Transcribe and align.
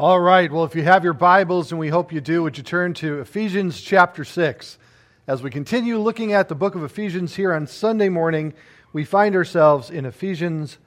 All 0.00 0.18
right. 0.18 0.50
Well, 0.50 0.64
if 0.64 0.74
you 0.74 0.82
have 0.82 1.04
your 1.04 1.12
Bibles, 1.12 1.72
and 1.72 1.78
we 1.78 1.90
hope 1.90 2.10
you 2.10 2.22
do, 2.22 2.42
would 2.42 2.56
you 2.56 2.64
turn 2.64 2.94
to 2.94 3.20
Ephesians 3.20 3.82
chapter 3.82 4.24
6? 4.24 4.78
As 5.26 5.42
we 5.42 5.50
continue 5.50 5.98
looking 5.98 6.32
at 6.32 6.48
the 6.48 6.54
book 6.54 6.74
of 6.74 6.82
Ephesians 6.84 7.36
here 7.36 7.52
on 7.52 7.66
Sunday 7.66 8.08
morning, 8.08 8.54
we 8.94 9.04
find 9.04 9.36
ourselves 9.36 9.90
in 9.90 10.06
Ephesians 10.06 10.78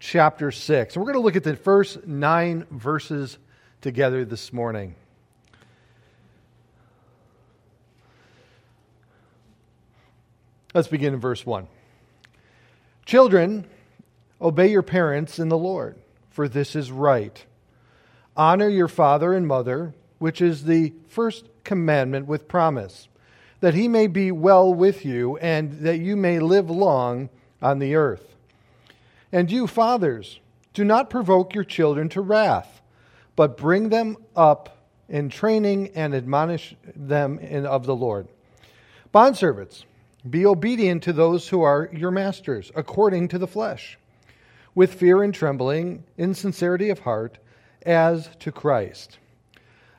chapter 0.00 0.50
6. 0.50 0.96
And 0.96 1.00
we're 1.00 1.12
going 1.12 1.22
to 1.22 1.24
look 1.24 1.36
at 1.36 1.44
the 1.44 1.54
first 1.54 2.08
nine 2.08 2.66
verses 2.72 3.38
together 3.82 4.24
this 4.24 4.52
morning. 4.52 4.96
Let's 10.74 10.88
begin 10.88 11.14
in 11.14 11.20
verse 11.20 11.46
1. 11.46 11.68
Children, 13.04 13.64
obey 14.42 14.72
your 14.72 14.82
parents 14.82 15.38
in 15.38 15.50
the 15.50 15.56
Lord, 15.56 15.94
for 16.30 16.48
this 16.48 16.74
is 16.74 16.90
right. 16.90 17.46
Honor 18.36 18.68
your 18.68 18.88
father 18.88 19.32
and 19.32 19.46
mother, 19.46 19.94
which 20.18 20.42
is 20.42 20.64
the 20.64 20.92
first 21.08 21.46
commandment 21.64 22.26
with 22.26 22.48
promise, 22.48 23.08
that 23.60 23.74
he 23.74 23.88
may 23.88 24.06
be 24.06 24.30
well 24.30 24.72
with 24.72 25.04
you 25.04 25.36
and 25.38 25.72
that 25.80 25.98
you 25.98 26.16
may 26.16 26.38
live 26.38 26.70
long 26.70 27.30
on 27.62 27.78
the 27.78 27.94
earth. 27.94 28.34
And 29.32 29.50
you, 29.50 29.66
fathers, 29.66 30.40
do 30.74 30.84
not 30.84 31.10
provoke 31.10 31.54
your 31.54 31.64
children 31.64 32.08
to 32.10 32.20
wrath, 32.20 32.82
but 33.34 33.56
bring 33.56 33.88
them 33.88 34.16
up 34.34 34.84
in 35.08 35.28
training 35.28 35.90
and 35.94 36.14
admonish 36.14 36.76
them 36.94 37.38
in, 37.38 37.64
of 37.64 37.86
the 37.86 37.96
Lord. 37.96 38.28
Bondservants, 39.14 39.84
be 40.28 40.44
obedient 40.44 41.02
to 41.04 41.12
those 41.12 41.48
who 41.48 41.62
are 41.62 41.88
your 41.92 42.10
masters, 42.10 42.70
according 42.74 43.28
to 43.28 43.38
the 43.38 43.46
flesh, 43.46 43.98
with 44.74 44.94
fear 44.94 45.22
and 45.22 45.32
trembling, 45.32 46.04
in 46.18 46.34
sincerity 46.34 46.90
of 46.90 46.98
heart 47.00 47.38
as 47.86 48.28
to 48.40 48.52
Christ, 48.52 49.18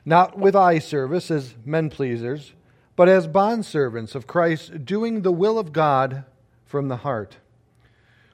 not 0.04 0.38
with 0.38 0.54
eye 0.54 0.78
service 0.78 1.30
as 1.30 1.54
men 1.64 1.90
pleasers, 1.90 2.52
but 2.94 3.08
as 3.08 3.26
bondservants 3.26 4.14
of 4.14 4.26
Christ, 4.26 4.84
doing 4.84 5.22
the 5.22 5.32
will 5.32 5.58
of 5.58 5.72
God 5.72 6.24
from 6.66 6.88
the 6.88 6.98
heart, 6.98 7.38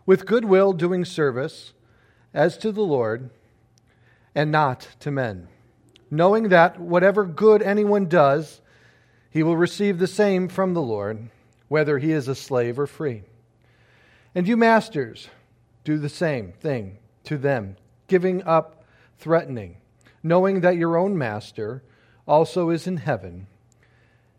with 0.05 0.27
good 0.27 0.45
will 0.45 0.73
doing 0.73 1.05
service 1.05 1.73
as 2.33 2.59
to 2.59 2.73
the 2.73 2.83
Lord 2.83 3.31
and 4.35 4.51
not 4.51 4.89
to 5.01 5.11
men, 5.11 5.49
knowing 6.11 6.49
that 6.49 6.81
whatever 6.81 7.25
good 7.25 7.63
anyone 7.63 8.07
does, 8.07 8.61
he 9.31 9.43
will 9.43 9.57
receive 9.57 9.99
the 9.99 10.07
same 10.07 10.49
from 10.49 10.75
the 10.75 10.83
Lord, 10.83 11.29
whether 11.69 11.99
he 11.99 12.13
is 12.13 12.29
a 12.29 12.35
slave 12.35 12.79
or 12.79 12.87
free. 12.87 13.23
And 14.35 14.49
you 14.49 14.57
masters, 14.57 15.29
do 15.85 15.99
the 15.99 16.09
same 16.09 16.53
thing 16.53 16.99
to 17.25 17.37
them, 17.37 17.77
giving 18.09 18.43
up 18.45 18.84
threatening, 19.25 19.79
knowing 20.23 20.61
that 20.61 20.77
your 20.77 20.99
own 20.99 21.17
master 21.17 21.83
also 22.29 22.69
is 22.69 22.87
in 22.87 22.99
heaven, 22.99 23.47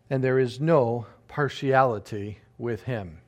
and 0.08 0.22
there 0.22 0.38
is 0.38 0.60
no 0.60 1.04
partiality 1.26 2.38
with 2.56 2.84
him. 2.84 3.18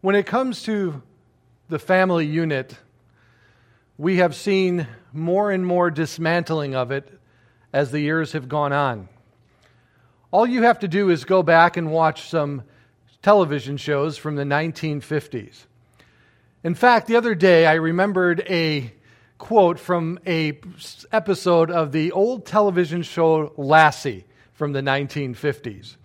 When 0.00 0.16
it 0.16 0.26
comes 0.26 0.64
to 0.64 1.00
the 1.68 1.78
family 1.78 2.26
unit, 2.26 2.76
we 3.96 4.16
have 4.16 4.34
seen 4.34 4.88
more 5.12 5.52
and 5.52 5.64
more 5.64 5.88
dismantling 5.88 6.74
of 6.74 6.90
it 6.90 7.08
as 7.72 7.92
the 7.92 8.00
years 8.00 8.32
have 8.32 8.48
gone 8.48 8.72
on. 8.72 9.08
All 10.32 10.48
you 10.48 10.64
have 10.64 10.80
to 10.80 10.88
do 10.88 11.10
is 11.10 11.24
go 11.24 11.44
back 11.44 11.76
and 11.76 11.92
watch 11.92 12.28
some 12.28 12.64
television 13.22 13.76
shows 13.76 14.18
from 14.18 14.34
the 14.34 14.42
1950s. 14.42 15.66
In 16.64 16.74
fact, 16.74 17.06
the 17.06 17.16
other 17.16 17.34
day 17.34 17.66
I 17.66 17.74
remembered 17.74 18.40
a 18.48 18.92
quote 19.38 19.78
from 19.78 20.18
a 20.26 20.58
episode 21.12 21.70
of 21.70 21.92
the 21.92 22.12
old 22.12 22.46
television 22.46 23.02
show 23.02 23.52
Lassie 23.56 24.24
from 24.54 24.72
the 24.72 24.80
1950s. 24.80 25.96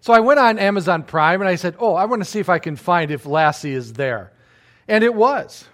So 0.00 0.12
I 0.12 0.20
went 0.20 0.38
on 0.38 0.58
Amazon 0.58 1.02
Prime 1.02 1.40
and 1.40 1.48
I 1.48 1.54
said, 1.56 1.76
"Oh, 1.78 1.94
I 1.94 2.04
want 2.04 2.22
to 2.22 2.28
see 2.28 2.40
if 2.40 2.48
I 2.48 2.58
can 2.58 2.76
find 2.76 3.10
if 3.10 3.26
Lassie 3.26 3.72
is 3.72 3.94
there." 3.94 4.32
And 4.88 5.02
it 5.02 5.14
was. 5.14 5.66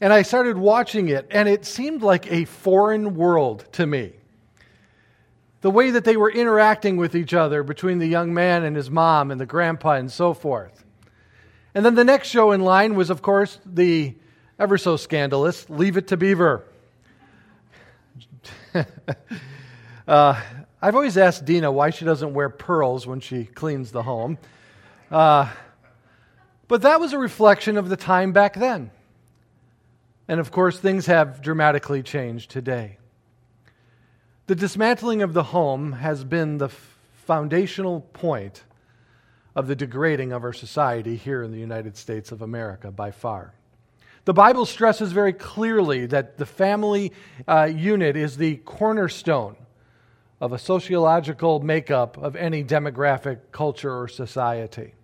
And 0.00 0.12
I 0.12 0.22
started 0.22 0.56
watching 0.56 1.08
it 1.08 1.26
and 1.30 1.48
it 1.48 1.64
seemed 1.64 2.02
like 2.02 2.30
a 2.32 2.46
foreign 2.46 3.14
world 3.14 3.66
to 3.72 3.86
me. 3.86 4.14
The 5.60 5.70
way 5.70 5.90
that 5.90 6.04
they 6.04 6.16
were 6.16 6.30
interacting 6.30 6.96
with 6.96 7.14
each 7.14 7.34
other 7.34 7.62
between 7.62 7.98
the 7.98 8.06
young 8.06 8.32
man 8.32 8.64
and 8.64 8.74
his 8.74 8.90
mom 8.90 9.30
and 9.30 9.40
the 9.40 9.46
grandpa 9.46 9.92
and 9.92 10.10
so 10.10 10.32
forth. 10.32 10.84
And 11.74 11.84
then 11.84 11.94
the 11.94 12.04
next 12.04 12.28
show 12.28 12.52
in 12.52 12.60
line 12.60 12.94
was, 12.94 13.10
of 13.10 13.22
course, 13.22 13.58
the 13.64 14.14
ever 14.58 14.76
so 14.76 14.96
scandalous 14.96 15.68
Leave 15.70 15.96
It 15.96 16.08
to 16.08 16.16
Beaver. 16.16 16.64
uh, 20.08 20.42
I've 20.82 20.94
always 20.94 21.16
asked 21.16 21.44
Dina 21.44 21.70
why 21.70 21.90
she 21.90 22.04
doesn't 22.04 22.34
wear 22.34 22.48
pearls 22.48 23.06
when 23.06 23.20
she 23.20 23.44
cleans 23.44 23.92
the 23.92 24.02
home. 24.02 24.38
Uh, 25.10 25.50
but 26.68 26.82
that 26.82 27.00
was 27.00 27.12
a 27.12 27.18
reflection 27.18 27.76
of 27.76 27.88
the 27.88 27.96
time 27.96 28.32
back 28.32 28.54
then. 28.54 28.90
And 30.28 30.38
of 30.40 30.50
course, 30.50 30.78
things 30.78 31.06
have 31.06 31.42
dramatically 31.42 32.02
changed 32.02 32.50
today. 32.50 32.98
The 34.46 34.54
dismantling 34.54 35.22
of 35.22 35.32
the 35.32 35.42
home 35.42 35.92
has 35.92 36.24
been 36.24 36.58
the 36.58 36.68
foundational 37.26 38.00
point 38.00 38.64
of 39.54 39.66
the 39.66 39.76
degrading 39.76 40.32
of 40.32 40.44
our 40.44 40.52
society 40.52 41.16
here 41.16 41.42
in 41.42 41.52
the 41.52 41.58
United 41.58 41.96
States 41.96 42.32
of 42.32 42.42
America 42.42 42.90
by 42.90 43.10
far. 43.10 43.54
The 44.24 44.34
Bible 44.34 44.66
stresses 44.66 45.12
very 45.12 45.32
clearly 45.32 46.06
that 46.06 46.36
the 46.36 46.46
family 46.46 47.12
uh, 47.48 47.64
unit 47.64 48.16
is 48.16 48.36
the 48.36 48.56
cornerstone 48.56 49.56
of 50.40 50.52
a 50.52 50.58
sociological 50.58 51.60
makeup 51.60 52.16
of 52.16 52.36
any 52.36 52.62
demographic 52.62 53.38
culture 53.52 53.94
or 53.94 54.08
society. 54.08 54.94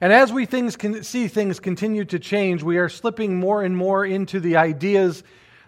And 0.00 0.12
as 0.12 0.32
we 0.32 0.44
things 0.44 0.76
can, 0.76 1.02
see 1.04 1.28
things 1.28 1.58
continue 1.60 2.04
to 2.06 2.18
change, 2.18 2.62
we 2.62 2.76
are 2.78 2.88
slipping 2.88 3.38
more 3.38 3.62
and 3.62 3.76
more 3.76 4.04
into 4.04 4.40
the 4.40 4.56
ideas 4.56 5.22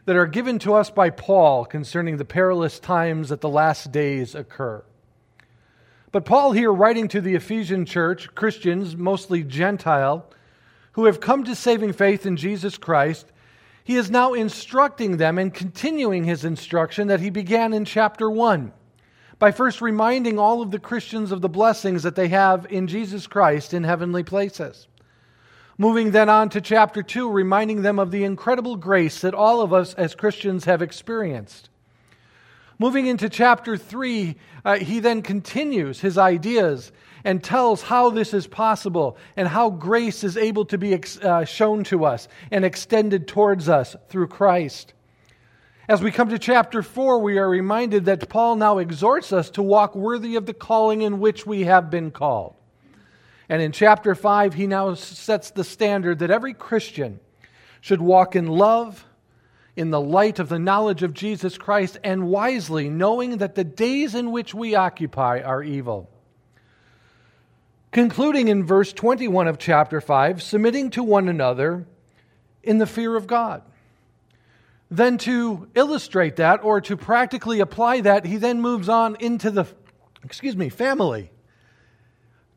that 0.04 0.16
are 0.16 0.26
given 0.26 0.58
to 0.60 0.74
us 0.74 0.90
by 0.90 1.10
Paul 1.10 1.64
concerning 1.64 2.16
the 2.16 2.24
perilous 2.24 2.78
times 2.78 3.28
that 3.28 3.40
the 3.40 3.48
last 3.48 3.92
days 3.92 4.34
occur. 4.34 4.82
But 6.10 6.24
Paul, 6.24 6.52
here 6.52 6.72
writing 6.72 7.08
to 7.08 7.20
the 7.20 7.34
Ephesian 7.34 7.84
church, 7.84 8.34
Christians, 8.34 8.96
mostly 8.96 9.42
Gentile, 9.42 10.26
who 10.92 11.04
have 11.04 11.20
come 11.20 11.44
to 11.44 11.54
saving 11.54 11.92
faith 11.92 12.24
in 12.24 12.36
Jesus 12.36 12.78
Christ, 12.78 13.30
he 13.84 13.96
is 13.96 14.10
now 14.10 14.32
instructing 14.34 15.16
them 15.16 15.38
and 15.38 15.52
continuing 15.52 16.24
his 16.24 16.44
instruction 16.44 17.08
that 17.08 17.20
he 17.20 17.30
began 17.30 17.72
in 17.72 17.84
chapter 17.84 18.30
1 18.30 18.72
by 19.38 19.50
first 19.50 19.80
reminding 19.80 20.38
all 20.38 20.62
of 20.62 20.70
the 20.70 20.78
Christians 20.78 21.30
of 21.30 21.40
the 21.40 21.48
blessings 21.48 22.02
that 22.02 22.16
they 22.16 22.28
have 22.28 22.66
in 22.70 22.86
Jesus 22.86 23.26
Christ 23.26 23.72
in 23.72 23.84
heavenly 23.84 24.22
places. 24.22 24.88
Moving 25.78 26.10
then 26.10 26.28
on 26.28 26.48
to 26.50 26.60
chapter 26.60 27.02
2, 27.02 27.30
reminding 27.30 27.82
them 27.82 28.00
of 28.00 28.10
the 28.10 28.24
incredible 28.24 28.76
grace 28.76 29.20
that 29.20 29.34
all 29.34 29.60
of 29.60 29.72
us 29.72 29.94
as 29.94 30.14
Christians 30.16 30.64
have 30.64 30.82
experienced. 30.82 31.70
Moving 32.80 33.06
into 33.06 33.28
chapter 33.28 33.76
3, 33.76 34.36
uh, 34.64 34.76
he 34.76 35.00
then 35.00 35.22
continues 35.22 36.00
his 36.00 36.16
ideas 36.16 36.92
and 37.24 37.42
tells 37.42 37.82
how 37.82 38.10
this 38.10 38.32
is 38.32 38.46
possible 38.46 39.16
and 39.36 39.48
how 39.48 39.70
grace 39.70 40.22
is 40.22 40.36
able 40.36 40.64
to 40.66 40.78
be 40.78 40.94
ex- 40.94 41.18
uh, 41.18 41.44
shown 41.44 41.82
to 41.84 42.04
us 42.04 42.28
and 42.52 42.64
extended 42.64 43.26
towards 43.26 43.68
us 43.68 43.96
through 44.08 44.28
Christ. 44.28 44.94
As 45.88 46.02
we 46.02 46.12
come 46.12 46.28
to 46.28 46.38
chapter 46.38 46.82
4, 46.82 47.18
we 47.18 47.38
are 47.38 47.48
reminded 47.48 48.04
that 48.04 48.28
Paul 48.28 48.54
now 48.54 48.78
exhorts 48.78 49.32
us 49.32 49.50
to 49.50 49.62
walk 49.62 49.96
worthy 49.96 50.36
of 50.36 50.46
the 50.46 50.54
calling 50.54 51.02
in 51.02 51.18
which 51.18 51.46
we 51.46 51.64
have 51.64 51.90
been 51.90 52.12
called. 52.12 52.54
And 53.48 53.60
in 53.60 53.72
chapter 53.72 54.14
5, 54.14 54.54
he 54.54 54.68
now 54.68 54.94
sets 54.94 55.50
the 55.50 55.64
standard 55.64 56.20
that 56.20 56.30
every 56.30 56.54
Christian 56.54 57.18
should 57.80 58.00
walk 58.00 58.36
in 58.36 58.46
love 58.46 59.04
in 59.78 59.90
the 59.90 60.00
light 60.00 60.40
of 60.40 60.48
the 60.48 60.58
knowledge 60.58 61.04
of 61.04 61.14
Jesus 61.14 61.56
Christ 61.56 61.98
and 62.02 62.26
wisely, 62.26 62.90
knowing 62.90 63.38
that 63.38 63.54
the 63.54 63.62
days 63.62 64.16
in 64.16 64.32
which 64.32 64.52
we 64.52 64.74
occupy 64.74 65.38
are 65.40 65.62
evil. 65.62 66.10
Concluding 67.92 68.48
in 68.48 68.66
verse 68.66 68.92
21 68.92 69.46
of 69.46 69.56
chapter 69.56 70.00
5, 70.00 70.42
submitting 70.42 70.90
to 70.90 71.04
one 71.04 71.28
another 71.28 71.86
in 72.64 72.78
the 72.78 72.88
fear 72.88 73.14
of 73.14 73.28
God. 73.28 73.62
Then, 74.90 75.16
to 75.18 75.68
illustrate 75.76 76.36
that 76.36 76.64
or 76.64 76.80
to 76.80 76.96
practically 76.96 77.60
apply 77.60 78.00
that, 78.00 78.26
he 78.26 78.36
then 78.36 78.60
moves 78.60 78.88
on 78.88 79.16
into 79.20 79.48
the, 79.52 79.64
excuse 80.24 80.56
me, 80.56 80.70
family 80.70 81.30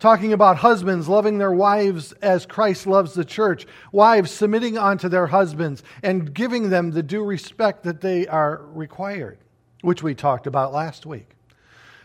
talking 0.02 0.34
about 0.34 0.58
husbands 0.58 1.08
loving 1.08 1.38
their 1.38 1.52
wives 1.52 2.12
as 2.24 2.48
Christ 2.48 2.88
loves 2.88 3.14
the 3.14 3.24
church, 3.24 3.68
wives 3.92 4.32
submitting 4.32 4.76
unto 4.78 5.08
their 5.08 5.28
husbands 5.28 5.84
and 6.02 6.34
giving 6.34 6.70
them 6.72 6.90
the 6.90 7.04
due 7.04 7.24
respect 7.24 7.84
that 7.84 8.02
they 8.02 8.28
are 8.28 8.64
required, 8.74 9.38
which 9.82 10.02
we 10.02 10.16
talked 10.16 10.48
about 10.48 10.74
last 10.74 11.06
week. 11.06 11.30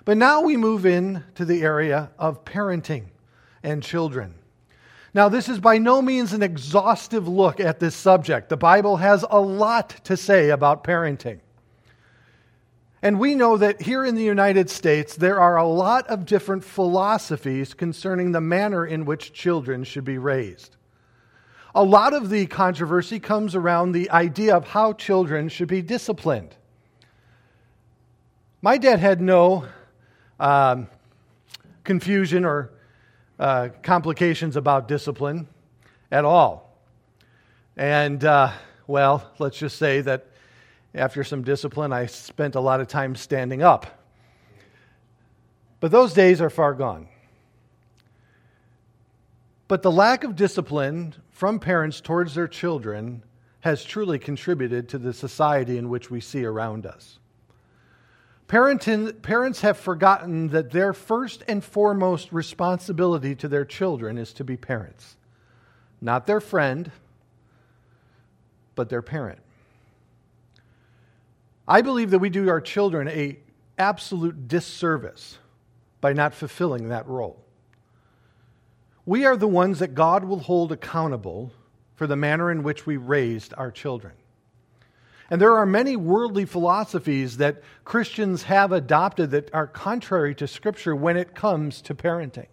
But 0.05 0.19
now 0.19 0.43
we 0.43 0.59
move 0.59 0.85
in 0.85 1.25
to 1.37 1.47
the 1.47 1.63
area 1.63 2.11
of 2.19 2.45
parenting 2.45 3.07
and 3.63 3.83
children. 3.83 4.35
Now, 5.15 5.31
this 5.31 5.49
is 5.49 5.59
by 5.59 5.79
no 5.79 6.03
means 6.03 6.35
an 6.35 6.43
exhaustive 6.43 7.27
look 7.27 7.61
at 7.61 7.81
this 7.81 7.97
subject. 7.97 8.51
The 8.51 8.59
Bible 8.59 8.99
has 8.99 9.25
a 9.31 9.41
lot 9.41 10.05
to 10.05 10.19
say 10.19 10.51
about 10.51 10.85
parenting. 10.85 11.41
And 13.07 13.21
we 13.21 13.37
know 13.37 13.57
that 13.57 13.81
here 13.81 14.05
in 14.05 14.17
the 14.17 14.25
United 14.25 14.69
States, 14.69 15.15
there 15.15 15.39
are 15.39 15.57
a 15.59 15.65
lot 15.65 16.09
of 16.09 16.27
different 16.27 16.65
philosophies 16.65 17.73
concerning 17.73 18.33
the 18.33 18.41
manner 18.41 18.85
in 18.85 19.05
which 19.05 19.33
children 19.33 19.85
should 19.85 20.05
be 20.05 20.19
raised. 20.19 20.75
A 21.73 21.85
lot 21.85 22.15
of 22.15 22.31
the 22.31 22.47
controversy 22.47 23.21
comes 23.21 23.55
around 23.55 23.93
the 23.93 24.11
idea 24.11 24.57
of 24.57 24.67
how 24.67 24.93
children 24.93 25.49
should 25.49 25.69
be 25.69 25.83
disciplined. 25.83 26.57
My 28.61 28.77
dad 28.77 28.99
had 28.99 29.21
no 29.21 29.67
um, 30.41 30.89
confusion 31.85 32.45
or 32.45 32.73
uh, 33.39 33.69
complications 33.85 34.57
about 34.57 34.89
discipline 34.89 35.47
at 36.11 36.25
all. 36.25 36.77
And, 37.77 38.25
uh, 38.25 38.51
well, 38.89 39.31
let's 39.39 39.59
just 39.59 39.79
say 39.79 40.01
that 40.01 40.27
after 40.97 41.23
some 41.23 41.43
discipline, 41.43 41.93
I 41.93 42.07
spent 42.07 42.55
a 42.55 42.61
lot 42.61 42.81
of 42.81 42.89
time 42.89 43.15
standing 43.15 43.63
up. 43.63 44.03
But 45.79 45.91
those 45.91 46.15
days 46.15 46.41
are 46.41 46.51
far 46.51 46.73
gone. 46.73 47.09
But 49.69 49.83
the 49.83 49.91
lack 49.91 50.25
of 50.25 50.37
discipline 50.37 51.15
from 51.31 51.59
parents 51.59 52.01
towards 52.01 52.35
their 52.35 52.49
children 52.49 53.23
has 53.61 53.85
truly 53.85 54.19
contributed 54.19 54.89
to 54.89 54.99
the 54.99 55.13
society 55.13 55.77
in 55.77 55.89
which 55.89 56.11
we 56.11 56.21
see 56.21 56.45
around 56.45 56.87
us. 56.87 57.19
Parenting, 58.49 59.21
parents 59.23 59.61
have 59.63 59.77
forgotten 59.77 60.49
that 60.49 60.71
their 60.71 60.93
first 60.93 61.43
and 61.49 61.65
foremost 61.65 62.33
responsibility 62.33 63.35
to 63.35 63.49
their 63.49 63.65
children 63.65 64.17
is 64.19 64.33
to 64.35 64.45
be 64.45 64.57
parents, 64.57 65.17
not 66.01 66.27
their 66.27 66.41
friend, 66.41 66.93
but 68.77 68.89
their 68.89 69.03
parent. 69.03 69.41
I 71.69 71.83
believe 71.83 72.11
that 72.11 72.21
we 72.21 72.31
do 72.31 72.49
our 72.49 72.61
children 72.61 73.09
a 73.09 73.39
absolute 73.79 74.49
disservice 74.49 75.39
by 76.01 76.13
not 76.13 76.35
fulfilling 76.35 76.89
that 76.89 77.07
role. 77.07 77.45
We 79.05 79.25
are 79.25 79.37
the 79.37 79.49
ones 79.49 79.79
that 79.81 79.95
God 79.95 80.25
will 80.25 80.41
hold 80.41 80.73
accountable 80.73 81.53
for 81.95 82.07
the 82.07 82.17
manner 82.17 82.51
in 82.51 82.63
which 82.63 82.87
we 82.87 82.97
raised 82.97 83.55
our 83.57 83.71
children. 83.71 84.15
And 85.31 85.41
there 85.41 85.57
are 85.57 85.67
many 85.67 85.97
worldly 85.97 86.45
philosophies 86.45 87.39
that 87.39 87.63
Christians 87.85 88.45
have 88.45 88.71
adopted 88.71 89.33
that 89.33 89.53
are 89.53 89.67
contrary 89.67 90.35
to 90.37 90.47
Scripture 90.47 90.95
when 90.95 91.17
it 91.17 91.35
comes 91.35 91.83
to 91.83 91.95
parenting. 91.95 92.47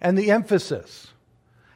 And 0.00 0.18
the 0.18 0.30
emphasis 0.30 1.08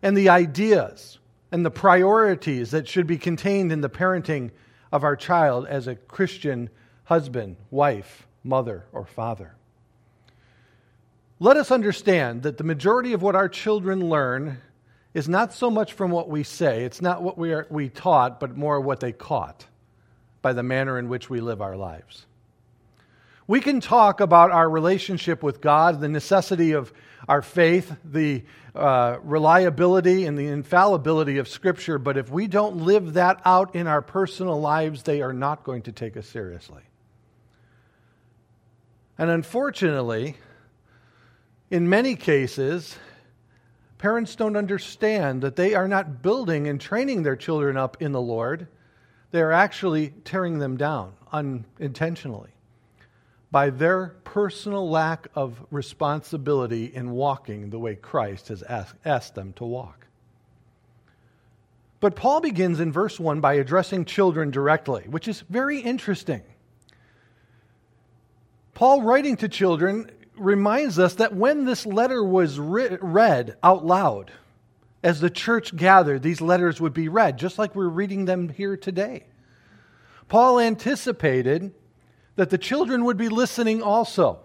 and 0.03 0.17
the 0.17 0.29
ideas 0.29 1.19
and 1.51 1.65
the 1.65 1.71
priorities 1.71 2.71
that 2.73 2.89
should 2.89 3.07
be 3.07 3.17
contained 3.17 3.73
in 3.73 3.81
the 3.81 3.89
parenting 3.89 4.51
of 4.95 5.03
our 5.03 5.17
child 5.17 5.67
as 5.67 5.89
a 5.89 5.97
Christian 5.97 6.71
husband, 7.03 7.57
wife, 7.73 8.29
mother, 8.45 8.85
or 8.93 9.05
father. 9.05 9.57
Let 11.41 11.57
us 11.57 11.73
understand 11.73 12.45
that 12.45 12.59
the 12.59 12.65
majority 12.65 13.13
of 13.13 13.21
what 13.21 13.35
our 13.35 13.49
children 13.49 14.09
learn 14.09 14.59
is 15.13 15.29
not 15.29 15.53
so 15.53 15.69
much 15.69 15.95
from 15.95 16.13
what 16.13 16.29
we 16.29 16.45
say, 16.45 16.85
it's 16.85 17.03
not 17.03 17.25
what 17.25 17.37
we, 17.37 17.53
are, 17.53 17.67
we 17.71 17.89
taught, 17.89 18.39
but 18.39 18.57
more 18.57 18.81
what 18.81 19.01
they 19.01 19.11
caught 19.11 19.67
by 20.43 20.53
the 20.53 20.63
manner 20.63 20.97
in 20.97 21.09
which 21.09 21.29
we 21.29 21.41
live 21.41 21.61
our 21.61 21.77
lives. 21.77 22.25
We 23.47 23.61
can 23.61 23.81
talk 23.81 24.21
about 24.21 24.51
our 24.51 24.69
relationship 24.69 25.43
with 25.43 25.61
God, 25.61 26.01
the 26.01 26.09
necessity 26.09 26.73
of 26.73 26.93
our 27.29 27.43
faith, 27.43 27.95
the 28.05 28.45
uh, 28.75 29.19
reliability 29.23 30.27
and 30.27 30.37
the 30.37 30.47
infallibility 30.47 31.39
of 31.39 31.49
Scripture, 31.49 31.99
but 31.99 32.17
if 32.17 32.31
we 32.31 32.47
don't 32.47 32.79
live 32.79 33.15
that 33.15 33.41
out 33.45 33.75
in 33.75 33.87
our 33.87 34.03
personal 34.03 34.61
lives, 34.61 35.03
they 35.03 35.23
are 35.23 35.33
not 35.33 35.65
going 35.65 35.83
to 35.83 35.93
take 35.93 36.17
us 36.17 36.27
seriously. 36.27 36.83
And 39.17 39.31
unfortunately, 39.31 40.37
in 41.71 41.89
many 41.89 42.17
cases, 42.17 42.97
Parents 44.05 44.37
don't 44.37 44.55
understand 44.55 45.41
that 45.41 45.57
they 45.57 45.75
are 45.75 45.89
not 45.89 46.21
building 46.21 46.69
and 46.69 46.79
training 46.79 47.23
their 47.23 47.37
children 47.37 47.79
up 47.79 48.03
in 48.03 48.13
the 48.13 48.21
Lord. 48.21 48.69
They 49.31 49.41
are 49.41 49.51
actually 49.51 50.11
tearing 50.25 50.59
them 50.59 50.77
down 50.77 51.15
unintentionally 51.33 52.54
by 53.55 53.71
their 53.71 54.09
personal 54.25 54.91
lack 54.91 55.29
of 55.37 55.65
responsibility 55.71 56.87
in 56.87 57.13
walking 57.13 57.71
the 57.71 57.79
way 57.79 57.95
Christ 57.95 58.49
has 58.49 58.65
asked, 58.65 58.97
asked 59.05 59.37
them 59.37 59.53
to 59.53 59.65
walk. 59.65 60.09
But 62.01 62.17
Paul 62.17 62.41
begins 62.41 62.81
in 62.81 62.91
verse 62.91 63.21
1 63.21 63.41
by 63.41 63.55
addressing 63.55 64.07
children 64.07 64.51
directly, 64.51 65.05
which 65.09 65.29
is 65.29 65.43
very 65.43 65.79
interesting. 65.79 66.43
Paul, 68.75 69.03
writing 69.03 69.37
to 69.37 69.49
children, 69.49 70.11
reminds 70.37 70.99
us 70.99 71.15
that 71.15 71.37
when 71.37 71.65
this 71.65 71.87
letter 71.87 72.25
was 72.25 72.59
re- 72.59 72.99
read 73.01 73.57
out 73.63 73.87
loud, 73.87 74.33
as 75.05 75.21
the 75.21 75.31
church 75.31 75.77
gathered, 75.77 76.25
these 76.25 76.41
letters 76.41 76.81
would 76.81 76.93
be 76.93 77.09
read, 77.09 77.39
just 77.39 77.57
like 77.61 77.77
we're 77.77 77.87
reading 77.87 78.25
them 78.25 78.49
here 78.49 78.77
today. 78.77 79.27
Paul 80.27 80.59
anticipated 80.59 81.73
that 82.37 82.51
the 82.51 82.59
children 82.59 83.05
would 83.05 83.17
be 83.17 83.29
listening 83.29 83.83
also. 83.83 84.39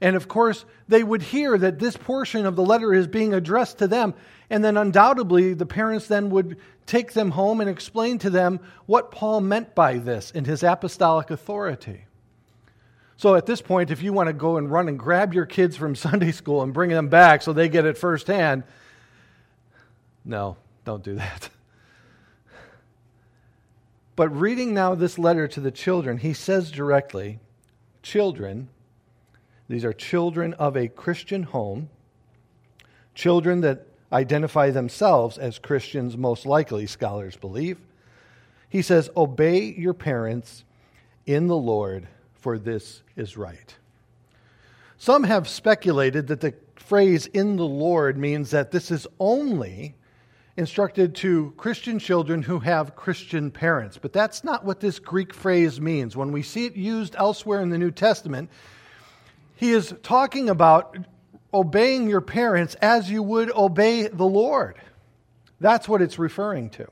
And 0.00 0.16
of 0.16 0.28
course, 0.28 0.64
they 0.88 1.02
would 1.02 1.22
hear 1.22 1.56
that 1.56 1.78
this 1.78 1.96
portion 1.96 2.46
of 2.46 2.56
the 2.56 2.62
letter 2.62 2.92
is 2.92 3.06
being 3.06 3.34
addressed 3.34 3.78
to 3.78 3.88
them. 3.88 4.14
And 4.50 4.64
then, 4.64 4.76
undoubtedly, 4.76 5.54
the 5.54 5.66
parents 5.66 6.06
then 6.06 6.30
would 6.30 6.58
take 6.86 7.12
them 7.12 7.32
home 7.32 7.60
and 7.60 7.68
explain 7.68 8.18
to 8.18 8.30
them 8.30 8.60
what 8.86 9.10
Paul 9.10 9.40
meant 9.40 9.74
by 9.74 9.98
this 9.98 10.30
in 10.30 10.44
his 10.44 10.62
apostolic 10.62 11.30
authority. 11.30 12.04
So 13.16 13.34
at 13.34 13.46
this 13.46 13.62
point, 13.62 13.90
if 13.90 14.02
you 14.02 14.12
want 14.12 14.28
to 14.28 14.32
go 14.32 14.58
and 14.58 14.70
run 14.70 14.88
and 14.88 14.98
grab 14.98 15.32
your 15.32 15.46
kids 15.46 15.76
from 15.76 15.94
Sunday 15.96 16.32
school 16.32 16.62
and 16.62 16.72
bring 16.72 16.90
them 16.90 17.08
back 17.08 17.42
so 17.42 17.52
they 17.52 17.68
get 17.68 17.86
it 17.86 17.98
firsthand, 17.98 18.62
no, 20.24 20.56
don't 20.84 21.02
do 21.02 21.14
that. 21.14 21.48
But 24.16 24.30
reading 24.30 24.72
now 24.72 24.94
this 24.94 25.18
letter 25.18 25.46
to 25.48 25.60
the 25.60 25.70
children, 25.70 26.18
he 26.18 26.32
says 26.32 26.70
directly, 26.70 27.38
children, 28.02 28.68
these 29.68 29.84
are 29.84 29.92
children 29.92 30.54
of 30.54 30.76
a 30.76 30.88
Christian 30.88 31.42
home, 31.42 31.90
children 33.14 33.60
that 33.60 33.86
identify 34.12 34.70
themselves 34.70 35.36
as 35.36 35.58
Christians, 35.58 36.16
most 36.16 36.46
likely, 36.46 36.86
scholars 36.86 37.36
believe. 37.36 37.78
He 38.68 38.82
says, 38.82 39.10
Obey 39.16 39.64
your 39.64 39.94
parents 39.94 40.64
in 41.26 41.46
the 41.46 41.56
Lord 41.56 42.08
for 42.46 42.58
this 42.58 43.02
is 43.16 43.36
right. 43.36 43.74
Some 44.98 45.24
have 45.24 45.48
speculated 45.48 46.28
that 46.28 46.40
the 46.40 46.54
phrase 46.76 47.26
in 47.26 47.56
the 47.56 47.66
Lord 47.66 48.16
means 48.16 48.50
that 48.52 48.70
this 48.70 48.90
is 48.90 49.06
only 49.18 49.96
instructed 50.56 51.14
to 51.16 51.52
Christian 51.56 51.98
children 51.98 52.42
who 52.42 52.58
have 52.60 52.96
Christian 52.96 53.50
parents. 53.50 53.98
But 54.00 54.12
that's 54.12 54.42
not 54.42 54.64
what 54.64 54.80
this 54.80 54.98
Greek 54.98 55.34
phrase 55.34 55.80
means. 55.80 56.16
When 56.16 56.32
we 56.32 56.42
see 56.42 56.66
it 56.66 56.76
used 56.76 57.14
elsewhere 57.16 57.60
in 57.60 57.70
the 57.70 57.78
New 57.78 57.90
Testament, 57.90 58.50
he 59.54 59.72
is 59.72 59.94
talking 60.02 60.48
about 60.48 60.96
obeying 61.52 62.08
your 62.08 62.20
parents 62.20 62.74
as 62.76 63.10
you 63.10 63.22
would 63.22 63.50
obey 63.52 64.08
the 64.08 64.24
Lord. 64.24 64.76
That's 65.60 65.88
what 65.88 66.02
it's 66.02 66.18
referring 66.18 66.70
to. 66.70 66.88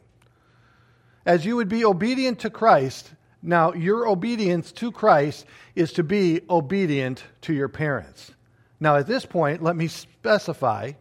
As 1.27 1.45
you 1.45 1.57
would 1.57 1.69
be 1.69 1.85
obedient 1.85 2.41
to 2.41 2.51
Christ, 2.51 3.13
now, 3.47 3.75
your 3.75 4.09
obedience 4.09 4.73
to 4.73 4.91
Christ 4.91 5.45
is 5.75 5.93
to 5.93 6.03
be 6.03 6.41
obedient 6.49 7.23
to 7.43 7.53
your 7.53 7.69
parents. 7.69 8.33
Now, 8.81 8.97
at 8.97 9.07
this 9.07 9.27
point, 9.27 9.63
let 9.63 9.77
me 9.77 9.87
specify 9.87 10.93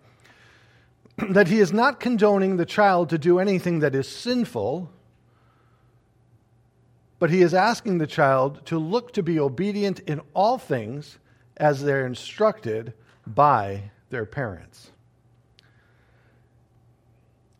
that 1.29 1.47
he 1.47 1.59
is 1.59 1.71
not 1.71 1.99
condoning 1.99 2.57
the 2.57 2.65
child 2.65 3.09
to 3.09 3.17
do 3.17 3.39
anything 3.39 3.79
that 3.79 3.95
is 3.95 4.07
sinful, 4.07 4.89
but 7.19 7.29
he 7.29 7.41
is 7.41 7.53
asking 7.53 7.97
the 7.97 8.07
child 8.07 8.65
to 8.65 8.77
look 8.77 9.13
to 9.13 9.23
be 9.23 9.39
obedient 9.39 9.99
in 10.01 10.21
all 10.33 10.57
things 10.57 11.19
as 11.57 11.83
they're 11.83 12.05
instructed 12.05 12.93
by 13.25 13.91
their 14.09 14.25
parents. 14.25 14.91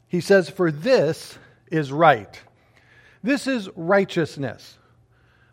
He 0.07 0.21
says, 0.21 0.49
For 0.49 0.71
this 0.71 1.37
is 1.71 1.91
right. 1.91 2.39
This 3.23 3.47
is 3.47 3.69
righteousness. 3.75 4.77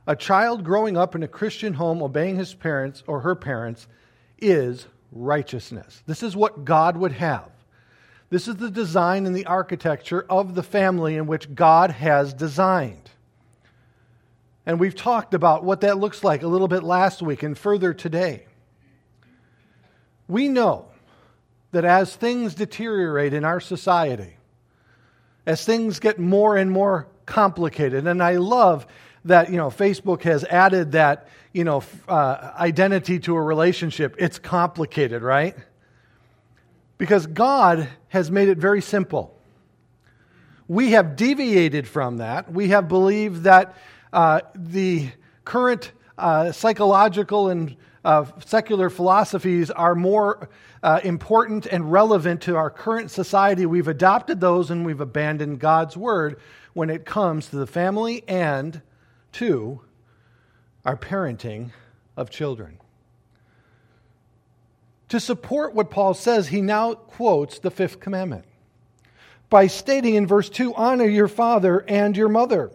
A 0.07 0.17
child 0.17 0.65
growing 0.65 0.97
up 0.97 1.15
in 1.15 1.23
a 1.23 1.29
Christian 1.29 1.75
home, 1.75 2.03
obeying 2.03 2.37
his 2.37 2.53
parents 2.53 3.05
or 3.07 3.21
her 3.21 3.35
parents, 3.35 3.87
is 4.39 4.87
righteousness. 5.13 6.03
This 6.07 6.23
is 6.23 6.35
what 6.35 6.65
God 6.65 6.97
would 6.97 7.13
have. 7.13 7.51
This 8.31 8.47
is 8.47 8.57
the 8.57 8.71
design 8.71 9.27
and 9.27 9.35
the 9.35 9.47
architecture 9.47 10.25
of 10.31 10.55
the 10.55 10.63
family 10.63 11.17
in 11.17 11.27
which 11.27 11.53
God 11.53 11.91
has 11.91 12.33
designed. 12.33 13.11
And 14.65 14.79
we've 14.79 14.95
talked 14.95 15.35
about 15.35 15.65
what 15.65 15.81
that 15.81 15.99
looks 15.99 16.23
like 16.23 16.45
a 16.45 16.47
little 16.47 16.69
bit 16.69 16.85
last 16.85 17.23
week 17.23 17.43
and 17.43 17.59
further 17.59 17.93
today. 17.93 18.45
We 20.29 20.47
know 20.47 20.87
that 21.73 21.85
as 21.85 22.15
things 22.15 22.55
deteriorate 22.55 23.35
in 23.35 23.45
our 23.45 23.59
society, 23.59 24.37
as 25.45 25.65
things 25.65 25.99
get 25.99 26.21
more 26.21 26.57
and 26.57 26.71
more 26.71 27.09
complicated, 27.27 28.07
and 28.07 28.23
I 28.23 28.37
love 28.37 28.87
that 29.25 29.51
you 29.51 29.57
know 29.57 29.71
Facebook 29.71 30.23
has 30.23 30.45
added 30.45 30.93
that 30.93 31.27
you 31.53 31.65
know 31.65 31.83
uh, 32.07 32.53
identity 32.57 33.19
to 33.21 33.35
a 33.35 33.43
relationship. 33.43 34.15
It's 34.19 34.39
complicated, 34.39 35.23
right? 35.23 35.57
Because 36.97 37.27
God 37.27 37.89
has 38.11 38.31
made 38.31 38.49
it 38.49 38.59
very 38.59 38.83
simple. 38.83 39.37
We 40.69 40.93
have 40.93 41.17
deviated 41.17 41.89
from 41.89 42.19
that. 42.19 42.53
We 42.53 42.69
have 42.69 42.87
believed 42.87 43.43
that 43.45 43.77
uh, 44.13 44.43
the 44.55 45.09
current 45.45 45.93
uh, 46.19 46.53
psychological 46.53 47.49
and 47.49 47.77
uh, 48.05 48.25
secular 48.45 48.91
philosophies 48.91 49.71
are 49.71 49.95
more 49.95 50.49
uh, 50.83 51.01
important 51.05 51.67
and 51.67 51.91
relevant 51.91 52.43
to 52.43 52.57
our 52.57 52.71
current 52.71 53.11
society. 53.11 53.67
We've 53.67 53.89
adopted 53.89 54.41
those 54.41 54.71
and 54.71 54.85
we've 54.85 55.01
abandoned 55.01 55.59
God's 55.59 55.97
word 55.97 56.41
when 56.73 56.91
it 56.91 57.05
comes 57.05 57.49
to 57.49 57.57
the 57.57 57.67
family 57.67 58.25
and 58.29 58.81
to 59.33 59.81
our 60.85 60.97
parenting 60.97 61.71
of 62.17 62.31
children. 62.31 62.79
To 65.11 65.21
support 65.21 65.75
what 65.75 65.91
Paul 65.91 66.15
says, 66.15 66.49
he 66.49 66.61
now 66.61 66.95
quotes 66.95 67.59
the 67.59 67.71
fifth 67.71 67.99
commandment 67.99 68.45
by 69.49 69.67
stating 69.67 70.15
in 70.15 70.29
verse 70.29 70.49
2 70.49 70.73
Honor 70.75 71.07
your 71.07 71.27
father 71.27 71.85
and 71.89 72.17
your 72.17 72.29
mother, 72.29 72.71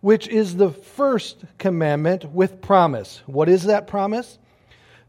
which 0.00 0.26
is 0.26 0.56
the 0.56 0.70
first 0.70 1.44
commandment 1.58 2.24
with 2.24 2.60
promise. 2.60 3.22
What 3.26 3.48
is 3.48 3.64
that 3.64 3.86
promise? 3.86 4.40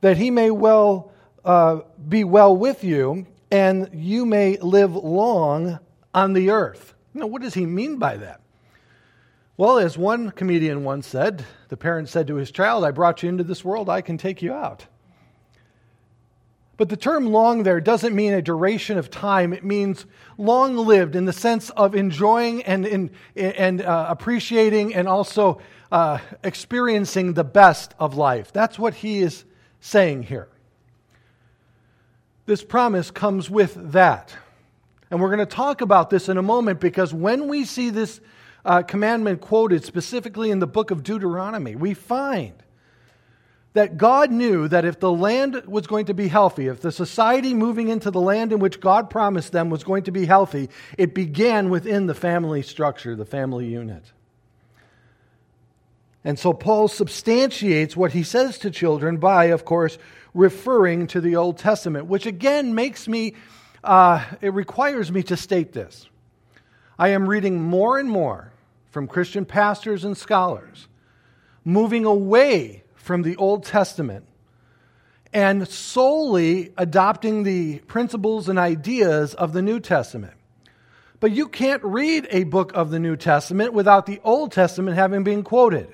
That 0.02 0.18
he 0.18 0.30
may 0.30 0.52
well 0.52 1.12
uh, 1.44 1.82
be 2.08 2.24
well 2.24 2.56
with 2.56 2.84
you 2.84 3.26
and 3.50 3.90
you 3.92 4.24
may 4.24 4.58
live 4.58 4.96
long 4.96 5.80
on 6.14 6.34
the 6.34 6.52
earth. 6.52 6.94
Now, 7.16 7.26
what 7.26 7.42
does 7.42 7.56
he 7.56 7.66
mean 7.66 7.98
by 7.98 8.18
that? 8.18 8.42
Well, 9.58 9.80
as 9.80 9.98
one 9.98 10.30
comedian 10.30 10.84
once 10.84 11.08
said, 11.08 11.46
the 11.70 11.78
parent 11.78 12.10
said 12.10 12.28
to 12.28 12.36
his 12.36 12.52
child, 12.52 12.86
I 12.86 12.92
brought 12.92 13.24
you 13.24 13.30
into 13.30 13.44
this 13.44 13.66
world, 13.66 13.90
I 13.90 14.02
can 14.02 14.20
take 14.20 14.44
you 14.44 14.54
out. 14.54 14.86
But 16.76 16.90
the 16.90 16.98
term 16.98 17.28
long 17.28 17.64
there 17.64 17.80
doesn't 17.80 18.16
mean 18.16 18.34
a 18.34 18.42
duration 18.42 18.98
of 18.98 19.12
time. 19.12 19.54
It 19.54 19.64
means 19.64 20.06
long 20.38 20.76
lived 20.76 21.16
in 21.16 21.26
the 21.26 21.34
sense 21.34 21.70
of 21.72 21.94
enjoying 21.94 22.64
and, 22.64 23.12
and 23.36 23.82
uh, 23.82 24.08
appreciating 24.10 24.96
and 24.96 25.08
also 25.08 25.62
uh, 25.92 26.18
experiencing 26.44 27.34
the 27.34 27.44
best 27.44 27.94
of 28.00 28.16
life. 28.16 28.52
That's 28.52 28.80
what 28.80 28.96
he 28.96 29.20
is 29.20 29.46
saying 29.80 30.24
here. 30.24 30.48
This 32.46 32.64
promise 32.64 33.12
comes 33.12 33.50
with 33.50 33.92
that. 33.92 34.36
And 35.12 35.22
we're 35.22 35.30
going 35.30 35.40
to 35.40 35.46
talk 35.46 35.82
about 35.82 36.10
this 36.10 36.28
in 36.28 36.38
a 36.38 36.42
moment 36.42 36.80
because 36.80 37.14
when 37.14 37.48
we 37.48 37.66
see 37.66 37.92
this 37.92 38.20
uh, 38.66 38.82
commandment 38.82 39.42
quoted 39.42 39.86
specifically 39.86 40.50
in 40.50 40.58
the 40.58 40.68
book 40.68 40.90
of 40.90 41.04
Deuteronomy, 41.04 41.76
we 41.76 41.94
find 41.94 42.54
that 43.74 43.98
God 43.98 44.32
knew 44.32 44.68
that 44.68 44.86
if 44.86 45.00
the 45.00 45.12
land 45.12 45.64
was 45.66 45.88
going 45.88 46.06
to 46.06 46.14
be 46.14 46.28
healthy, 46.28 46.68
if 46.68 46.82
the 46.82 46.92
society 46.92 47.54
moving 47.54 47.90
into 47.90 48.12
the 48.12 48.22
land 48.22 48.54
in 48.54 48.60
which 48.60 48.80
God 48.80 49.10
promised 49.10 49.52
them 49.52 49.70
was 49.70 49.84
going 49.84 50.04
to 50.04 50.12
be 50.12 50.26
healthy, 50.26 50.70
it 50.98 51.16
began 51.16 51.70
within 51.70 52.06
the 52.06 52.14
family 52.14 52.62
structure, 52.62 53.16
the 53.16 53.26
family 53.26 53.66
unit. 53.66 54.04
And 56.24 56.38
so 56.38 56.54
Paul 56.54 56.88
substantiates 56.88 57.98
what 57.98 58.14
he 58.14 58.24
says 58.24 58.60
to 58.60 58.72
children 58.72 59.18
by, 59.18 59.46
of 59.46 59.66
course, 59.66 59.98
referring 60.34 61.08
to 61.08 61.20
the 61.20 61.36
Old 61.36 61.58
Testament, 61.58 62.06
which 62.06 62.26
again 62.26 62.76
makes 62.76 63.08
me, 63.08 63.34
uh, 63.84 64.24
it 64.40 64.54
requires 64.54 65.12
me 65.12 65.24
to 65.24 65.36
state 65.36 65.74
this. 65.74 66.08
I 66.98 67.10
am 67.10 67.28
reading 67.28 67.62
more 67.62 67.98
and 67.98 68.10
more 68.10 68.54
from 68.92 69.08
Christian 69.08 69.46
pastors 69.46 70.06
and 70.06 70.16
scholars, 70.16 70.88
moving 71.66 72.06
away 72.06 72.83
from 73.04 73.22
the 73.22 73.36
Old 73.36 73.66
Testament 73.66 74.26
and 75.34 75.68
solely 75.68 76.72
adopting 76.78 77.44
the 77.44 77.80
principles 77.80 78.48
and 78.48 78.58
ideas 78.58 79.34
of 79.34 79.52
the 79.52 79.62
New 79.62 79.80
Testament. 79.80 80.34
But 81.20 81.32
you 81.32 81.48
can't 81.48 81.84
read 81.84 82.28
a 82.32 82.46
book 82.46 82.72
of 82.74 82.92
the 82.92 83.00
New 83.00 83.16
Testament 83.16 83.74
without 83.74 84.06
the 84.06 84.22
Old 84.24 84.52
Testament 84.52 84.96
having 84.96 85.24
been 85.24 85.44
quoted. 85.44 85.94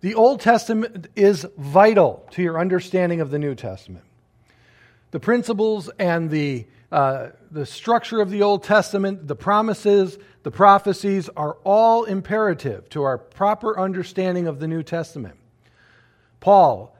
The 0.00 0.14
Old 0.14 0.40
Testament 0.40 1.08
is 1.14 1.46
vital 1.56 2.26
to 2.32 2.42
your 2.42 2.58
understanding 2.58 3.20
of 3.20 3.30
the 3.30 3.38
New 3.38 3.54
Testament. 3.54 4.04
The 5.12 5.20
principles 5.20 5.88
and 5.98 6.30
the 6.30 6.66
uh, 6.90 7.30
the 7.50 7.64
structure 7.64 8.20
of 8.20 8.28
the 8.28 8.42
Old 8.42 8.64
Testament, 8.64 9.26
the 9.26 9.34
promises, 9.34 10.18
the 10.42 10.50
prophecies 10.50 11.30
are 11.30 11.56
all 11.64 12.04
imperative 12.04 12.86
to 12.90 13.02
our 13.04 13.16
proper 13.16 13.80
understanding 13.80 14.46
of 14.46 14.60
the 14.60 14.68
New 14.68 14.82
Testament. 14.82 15.36
Paul, 16.42 16.92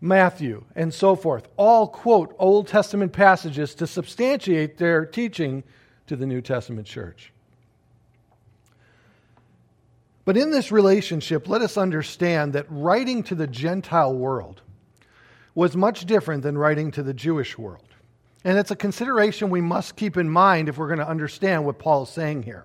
Matthew, 0.00 0.64
and 0.74 0.92
so 0.92 1.16
forth 1.16 1.48
all 1.58 1.86
quote 1.86 2.34
Old 2.38 2.66
Testament 2.66 3.12
passages 3.12 3.74
to 3.74 3.86
substantiate 3.86 4.78
their 4.78 5.04
teaching 5.04 5.62
to 6.06 6.16
the 6.16 6.24
New 6.24 6.40
Testament 6.40 6.86
church. 6.86 7.30
But 10.24 10.38
in 10.38 10.50
this 10.50 10.72
relationship, 10.72 11.46
let 11.46 11.60
us 11.60 11.76
understand 11.76 12.54
that 12.54 12.64
writing 12.70 13.22
to 13.24 13.34
the 13.34 13.46
Gentile 13.46 14.14
world 14.14 14.62
was 15.54 15.76
much 15.76 16.06
different 16.06 16.42
than 16.42 16.56
writing 16.56 16.90
to 16.92 17.02
the 17.02 17.14
Jewish 17.14 17.58
world. 17.58 17.84
And 18.44 18.56
it's 18.56 18.70
a 18.70 18.76
consideration 18.76 19.50
we 19.50 19.60
must 19.60 19.96
keep 19.96 20.16
in 20.16 20.30
mind 20.30 20.70
if 20.70 20.78
we're 20.78 20.88
going 20.88 21.00
to 21.00 21.08
understand 21.08 21.66
what 21.66 21.78
Paul 21.78 22.04
is 22.04 22.08
saying 22.08 22.44
here. 22.44 22.64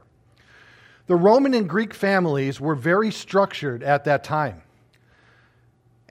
The 1.07 1.15
Roman 1.17 1.53
and 1.53 1.67
Greek 1.67 1.93
families 1.93 2.61
were 2.61 2.75
very 2.75 3.11
structured 3.11 3.83
at 3.83 4.05
that 4.05 4.23
time. 4.23 4.61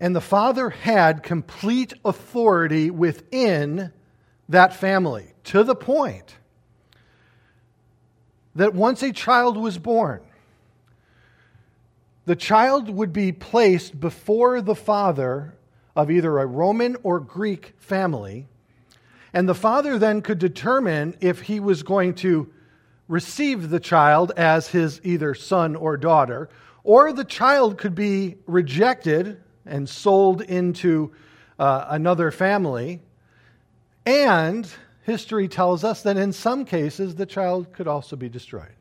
And 0.01 0.17
the 0.17 0.21
father 0.23 0.71
had 0.71 1.23
complete 1.23 1.93
authority 2.05 2.91
within 2.91 3.93
that 4.49 4.75
family 4.75 5.35
to 5.45 5.63
the 5.63 5.75
point 5.75 6.37
that 8.55 8.75
once 8.75 9.03
a 9.03 9.13
child 9.13 9.59
was 9.59 9.79
born, 9.79 10.23
the 12.25 12.35
child 12.35 12.89
would 12.89 13.13
be 13.13 13.31
placed 13.31 14.01
before 14.01 14.61
the 14.61 14.75
father 14.75 15.55
of 15.95 16.11
either 16.11 16.39
a 16.39 16.47
Roman 16.47 16.97
or 17.03 17.21
Greek 17.21 17.75
family. 17.79 18.47
And 19.33 19.49
the 19.49 19.55
father 19.55 19.99
then 19.99 20.23
could 20.23 20.39
determine 20.39 21.17
if 21.21 21.43
he 21.43 21.61
was 21.61 21.83
going 21.83 22.15
to 22.17 22.53
receive 23.07 23.71
the 23.71 23.81
child 23.81 24.33
as 24.37 24.69
his 24.69 25.01
either 25.05 25.35
son 25.35 25.77
or 25.77 25.97
daughter, 25.97 26.49
or 26.85 27.13
the 27.13 27.25
child 27.25 27.77
could 27.77 27.95
be 27.95 28.37
rejected 28.47 29.41
and 29.67 29.89
sold 29.89 30.43
into 30.43 31.13
uh, 31.59 31.87
another 31.89 32.31
family. 32.31 33.01
And 34.07 34.69
history 35.03 35.49
tells 35.49 35.85
us 35.85 36.03
that 36.03 36.17
in 36.17 36.33
some 36.33 36.65
cases 36.65 37.15
the 37.15 37.27
child 37.27 37.73
could 37.73 37.89
also 37.89 38.17
be 38.17 38.29
destroyed. 38.29 38.75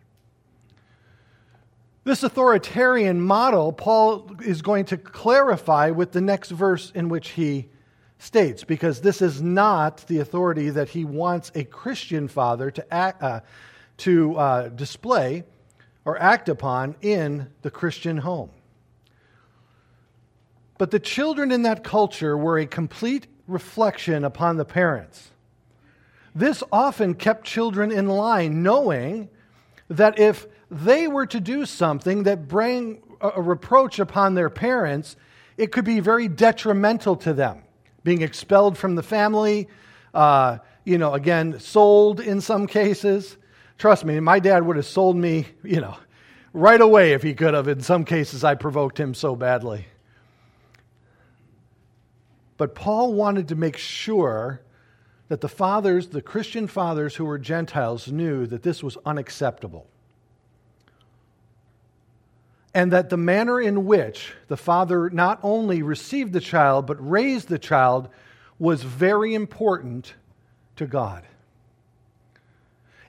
This 2.04 2.24
authoritarian 2.24 3.22
model, 3.22 3.72
Paul 3.74 4.32
is 4.44 4.62
going 4.62 4.86
to 4.86 4.98
clarify 4.98 5.92
with 5.92 6.12
the 6.12 6.22
next 6.22 6.50
verse 6.50 6.92
in 6.96 7.10
which 7.10 7.30
he 7.30 7.70
states, 8.18 8.64
because 8.64 9.02
this 9.02 9.22
is 9.22 9.42
not 9.42 10.06
the 10.08 10.20
authority 10.20 10.70
that 10.70 10.90
he 10.90 11.06
wants 11.06 11.52
a 11.56 11.64
Christian 11.64 12.28
father 12.28 12.72
to, 12.72 12.94
act, 12.94 13.22
uh, 13.22 13.42
to 13.98 14.36
uh, 14.36 14.68
display 14.70 15.44
or 16.04 16.20
act 16.22 16.50
upon 16.50 16.96
in 17.02 17.50
the 17.62 17.72
Christian 17.72 18.18
home. 18.18 18.50
But 20.80 20.92
the 20.92 21.00
children 21.00 21.52
in 21.52 21.64
that 21.64 21.84
culture 21.84 22.38
were 22.38 22.58
a 22.58 22.66
complete 22.66 23.28
reflection 23.48 24.24
upon 24.24 24.56
the 24.56 24.64
parents. 24.64 25.32
This 26.34 26.64
often 26.72 27.16
kept 27.16 27.46
children 27.46 27.92
in 27.92 28.08
line, 28.08 28.64
knowing 28.64 29.30
that 29.90 30.18
if 30.18 30.48
they 30.72 31.08
were 31.08 31.26
to 31.26 31.40
do 31.42 31.66
something 31.66 32.24
that 32.24 32.48
bring 32.48 33.04
a 33.20 33.42
reproach 33.42 34.00
upon 34.00 34.36
their 34.36 34.50
parents, 34.50 35.18
it 35.58 35.74
could 35.74 35.84
be 35.84 36.00
very 36.00 36.30
detrimental 36.30 37.18
to 37.18 37.34
them 37.34 37.64
being 38.06 38.22
expelled 38.22 38.78
from 38.78 38.96
the 38.96 39.04
family, 39.04 39.68
uh, 40.14 40.60
you 40.86 40.98
know, 40.98 41.14
again, 41.14 41.60
sold 41.60 42.22
in 42.22 42.40
some 42.40 42.66
cases. 42.68 43.36
Trust 43.78 44.06
me, 44.06 44.18
my 44.22 44.40
dad 44.40 44.66
would 44.66 44.78
have 44.78 44.86
sold 44.86 45.18
me, 45.18 45.46
you 45.62 45.82
know, 45.82 45.98
right 46.54 46.80
away 46.80 47.12
if 47.12 47.22
he 47.22 47.34
could 47.34 47.54
have. 47.54 47.68
In 47.68 47.82
some 47.82 48.06
cases, 48.06 48.46
I 48.46 48.56
provoked 48.56 48.98
him 48.98 49.14
so 49.14 49.36
badly. 49.36 49.86
But 52.60 52.76
Paul 52.76 53.14
wanted 53.14 53.48
to 53.48 53.56
make 53.56 53.78
sure 53.78 54.60
that 55.30 55.40
the 55.40 55.48
fathers, 55.48 56.10
the 56.10 56.22
Christian 56.22 56.68
fathers 56.68 57.16
who 57.16 57.24
were 57.24 57.40
Gentiles, 57.40 58.10
knew 58.10 58.46
that 58.48 58.64
this 58.64 58.84
was 58.84 58.98
unacceptable 59.06 59.88
and 62.74 62.92
that 62.92 63.10
the 63.10 63.18
manner 63.18 63.62
in 63.62 63.86
which 63.86 64.34
the 64.50 64.58
father 64.58 65.10
not 65.10 65.40
only 65.42 65.82
received 65.82 66.34
the 66.34 66.42
child 66.42 66.86
but 66.86 66.98
raised 67.00 67.48
the 67.48 67.58
child 67.58 68.10
was 68.60 68.84
very 68.84 69.34
important 69.34 70.16
to 70.76 70.86
God. 70.86 71.24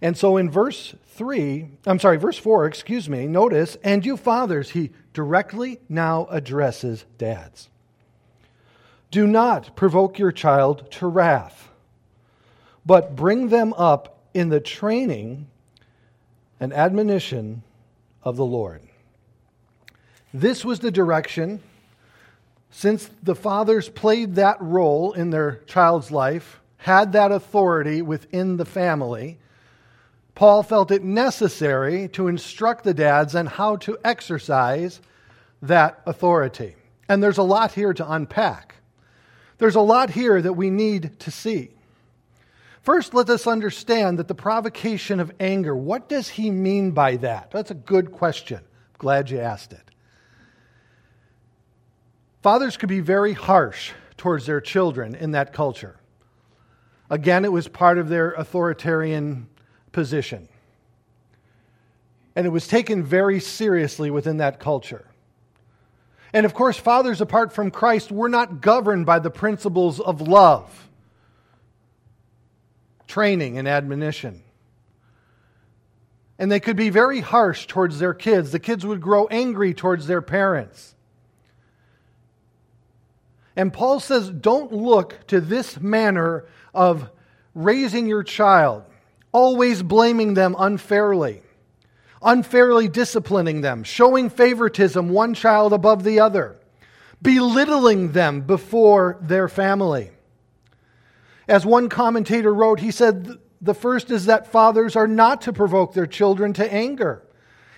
And 0.01 0.17
so 0.17 0.37
in 0.37 0.49
verse 0.49 0.95
3, 1.09 1.69
I'm 1.87 1.99
sorry, 1.99 2.19
verse 2.19 2.39
4, 2.39 2.67
excuse 2.67 3.09
me, 3.09 3.27
notice, 3.27 3.77
and 3.83 4.07
you 4.07 4.17
fathers, 4.17 4.71
he 4.71 4.91
directly 5.13 5.81
now 5.89 6.27
addresses 6.31 7.05
dads. 7.19 7.69
Do 9.11 9.27
not 9.27 9.75
provoke 9.77 10.19
your 10.19 10.33
child 10.33 10.91
to 10.93 11.07
wrath, 11.07 11.69
but 12.87 13.17
bring 13.17 13.49
them 13.49 13.73
up 13.75 14.19
in 14.35 14.49
the 14.49 14.61
training 14.61 15.49
and 16.61 16.73
admonition 16.73 17.63
of 18.23 18.37
the 18.37 18.45
Lord. 18.45 18.83
This 20.33 20.65
was 20.65 20.79
the 20.81 20.93
direction, 20.93 21.61
since 22.71 23.11
the 23.23 23.35
fathers 23.35 23.89
played 23.89 24.37
that 24.37 24.61
role 24.61 25.13
in 25.13 25.31
their 25.31 25.57
child's 25.67 26.11
life, 26.11 26.61
had 26.77 27.13
that 27.13 27.33
authority 27.33 28.01
within 28.01 28.57
the 28.57 28.65
family 28.65 29.39
Paul 30.41 30.63
felt 30.63 30.91
it 30.91 31.05
necessary 31.05 32.09
to 32.15 32.27
instruct 32.27 32.85
the 32.85 32.95
dads 32.95 33.35
on 33.35 33.45
how 33.45 33.77
to 33.77 33.99
exercise 34.03 35.03
that 35.61 36.01
authority. 36.07 36.77
And 37.11 37.23
there's 37.23 37.37
a 37.37 37.43
lot 37.43 37.73
here 37.73 37.93
to 37.93 38.11
unpack. 38.11 38.70
There's 39.61 39.77
a 39.77 39.81
lot 39.81 40.09
here 40.09 40.41
that 40.41 40.55
we 40.55 40.71
need 40.71 41.21
to 41.21 41.31
see. 41.31 41.69
First, 42.81 43.13
let 43.13 43.29
us 43.29 43.47
understand 43.47 44.19
that 44.19 44.27
the 44.27 44.35
provocation 44.35 45.21
of 45.21 45.31
anger, 45.39 45.77
what 45.77 46.09
does 46.09 46.31
he 46.31 46.51
mean 46.51 46.93
by 46.93 47.17
that? 47.17 47.51
That's 47.51 47.71
a 47.71 47.75
good 47.75 48.11
question. 48.11 48.61
Glad 48.97 49.29
you 49.29 49.39
asked 49.39 49.75
it. 49.75 49.83
Fathers 52.43 52.79
could 52.79 52.89
be 52.89 53.01
very 53.01 53.35
harsh 53.35 53.93
towards 54.17 54.47
their 54.47 54.63
children 54.63 55.15
in 55.15 55.33
that 55.33 55.53
culture. 55.53 56.01
Again, 57.11 57.45
it 57.45 57.53
was 57.53 57.69
part 57.69 57.99
of 57.99 58.09
their 58.09 58.31
authoritarian 58.31 59.47
position. 59.93 60.49
And 62.35 62.47
it 62.47 62.51
was 62.51 62.67
taken 62.67 63.03
very 63.03 63.41
seriously 63.41 64.11
within 64.11 64.39
that 64.39 64.59
culture. 64.59 65.10
And 66.33 66.47
of 66.47 66.55
course, 66.55 66.77
fathers 66.77 67.21
apart 67.21 67.53
from 67.53 67.71
Christ 67.71 68.13
were 68.13 68.29
not 68.29 68.61
governed 68.61 69.07
by 69.07 69.19
the 69.19 69.31
principles 69.31 69.99
of 70.01 70.21
love, 70.21 70.89
training, 73.07 73.59
and 73.59 73.67
admonition. 73.67 74.43
And 76.39 76.51
they 76.51 76.61
could 76.61 76.77
be 76.77 76.91
very 76.91 77.21
harsh 77.21 77.67
towards 77.67 77.99
their 77.99 78.15
kids. 78.15 78.53
The 78.53 78.59
kids 78.59 78.87
would 78.87 79.01
grow 79.01 79.27
angry 79.27 79.75
towards 79.75 80.07
their 80.07 80.23
parents. 80.23 80.95
And 83.57 83.73
Paul 83.73 84.01
says, 84.01 84.31
don't 84.31 84.73
look 84.73 85.27
to 85.27 85.41
this 85.41 85.79
manner 85.81 86.47
of 86.73 87.11
raising 87.55 88.07
your 88.07 88.23
child 88.23 88.85
always 89.33 89.83
blaming 89.83 90.35
them 90.35 90.57
unfairly, 90.59 91.43
unfairly 92.23 92.89
disciplining 92.89 93.61
them, 93.61 93.85
showing 93.85 94.31
favoritism 94.31 95.09
one 95.09 95.35
child 95.35 95.73
above 95.73 96.05
the 96.05 96.21
other, 96.21 96.57
belittling 97.23 98.13
them 98.13 98.43
before 98.43 99.19
their 99.21 99.49
family. 99.49 100.11
As 101.49 101.67
one 101.67 101.89
commentator 101.89 102.53
wrote, 102.53 102.81
he 102.81 102.91
said, 102.91 103.39
The 103.61 103.75
first 103.75 104.11
is 104.11 104.27
that 104.27 104.53
fathers 104.53 104.97
are 104.97 105.09
not 105.09 105.43
to 105.43 105.53
provoke 105.53 105.95
their 105.95 106.07
children 106.07 106.53
to 106.55 106.73
anger. 106.73 107.23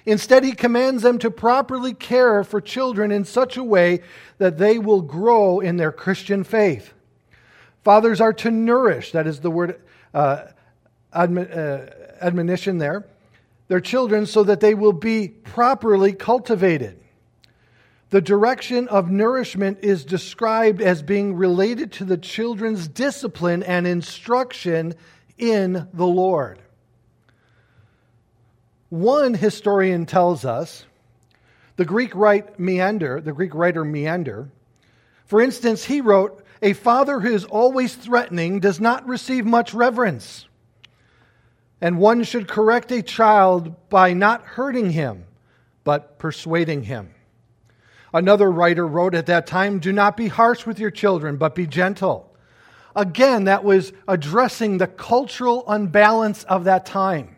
Instead, 0.04 0.44
he 0.44 0.52
commands 0.52 1.02
them 1.02 1.18
to 1.20 1.30
properly 1.30 1.94
care 1.94 2.42
for 2.42 2.60
children 2.60 3.12
in 3.12 3.24
such 3.24 3.56
a 3.56 3.62
way 3.62 4.00
that 4.38 4.58
they 4.58 4.78
will 4.78 5.00
grow 5.00 5.60
in 5.60 5.76
their 5.76 5.92
Christian 5.92 6.42
faith. 6.42 6.92
Fathers 7.84 8.20
are 8.20 8.32
to 8.32 8.50
nourish, 8.50 9.12
that 9.12 9.26
is 9.26 9.40
the 9.40 9.50
word 9.50 9.80
uh, 10.12 10.46
uh, 11.12 11.78
admonition 12.20 12.78
there, 12.78 13.06
their 13.72 13.80
children, 13.80 14.26
so 14.26 14.44
that 14.44 14.60
they 14.60 14.74
will 14.74 14.92
be 14.92 15.28
properly 15.28 16.12
cultivated. 16.12 17.00
The 18.10 18.20
direction 18.20 18.86
of 18.88 19.10
nourishment 19.10 19.78
is 19.80 20.04
described 20.04 20.82
as 20.82 21.02
being 21.02 21.36
related 21.36 21.90
to 21.92 22.04
the 22.04 22.18
children's 22.18 22.86
discipline 22.86 23.62
and 23.62 23.86
instruction 23.86 24.92
in 25.38 25.88
the 25.94 26.06
Lord. 26.06 26.60
One 28.90 29.32
historian 29.32 30.04
tells 30.04 30.44
us, 30.44 30.84
the 31.76 31.86
Greek 31.86 32.14
writer 32.14 32.52
Meander, 32.58 33.22
the 33.22 33.32
Greek 33.32 33.54
writer 33.54 33.86
Menander, 33.86 34.50
for 35.24 35.40
instance, 35.40 35.82
he 35.82 36.02
wrote, 36.02 36.44
A 36.60 36.74
father 36.74 37.20
who 37.20 37.34
is 37.34 37.46
always 37.46 37.94
threatening 37.94 38.60
does 38.60 38.80
not 38.80 39.08
receive 39.08 39.46
much 39.46 39.72
reverence 39.72 40.46
and 41.82 41.98
one 41.98 42.22
should 42.22 42.46
correct 42.46 42.92
a 42.92 43.02
child 43.02 43.90
by 43.90 44.14
not 44.14 44.42
hurting 44.42 44.92
him, 44.92 45.24
but 45.82 46.16
persuading 46.16 46.84
him. 46.84 47.12
Another 48.14 48.48
writer 48.50 48.86
wrote 48.86 49.16
at 49.16 49.26
that 49.26 49.48
time 49.48 49.80
Do 49.80 49.92
not 49.92 50.16
be 50.16 50.28
harsh 50.28 50.64
with 50.64 50.78
your 50.78 50.92
children, 50.92 51.36
but 51.36 51.56
be 51.56 51.66
gentle. 51.66 52.32
Again, 52.94 53.44
that 53.44 53.64
was 53.64 53.92
addressing 54.06 54.78
the 54.78 54.86
cultural 54.86 55.64
unbalance 55.66 56.44
of 56.44 56.64
that 56.64 56.86
time. 56.86 57.36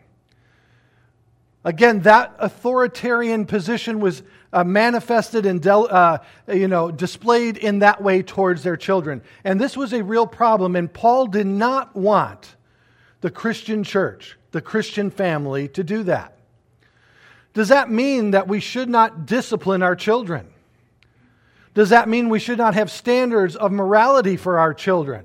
Again, 1.65 2.01
that 2.01 2.35
authoritarian 2.39 3.47
position 3.47 3.99
was 3.99 4.23
uh, 4.53 4.63
manifested 4.63 5.47
and 5.47 5.63
del- 5.63 5.89
uh, 5.91 6.19
you 6.53 6.69
know, 6.69 6.91
displayed 6.91 7.57
in 7.57 7.79
that 7.79 8.03
way 8.03 8.23
towards 8.23 8.63
their 8.63 8.77
children. 8.77 9.23
And 9.43 9.59
this 9.59 9.75
was 9.75 9.95
a 9.95 10.03
real 10.05 10.27
problem, 10.27 10.77
and 10.77 10.93
Paul 10.93 11.29
did 11.29 11.47
not 11.47 11.97
want 11.97 12.57
the 13.25 13.31
Christian 13.31 13.85
church, 13.85 14.37
the 14.51 14.61
Christian 14.61 15.09
family, 15.09 15.67
to 15.69 15.83
do 15.83 16.03
that. 16.03 16.37
Does 17.55 17.69
that 17.69 17.91
mean 17.91 18.33
that 18.33 18.49
we 18.49 18.61
should 18.61 18.91
not 18.91 19.25
discipline 19.25 19.83
our 19.83 19.97
children? 19.97 20.53
Does 21.73 21.89
that 21.89 22.07
mean 22.07 22.29
we 22.29 22.39
should 22.39 22.59
not 22.59 22.75
have 22.75 22.91
standards 22.91 23.57
of 23.57 23.73
morality 23.73 24.37
for 24.37 24.59
our 24.59 24.75
children? 24.75 25.25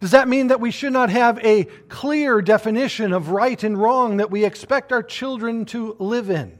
Does 0.00 0.12
that 0.12 0.28
mean 0.28 0.46
that 0.46 0.60
we 0.60 0.70
should 0.70 0.94
not 0.94 1.10
have 1.10 1.38
a 1.44 1.64
clear 1.90 2.40
definition 2.40 3.12
of 3.12 3.28
right 3.28 3.62
and 3.62 3.76
wrong 3.76 4.16
that 4.16 4.30
we 4.30 4.46
expect 4.46 4.90
our 4.90 5.02
children 5.02 5.66
to 5.66 5.96
live 5.98 6.30
in? 6.30 6.58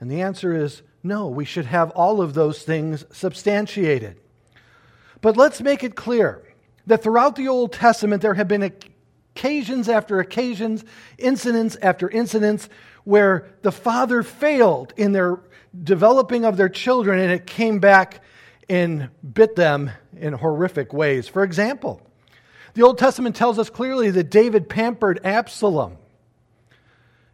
And 0.00 0.10
the 0.10 0.22
answer 0.22 0.56
is 0.56 0.80
no, 1.02 1.28
we 1.28 1.44
should 1.44 1.66
have 1.66 1.90
all 1.90 2.22
of 2.22 2.32
those 2.32 2.62
things 2.62 3.04
substantiated. 3.12 4.16
But 5.20 5.36
let's 5.36 5.60
make 5.60 5.84
it 5.84 5.94
clear 5.94 6.42
that 6.86 7.02
throughout 7.02 7.36
the 7.36 7.48
Old 7.48 7.74
Testament 7.74 8.22
there 8.22 8.32
have 8.32 8.48
been 8.48 8.62
occasions 9.34 9.88
after 9.88 10.20
occasions, 10.20 10.84
incidents 11.18 11.76
after 11.82 12.08
incidents, 12.08 12.68
where 13.04 13.48
the 13.62 13.72
father 13.72 14.22
failed 14.22 14.92
in 14.96 15.12
their 15.12 15.40
developing 15.82 16.44
of 16.44 16.56
their 16.56 16.68
children 16.68 17.18
and 17.18 17.32
it 17.32 17.46
came 17.46 17.78
back 17.78 18.22
and 18.68 19.08
bit 19.34 19.56
them 19.56 19.90
in 20.16 20.32
horrific 20.32 20.92
ways. 20.92 21.26
For 21.28 21.42
example, 21.42 22.00
the 22.74 22.82
Old 22.82 22.98
Testament 22.98 23.34
tells 23.34 23.58
us 23.58 23.70
clearly 23.70 24.10
that 24.10 24.30
David 24.30 24.68
pampered 24.68 25.20
Absalom. 25.24 25.96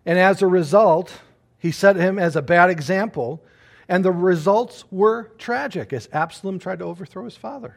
And 0.04 0.18
as 0.18 0.40
a 0.40 0.46
result, 0.46 1.12
he 1.58 1.72
set 1.72 1.96
him 1.96 2.18
as 2.18 2.36
a 2.36 2.42
bad 2.42 2.70
example. 2.70 3.44
And 3.88 4.04
the 4.04 4.12
results 4.12 4.84
were 4.90 5.30
tragic 5.38 5.92
as 5.92 6.08
Absalom 6.12 6.58
tried 6.58 6.78
to 6.78 6.86
overthrow 6.86 7.24
his 7.24 7.36
father. 7.36 7.76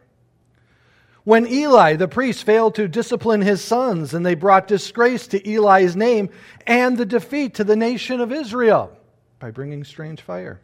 When 1.24 1.46
Eli, 1.46 1.96
the 1.96 2.08
priest, 2.08 2.44
failed 2.44 2.76
to 2.76 2.88
discipline 2.88 3.42
his 3.42 3.64
sons, 3.64 4.14
and 4.14 4.26
they 4.26 4.36
brought 4.36 4.68
disgrace 4.68 5.28
to 5.28 5.50
Eli's 5.50 5.96
name 5.96 6.30
and 6.66 6.98
the 6.98 7.06
defeat 7.06 7.56
to 7.56 7.64
the 7.64 7.76
nation 7.76 8.22
of 8.22 8.32
Israel 8.32 8.92
by 9.40 9.52
bringing 9.52 9.84
strange 9.84 10.22
fire. 10.22 10.60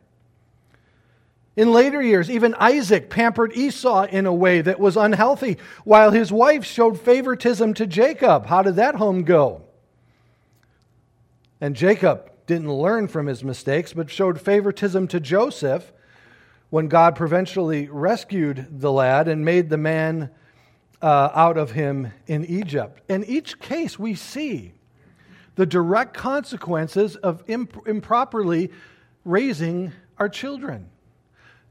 In 1.56 1.72
later 1.72 2.02
years, 2.02 2.30
even 2.30 2.54
Isaac 2.56 3.10
pampered 3.10 3.56
Esau 3.56 4.04
in 4.04 4.26
a 4.26 4.34
way 4.34 4.62
that 4.62 4.80
was 4.80 4.98
unhealthy, 4.98 5.58
while 5.86 6.12
his 6.12 6.32
wife 6.32 6.66
showed 6.66 7.00
favoritism 7.00 7.74
to 7.76 7.88
Jacob. 7.88 8.48
How 8.48 8.62
did 8.62 8.76
that 8.76 8.96
home 8.96 9.24
go? 9.24 9.62
And 11.62 11.76
Jacob 11.76 12.30
didn't 12.46 12.74
learn 12.74 13.08
from 13.08 13.28
his 13.28 13.44
mistakes, 13.44 13.94
but 13.94 14.10
showed 14.10 14.42
favoritism 14.42 15.08
to 15.08 15.20
Joseph 15.20 15.94
when 16.70 16.90
God 16.90 17.16
providentially 17.16 17.88
rescued 17.88 18.68
the 18.70 18.92
lad 18.92 19.28
and 19.30 19.46
made 19.46 19.70
the 19.70 19.78
man 19.78 20.30
uh, 21.02 21.30
out 21.34 21.58
of 21.58 21.72
him 21.72 22.12
in 22.28 22.46
Egypt. 22.46 23.02
In 23.10 23.24
each 23.26 23.60
case, 23.60 24.00
we 24.00 24.16
see 24.16 24.74
the 25.56 25.66
direct 25.66 26.14
consequences 26.14 27.16
of 27.18 27.44
imp- 27.48 27.88
improperly 27.88 28.72
raising 29.24 29.92
our 30.18 30.30
children. 30.30 30.90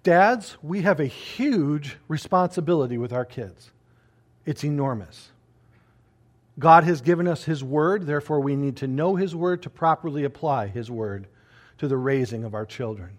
Dads, 0.02 0.56
we 0.62 0.82
have 0.82 1.00
a 1.00 1.06
huge 1.06 1.96
responsibility 2.08 2.98
with 2.98 3.12
our 3.12 3.24
kids. 3.24 3.70
It's 4.44 4.64
enormous. 4.64 5.30
God 6.58 6.84
has 6.84 7.00
given 7.00 7.26
us 7.26 7.44
His 7.44 7.64
Word, 7.64 8.06
therefore, 8.06 8.40
we 8.40 8.54
need 8.54 8.76
to 8.76 8.86
know 8.86 9.16
His 9.16 9.34
Word 9.34 9.62
to 9.62 9.70
properly 9.70 10.24
apply 10.24 10.68
His 10.68 10.90
Word 10.90 11.26
to 11.78 11.88
the 11.88 11.96
raising 11.96 12.44
of 12.44 12.54
our 12.54 12.66
children. 12.66 13.18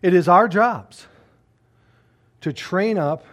It 0.00 0.14
is 0.14 0.28
our 0.28 0.48
jobs 0.48 1.06
to 2.40 2.52
train 2.52 2.98
up 2.98 3.24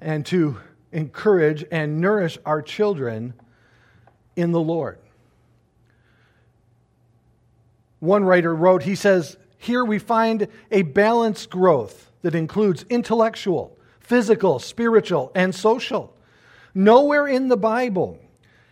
and 0.00 0.24
to 0.26 0.58
encourage, 0.92 1.64
and 1.70 2.00
nourish 2.00 2.38
our 2.46 2.62
children 2.62 3.34
in 4.36 4.52
the 4.52 4.60
Lord. 4.60 4.98
One 8.00 8.24
writer 8.24 8.54
wrote, 8.54 8.84
he 8.84 8.94
says, 8.94 9.36
Here 9.58 9.84
we 9.84 9.98
find 9.98 10.48
a 10.70 10.82
balanced 10.82 11.50
growth 11.50 12.10
that 12.22 12.34
includes 12.34 12.84
intellectual, 12.88 13.76
physical, 14.00 14.58
spiritual, 14.58 15.32
and 15.34 15.54
social. 15.54 16.14
Nowhere 16.74 17.26
in 17.26 17.48
the 17.48 17.56
Bible 17.56 18.18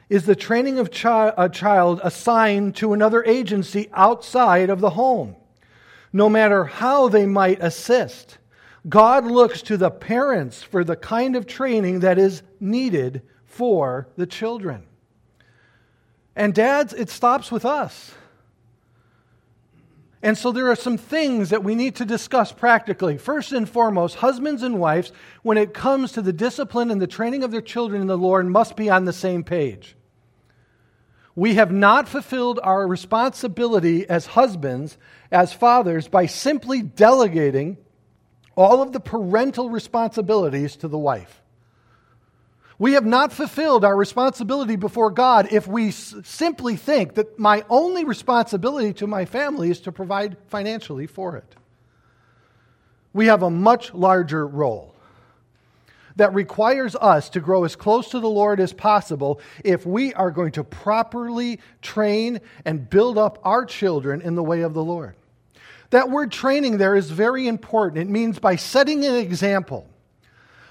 is 0.09 0.27
the 0.27 0.37
training 0.37 0.79
of 0.79 0.91
chi- 0.91 1.33
a 1.37 1.49
child 1.49 2.01
assigned 2.05 2.77
to 2.77 2.93
another 2.93 3.25
agency 3.25 3.89
outside 3.93 4.71
of 4.71 4.81
the 4.81 4.91
home. 4.91 5.35
No 6.13 6.29
matter 6.29 6.65
how 6.65 7.09
they 7.09 7.27
might 7.27 7.63
assist, 7.63 8.39
God 8.89 9.25
looks 9.25 9.63
to 9.63 9.77
the 9.77 9.91
parents 9.91 10.63
for 10.63 10.85
the 10.85 10.97
kind 10.97 11.35
of 11.35 11.47
training 11.47 12.01
that 12.01 12.19
is 12.19 12.43
needed 12.61 13.23
for 13.45 14.09
the 14.17 14.27
children. 14.27 14.85
And 16.37 16.55
dads, 16.55 16.93
it 16.93 17.09
stops 17.09 17.51
with 17.51 17.65
us. 17.65 18.15
And 20.23 20.37
so 20.37 20.53
there 20.53 20.71
are 20.71 20.77
some 20.77 20.99
things 20.99 21.51
that 21.51 21.65
we 21.65 21.75
need 21.75 21.97
to 21.97 22.05
discuss 22.05 22.53
practically. 22.53 23.17
First 23.19 23.53
and 23.53 23.69
foremost, 23.69 24.17
husbands 24.17 24.63
and 24.63 24.79
wives, 24.79 25.13
when 25.43 25.59
it 25.59 25.75
comes 25.75 26.13
to 26.13 26.23
the 26.23 26.33
discipline 26.33 26.91
and 26.91 27.01
the 27.01 27.07
training 27.07 27.43
of 27.43 27.51
their 27.51 27.61
children 27.61 28.01
in 28.01 28.07
the 28.07 28.19
Lord, 28.19 28.47
must 28.47 28.77
be 28.77 28.91
on 28.91 29.05
the 29.05 29.13
same 29.13 29.45
page. 29.45 29.97
We 31.35 31.55
have 31.55 31.71
not 31.71 32.09
fulfilled 32.09 32.59
our 32.63 32.87
responsibility 32.87 34.09
as 34.09 34.27
husbands, 34.27 34.97
as 35.31 35.53
fathers, 35.53 36.09
by 36.09 36.27
simply 36.27 36.83
delegating 36.83 37.77
all 38.57 38.83
of 38.83 38.93
the 38.93 39.01
parental 39.01 39.71
responsibilities 39.71 40.77
to 40.77 40.89
the 40.89 40.99
wife. 40.99 41.43
We 42.79 42.93
have 42.93 43.07
not 43.07 43.33
fulfilled 43.33 43.85
our 43.85 43.97
responsibility 43.97 44.77
before 44.77 45.11
God 45.11 45.49
if 45.51 45.67
we 45.67 45.89
s- 45.89 46.15
simply 46.25 46.77
think 46.77 47.15
that 47.15 47.39
my 47.39 47.65
only 47.71 48.05
responsibility 48.05 48.93
to 48.95 49.07
my 49.07 49.25
family 49.25 49.71
is 49.71 49.81
to 49.81 49.93
provide 49.93 50.37
financially 50.49 51.07
for 51.07 51.37
it. 51.37 51.55
We 53.15 53.27
have 53.27 53.43
a 53.43 53.51
much 53.51 53.95
larger 53.95 54.47
role 54.47 54.95
that 56.17 56.35
requires 56.35 56.95
us 56.97 57.31
to 57.31 57.41
grow 57.41 57.65
as 57.65 57.77
close 57.77 58.11
to 58.11 58.21
the 58.21 58.29
Lord 58.29 58.61
as 58.61 58.73
possible 58.75 59.41
if 59.65 59.87
we 59.87 60.13
are 60.15 60.31
going 60.31 60.53
to 60.53 60.65
properly 60.65 61.61
train 61.81 62.41
and 62.65 62.89
build 62.89 63.17
up 63.17 63.39
our 63.43 63.65
children 63.65 64.21
in 64.21 64.35
the 64.35 64.43
way 64.43 64.63
of 64.63 64.75
the 64.75 64.85
Lord. 64.85 65.15
That 65.91 66.11
word 66.11 66.33
training 66.33 66.79
there 66.79 66.95
is 66.95 67.11
very 67.11 67.47
important. 67.47 67.99
It 67.99 68.11
means 68.11 68.39
by 68.39 68.57
setting 68.57 69.05
an 69.05 69.15
example 69.15 69.89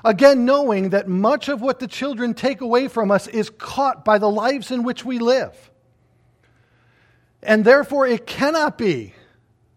Again, 0.06 0.46
knowing 0.46 0.90
that 0.92 1.08
much 1.08 1.50
of 1.50 1.62
what 1.62 1.80
the 1.80 1.88
children 1.88 2.36
take 2.36 2.62
away 2.62 2.88
from 2.88 3.10
us 3.10 3.26
is 3.26 3.50
caught 3.50 4.06
by 4.06 4.20
the 4.20 4.30
lives 4.30 4.70
in 4.70 4.84
which 4.84 5.04
we 5.04 5.18
live. 5.18 5.72
And 7.42 7.66
therefore, 7.66 8.06
it 8.06 8.28
cannot 8.28 8.78
be 8.78 9.16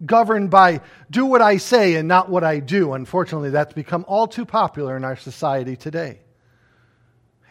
governed 0.05 0.51
by 0.51 0.83
do 1.11 1.25
what 1.25 1.41
I 1.41 1.57
say 1.57 1.95
and 1.95 2.07
not 2.07 2.29
what 2.29 2.45
I 2.45 2.61
do. 2.61 2.93
Unfortunately, 2.93 3.49
that's 3.49 3.73
become 3.73 4.05
all 4.07 4.29
too 4.29 4.45
popular 4.45 4.99
in 4.99 5.05
our 5.05 5.17
society 5.17 5.77
today. 5.77 6.21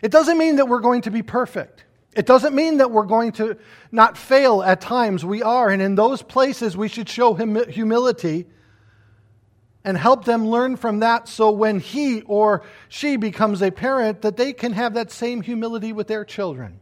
It 0.03 0.11
doesn't 0.11 0.37
mean 0.37 0.57
that 0.57 0.67
we're 0.67 0.79
going 0.79 1.01
to 1.01 1.11
be 1.11 1.23
perfect. 1.23 1.83
It 2.17 2.25
doesn't 2.25 2.55
mean 2.55 2.77
that 2.77 2.89
we're 2.89 3.03
going 3.03 3.31
to 3.33 3.57
not 3.91 4.17
fail 4.17 4.63
at 4.63 4.81
times. 4.81 5.23
We 5.23 5.43
are. 5.43 5.69
And 5.69 5.83
in 5.83 5.93
those 5.93 6.23
places, 6.23 6.75
we 6.75 6.87
should 6.87 7.07
show 7.07 7.35
humility 7.35 8.47
and 9.85 9.95
help 9.95 10.25
them 10.25 10.47
learn 10.47 10.77
from 10.77 11.01
that 11.01 11.27
so 11.27 11.51
when 11.51 11.79
he 11.79 12.23
or 12.23 12.63
she 12.89 13.17
becomes 13.17 13.61
a 13.61 13.69
parent 13.69 14.23
that 14.23 14.35
they 14.35 14.51
can 14.51 14.73
have 14.73 14.95
that 14.95 15.11
same 15.11 15.43
humility 15.43 15.93
with 15.93 16.07
their 16.07 16.25
children. 16.25 16.79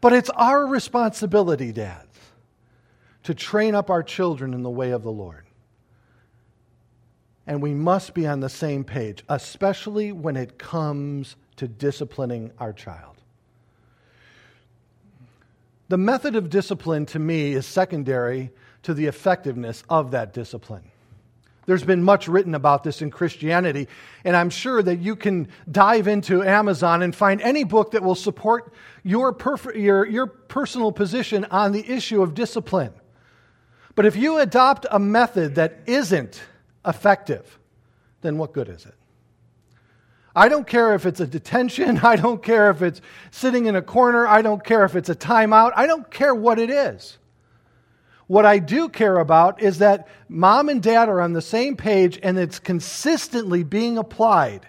But 0.00 0.14
it's 0.14 0.30
our 0.30 0.66
responsibility, 0.66 1.70
dads, 1.70 2.18
to 3.24 3.34
train 3.34 3.74
up 3.74 3.90
our 3.90 4.02
children 4.02 4.54
in 4.54 4.62
the 4.62 4.70
way 4.70 4.92
of 4.92 5.02
the 5.02 5.12
Lord. 5.12 5.44
And 7.46 7.60
we 7.60 7.74
must 7.74 8.14
be 8.14 8.26
on 8.26 8.40
the 8.40 8.48
same 8.48 8.84
page, 8.84 9.22
especially 9.28 10.12
when 10.12 10.34
it 10.34 10.58
comes 10.58 11.36
to 11.56 11.68
disciplining 11.68 12.52
our 12.58 12.72
child. 12.72 13.13
The 15.94 15.98
method 15.98 16.34
of 16.34 16.50
discipline 16.50 17.06
to 17.06 17.20
me 17.20 17.52
is 17.52 17.66
secondary 17.66 18.50
to 18.82 18.94
the 18.94 19.06
effectiveness 19.06 19.84
of 19.88 20.10
that 20.10 20.32
discipline. 20.32 20.82
There's 21.66 21.84
been 21.84 22.02
much 22.02 22.26
written 22.26 22.56
about 22.56 22.82
this 22.82 23.00
in 23.00 23.12
Christianity, 23.12 23.86
and 24.24 24.34
I'm 24.34 24.50
sure 24.50 24.82
that 24.82 24.96
you 24.96 25.14
can 25.14 25.46
dive 25.70 26.08
into 26.08 26.42
Amazon 26.42 27.02
and 27.02 27.14
find 27.14 27.40
any 27.40 27.62
book 27.62 27.92
that 27.92 28.02
will 28.02 28.16
support 28.16 28.74
your, 29.04 29.32
perf- 29.32 29.80
your, 29.80 30.04
your 30.04 30.26
personal 30.26 30.90
position 30.90 31.44
on 31.52 31.70
the 31.70 31.88
issue 31.88 32.22
of 32.22 32.34
discipline. 32.34 32.92
But 33.94 34.04
if 34.04 34.16
you 34.16 34.38
adopt 34.38 34.86
a 34.90 34.98
method 34.98 35.54
that 35.54 35.78
isn't 35.86 36.42
effective, 36.84 37.56
then 38.20 38.36
what 38.36 38.52
good 38.52 38.68
is 38.68 38.84
it? 38.84 38.94
I 40.36 40.48
don't 40.48 40.66
care 40.66 40.94
if 40.94 41.06
it's 41.06 41.20
a 41.20 41.26
detention. 41.26 41.98
I 42.02 42.16
don't 42.16 42.42
care 42.42 42.70
if 42.70 42.82
it's 42.82 43.00
sitting 43.30 43.66
in 43.66 43.76
a 43.76 43.82
corner. 43.82 44.26
I 44.26 44.42
don't 44.42 44.64
care 44.64 44.84
if 44.84 44.96
it's 44.96 45.08
a 45.08 45.14
timeout. 45.14 45.72
I 45.76 45.86
don't 45.86 46.10
care 46.10 46.34
what 46.34 46.58
it 46.58 46.70
is. 46.70 47.18
What 48.26 48.46
I 48.46 48.58
do 48.58 48.88
care 48.88 49.18
about 49.18 49.62
is 49.62 49.78
that 49.78 50.08
mom 50.28 50.68
and 50.68 50.82
dad 50.82 51.08
are 51.08 51.20
on 51.20 51.34
the 51.34 51.42
same 51.42 51.76
page 51.76 52.18
and 52.22 52.38
it's 52.38 52.58
consistently 52.58 53.62
being 53.64 53.98
applied. 53.98 54.66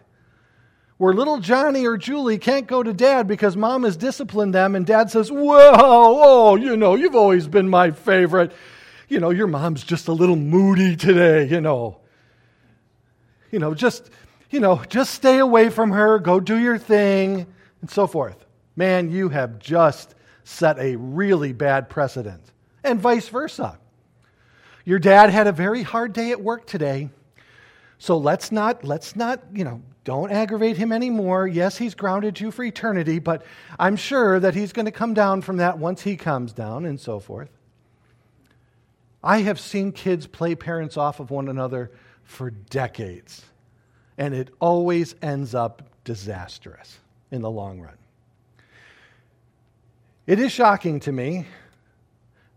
Where 0.97 1.13
little 1.13 1.39
Johnny 1.39 1.85
or 1.85 1.97
Julie 1.97 2.37
can't 2.37 2.67
go 2.67 2.81
to 2.81 2.93
dad 2.93 3.27
because 3.27 3.57
mom 3.57 3.83
has 3.83 3.97
disciplined 3.97 4.53
them 4.53 4.75
and 4.75 4.85
dad 4.85 5.09
says, 5.09 5.31
Well, 5.31 5.75
oh, 5.77 6.55
you 6.55 6.77
know, 6.77 6.95
you've 6.95 7.15
always 7.15 7.47
been 7.47 7.69
my 7.69 7.91
favorite. 7.91 8.53
You 9.07 9.19
know, 9.19 9.29
your 9.29 9.47
mom's 9.47 9.83
just 9.83 10.07
a 10.07 10.13
little 10.13 10.37
moody 10.37 10.95
today, 10.95 11.47
you 11.47 11.61
know. 11.61 11.97
You 13.51 13.59
know, 13.59 13.73
just, 13.73 14.09
you 14.49 14.59
know, 14.59 14.83
just 14.89 15.13
stay 15.13 15.39
away 15.39 15.69
from 15.69 15.91
her, 15.91 16.19
go 16.19 16.39
do 16.39 16.57
your 16.57 16.77
thing, 16.77 17.47
and 17.81 17.89
so 17.89 18.07
forth. 18.07 18.45
Man, 18.75 19.11
you 19.11 19.29
have 19.29 19.59
just 19.59 20.15
set 20.43 20.77
a 20.79 20.95
really 20.95 21.53
bad 21.53 21.89
precedent 21.89 22.51
and 22.83 22.99
vice 22.99 23.27
versa. 23.29 23.79
Your 24.85 24.99
dad 24.99 25.31
had 25.31 25.47
a 25.47 25.51
very 25.51 25.81
hard 25.81 26.13
day 26.13 26.31
at 26.31 26.41
work 26.41 26.67
today. 26.67 27.09
So 27.97 28.17
let's 28.17 28.51
not, 28.51 28.83
let's 28.83 29.15
not, 29.15 29.41
you 29.53 29.63
know, 29.63 29.81
don't 30.03 30.31
aggravate 30.31 30.77
him 30.77 30.91
anymore. 30.91 31.47
Yes, 31.47 31.77
he's 31.77 31.95
grounded 31.95 32.39
you 32.39 32.51
for 32.51 32.63
eternity, 32.63 33.17
but 33.17 33.43
I'm 33.79 33.95
sure 33.95 34.39
that 34.39 34.53
he's 34.53 34.71
going 34.71 34.85
to 34.85 34.91
come 34.91 35.15
down 35.15 35.41
from 35.41 35.57
that 35.57 35.79
once 35.79 36.03
he 36.03 36.15
comes 36.15 36.53
down 36.53 36.85
and 36.85 36.99
so 36.99 37.19
forth. 37.19 37.49
I 39.23 39.41
have 39.41 39.59
seen 39.59 39.91
kids 39.91 40.27
play 40.27 40.53
parents 40.53 40.97
off 40.97 41.19
of 41.19 41.31
one 41.31 41.47
another 41.47 41.91
for 42.23 42.51
decades, 42.51 43.43
and 44.17 44.33
it 44.33 44.49
always 44.59 45.15
ends 45.21 45.53
up 45.53 45.83
disastrous 46.03 46.99
in 47.31 47.41
the 47.41 47.49
long 47.49 47.79
run. 47.79 47.97
It 50.27 50.39
is 50.39 50.51
shocking 50.51 50.99
to 51.01 51.11
me 51.11 51.45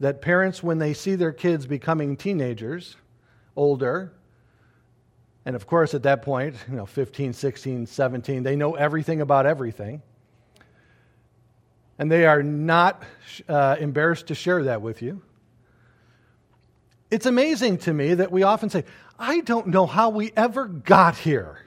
that 0.01 0.23
parents, 0.23 0.63
when 0.63 0.79
they 0.79 0.95
see 0.95 1.17
their 1.17 1.33
kids 1.33 1.67
becoming 1.67 2.17
teenagers, 2.17 2.97
older, 3.57 4.13
and 5.45 5.57
of 5.57 5.67
course 5.67 5.95
at 5.95 6.03
that 6.05 6.23
point, 6.23 6.55
you 6.69 6.77
know, 6.77 6.87
15, 6.87 7.33
16, 7.33 7.87
17, 7.87 8.43
they 8.43 8.57
know 8.57 8.75
everything 8.75 9.21
about 9.21 9.47
everything. 9.47 10.03
And 11.99 12.13
they 12.13 12.27
are 12.27 12.43
not 12.43 13.03
uh, 13.49 13.77
embarrassed 13.81 14.29
to 14.29 14.35
share 14.35 14.63
that 14.65 14.83
with 14.83 15.03
you. 15.03 15.21
It's 17.11 17.27
amazing 17.27 17.79
to 17.79 17.93
me 17.93 18.15
that 18.15 18.31
we 18.31 18.43
often 18.43 18.71
say, 18.71 18.85
I 19.19 19.41
don't 19.41 19.69
know 19.69 19.87
how 19.87 20.11
we 20.11 20.33
ever 20.37 20.67
got 20.67 21.17
here. 21.17 21.59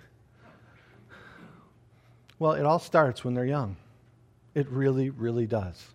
Well, 2.37 2.53
it 2.53 2.65
all 2.65 2.79
starts 2.79 3.23
when 3.23 3.33
they're 3.33 3.45
young. 3.45 3.77
It 4.53 4.67
really, 4.69 5.09
really 5.09 5.47
does. 5.47 5.91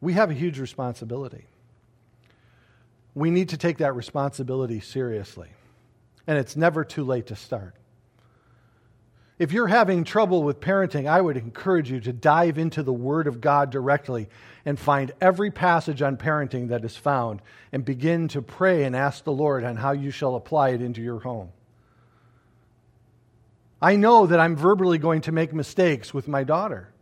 we 0.00 0.14
have 0.14 0.30
a 0.30 0.34
huge 0.34 0.58
responsibility. 0.58 1.44
We 3.14 3.30
need 3.30 3.50
to 3.50 3.56
take 3.56 3.78
that 3.78 3.94
responsibility 3.94 4.80
seriously. 4.80 5.48
And 6.26 6.38
it's 6.38 6.56
never 6.56 6.84
too 6.84 7.04
late 7.04 7.26
to 7.26 7.36
start. 7.36 7.74
If 9.40 9.52
you're 9.52 9.68
having 9.68 10.04
trouble 10.04 10.42
with 10.42 10.60
parenting, 10.60 11.08
I 11.08 11.18
would 11.18 11.38
encourage 11.38 11.90
you 11.90 11.98
to 12.00 12.12
dive 12.12 12.58
into 12.58 12.82
the 12.82 12.92
Word 12.92 13.26
of 13.26 13.40
God 13.40 13.70
directly 13.70 14.28
and 14.66 14.78
find 14.78 15.12
every 15.18 15.50
passage 15.50 16.02
on 16.02 16.18
parenting 16.18 16.68
that 16.68 16.84
is 16.84 16.94
found 16.94 17.40
and 17.72 17.82
begin 17.82 18.28
to 18.28 18.42
pray 18.42 18.84
and 18.84 18.94
ask 18.94 19.24
the 19.24 19.32
Lord 19.32 19.64
on 19.64 19.76
how 19.76 19.92
you 19.92 20.10
shall 20.10 20.34
apply 20.36 20.68
it 20.70 20.82
into 20.82 21.00
your 21.00 21.20
home. 21.20 21.48
I 23.80 23.96
know 23.96 24.26
that 24.26 24.38
I'm 24.38 24.56
verbally 24.56 24.98
going 24.98 25.22
to 25.22 25.32
make 25.32 25.54
mistakes 25.54 26.12
with 26.12 26.28
my 26.28 26.44
daughter. 26.44 26.92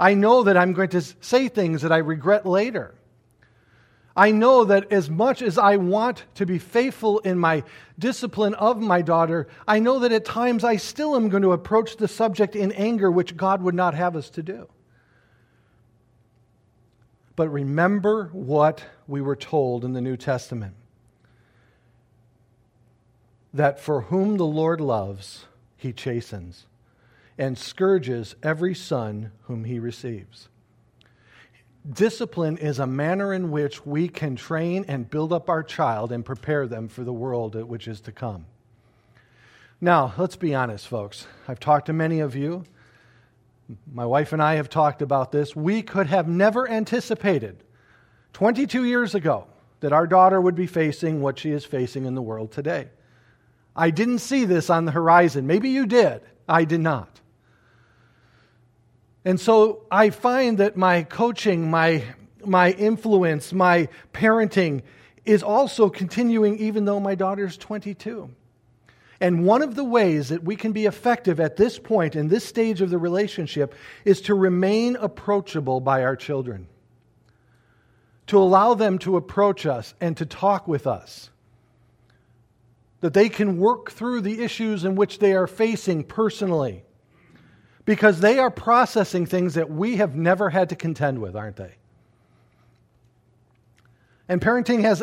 I 0.00 0.14
know 0.14 0.42
that 0.42 0.56
I'm 0.56 0.72
going 0.72 0.88
to 0.88 1.00
say 1.00 1.46
things 1.46 1.82
that 1.82 1.92
I 1.92 1.98
regret 1.98 2.44
later. 2.44 2.92
I 4.16 4.30
know 4.30 4.64
that 4.64 4.92
as 4.92 5.10
much 5.10 5.42
as 5.42 5.58
I 5.58 5.76
want 5.76 6.24
to 6.36 6.46
be 6.46 6.58
faithful 6.58 7.18
in 7.20 7.38
my 7.38 7.64
discipline 7.98 8.54
of 8.54 8.80
my 8.80 9.02
daughter, 9.02 9.48
I 9.66 9.80
know 9.80 9.98
that 10.00 10.12
at 10.12 10.24
times 10.24 10.62
I 10.62 10.76
still 10.76 11.16
am 11.16 11.28
going 11.28 11.42
to 11.42 11.52
approach 11.52 11.96
the 11.96 12.06
subject 12.06 12.54
in 12.54 12.70
anger, 12.72 13.10
which 13.10 13.36
God 13.36 13.60
would 13.62 13.74
not 13.74 13.94
have 13.94 14.14
us 14.14 14.30
to 14.30 14.42
do. 14.42 14.68
But 17.34 17.48
remember 17.48 18.30
what 18.32 18.84
we 19.08 19.20
were 19.20 19.34
told 19.34 19.84
in 19.84 19.92
the 19.92 20.00
New 20.00 20.16
Testament 20.16 20.74
that 23.52 23.80
for 23.80 24.02
whom 24.02 24.36
the 24.36 24.46
Lord 24.46 24.80
loves, 24.80 25.46
he 25.76 25.92
chastens 25.92 26.66
and 27.36 27.58
scourges 27.58 28.36
every 28.42 28.74
son 28.74 29.32
whom 29.42 29.64
he 29.64 29.80
receives. 29.80 30.48
Discipline 31.92 32.56
is 32.56 32.78
a 32.78 32.86
manner 32.86 33.34
in 33.34 33.50
which 33.50 33.84
we 33.84 34.08
can 34.08 34.36
train 34.36 34.86
and 34.88 35.10
build 35.10 35.34
up 35.34 35.50
our 35.50 35.62
child 35.62 36.12
and 36.12 36.24
prepare 36.24 36.66
them 36.66 36.88
for 36.88 37.04
the 37.04 37.12
world 37.12 37.54
which 37.54 37.86
is 37.86 38.00
to 38.02 38.12
come. 38.12 38.46
Now, 39.82 40.14
let's 40.16 40.36
be 40.36 40.54
honest, 40.54 40.88
folks. 40.88 41.26
I've 41.46 41.60
talked 41.60 41.86
to 41.86 41.92
many 41.92 42.20
of 42.20 42.34
you. 42.34 42.64
My 43.92 44.06
wife 44.06 44.32
and 44.32 44.42
I 44.42 44.54
have 44.54 44.70
talked 44.70 45.02
about 45.02 45.30
this. 45.30 45.54
We 45.54 45.82
could 45.82 46.06
have 46.06 46.26
never 46.26 46.68
anticipated 46.68 47.62
22 48.32 48.84
years 48.84 49.14
ago 49.14 49.46
that 49.80 49.92
our 49.92 50.06
daughter 50.06 50.40
would 50.40 50.54
be 50.54 50.66
facing 50.66 51.20
what 51.20 51.38
she 51.38 51.50
is 51.50 51.66
facing 51.66 52.06
in 52.06 52.14
the 52.14 52.22
world 52.22 52.50
today. 52.50 52.88
I 53.76 53.90
didn't 53.90 54.20
see 54.20 54.46
this 54.46 54.70
on 54.70 54.86
the 54.86 54.92
horizon. 54.92 55.46
Maybe 55.46 55.68
you 55.68 55.84
did. 55.84 56.22
I 56.48 56.64
did 56.64 56.80
not. 56.80 57.20
And 59.24 59.40
so 59.40 59.82
I 59.90 60.10
find 60.10 60.58
that 60.58 60.76
my 60.76 61.02
coaching, 61.02 61.70
my, 61.70 62.04
my 62.44 62.72
influence, 62.72 63.52
my 63.52 63.88
parenting 64.12 64.82
is 65.24 65.42
also 65.42 65.88
continuing 65.88 66.58
even 66.58 66.84
though 66.84 67.00
my 67.00 67.14
daughter's 67.14 67.56
22. 67.56 68.30
And 69.20 69.46
one 69.46 69.62
of 69.62 69.74
the 69.74 69.84
ways 69.84 70.28
that 70.28 70.44
we 70.44 70.56
can 70.56 70.72
be 70.72 70.84
effective 70.84 71.40
at 71.40 71.56
this 71.56 71.78
point, 71.78 72.14
in 72.16 72.28
this 72.28 72.44
stage 72.44 72.82
of 72.82 72.90
the 72.90 72.98
relationship, 72.98 73.74
is 74.04 74.20
to 74.22 74.34
remain 74.34 74.96
approachable 74.96 75.80
by 75.80 76.02
our 76.02 76.16
children, 76.16 76.66
to 78.26 78.36
allow 78.36 78.74
them 78.74 78.98
to 78.98 79.16
approach 79.16 79.64
us 79.64 79.94
and 80.00 80.16
to 80.18 80.26
talk 80.26 80.68
with 80.68 80.86
us, 80.86 81.30
that 83.00 83.14
they 83.14 83.30
can 83.30 83.58
work 83.58 83.90
through 83.90 84.20
the 84.20 84.42
issues 84.42 84.84
in 84.84 84.94
which 84.94 85.18
they 85.18 85.32
are 85.32 85.46
facing 85.46 86.04
personally 86.04 86.84
because 87.84 88.20
they 88.20 88.38
are 88.38 88.50
processing 88.50 89.26
things 89.26 89.54
that 89.54 89.70
we 89.70 89.96
have 89.96 90.16
never 90.16 90.50
had 90.50 90.70
to 90.70 90.76
contend 90.76 91.20
with, 91.20 91.36
aren't 91.36 91.56
they? 91.56 91.74
And 94.28 94.40
parenting 94.40 94.82
has 94.82 95.02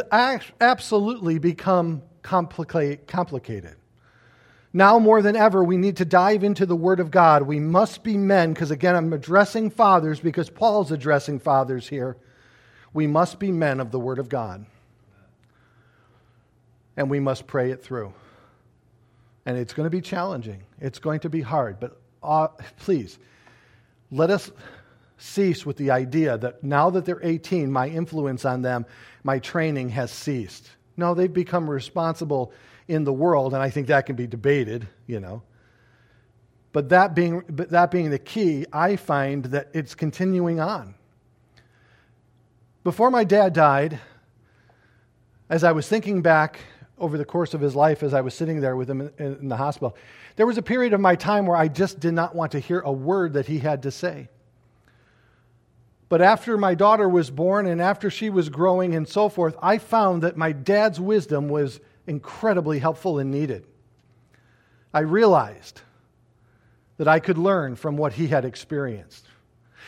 absolutely 0.59 1.37
become 1.37 2.01
complicated. 2.23 3.75
Now 4.73 4.97
more 4.97 5.21
than 5.21 5.35
ever, 5.35 5.63
we 5.63 5.77
need 5.77 5.97
to 5.97 6.05
dive 6.05 6.43
into 6.43 6.65
the 6.65 6.75
Word 6.75 6.99
of 6.99 7.11
God. 7.11 7.43
We 7.43 7.59
must 7.59 8.03
be 8.03 8.17
men, 8.17 8.53
because 8.53 8.71
again, 8.71 8.95
I'm 8.95 9.13
addressing 9.13 9.69
fathers 9.69 10.19
because 10.19 10.49
Paul's 10.49 10.91
addressing 10.91 11.39
fathers 11.39 11.87
here. 11.87 12.17
We 12.93 13.05
must 13.05 13.37
be 13.37 13.51
men 13.51 13.79
of 13.79 13.91
the 13.91 13.99
Word 13.99 14.17
of 14.17 14.27
God. 14.27 14.65
And 16.97 17.09
we 17.09 17.19
must 17.19 17.45
pray 17.45 17.69
it 17.71 17.83
through. 17.83 18.13
And 19.45 19.57
it's 19.57 19.73
going 19.73 19.85
to 19.85 19.91
be 19.91 20.01
challenging, 20.01 20.63
it's 20.79 20.99
going 20.99 21.19
to 21.19 21.29
be 21.29 21.41
hard, 21.41 21.79
but 21.79 22.00
uh, 22.23 22.47
please, 22.77 23.17
let 24.11 24.29
us 24.29 24.51
cease 25.17 25.65
with 25.65 25.77
the 25.77 25.91
idea 25.91 26.37
that 26.37 26.63
now 26.63 26.89
that 26.89 27.05
they're 27.05 27.23
18, 27.23 27.71
my 27.71 27.87
influence 27.87 28.43
on 28.45 28.61
them, 28.61 28.85
my 29.23 29.39
training 29.39 29.89
has 29.89 30.11
ceased. 30.11 30.69
No, 30.97 31.13
they've 31.13 31.31
become 31.31 31.69
responsible 31.69 32.51
in 32.87 33.03
the 33.03 33.13
world, 33.13 33.53
and 33.53 33.61
I 33.61 33.69
think 33.69 33.87
that 33.87 34.05
can 34.05 34.15
be 34.15 34.27
debated, 34.27 34.87
you 35.07 35.19
know. 35.19 35.43
But 36.73 36.89
that 36.89 37.15
being, 37.15 37.43
but 37.49 37.69
that 37.69 37.91
being 37.91 38.09
the 38.09 38.19
key, 38.19 38.65
I 38.71 38.95
find 38.95 39.45
that 39.45 39.69
it's 39.73 39.93
continuing 39.93 40.59
on. 40.59 40.95
Before 42.83 43.11
my 43.11 43.23
dad 43.23 43.53
died, 43.53 43.99
as 45.49 45.63
I 45.63 45.73
was 45.73 45.87
thinking 45.87 46.21
back 46.21 46.61
over 47.01 47.17
the 47.17 47.25
course 47.25 47.53
of 47.53 47.59
his 47.59 47.75
life, 47.75 48.03
as 48.03 48.13
I 48.13 48.21
was 48.21 48.33
sitting 48.33 48.61
there 48.61 48.75
with 48.75 48.89
him 48.89 49.01
in, 49.01 49.11
in 49.17 49.47
the 49.49 49.57
hospital, 49.57 49.97
there 50.35 50.45
was 50.45 50.57
a 50.57 50.61
period 50.61 50.93
of 50.93 51.01
my 51.01 51.15
time 51.15 51.45
where 51.45 51.57
I 51.57 51.67
just 51.67 51.99
did 51.99 52.13
not 52.13 52.35
want 52.35 52.53
to 52.53 52.59
hear 52.59 52.79
a 52.79 52.91
word 52.91 53.33
that 53.33 53.47
he 53.47 53.59
had 53.59 53.83
to 53.83 53.91
say. 53.91 54.29
But 56.07 56.21
after 56.21 56.57
my 56.57 56.75
daughter 56.75 57.07
was 57.09 57.31
born 57.31 57.65
and 57.67 57.81
after 57.81 58.09
she 58.09 58.29
was 58.29 58.49
growing 58.49 58.95
and 58.95 59.07
so 59.07 59.29
forth, 59.29 59.55
I 59.61 59.77
found 59.77 60.23
that 60.23 60.37
my 60.37 60.51
dad's 60.51 60.99
wisdom 60.99 61.47
was 61.47 61.79
incredibly 62.05 62.79
helpful 62.79 63.17
and 63.19 63.31
needed. 63.31 63.65
I 64.93 64.99
realized 64.99 65.81
that 66.97 67.07
I 67.07 67.19
could 67.19 67.37
learn 67.37 67.75
from 67.75 67.97
what 67.97 68.13
he 68.13 68.27
had 68.27 68.45
experienced. 68.45 69.25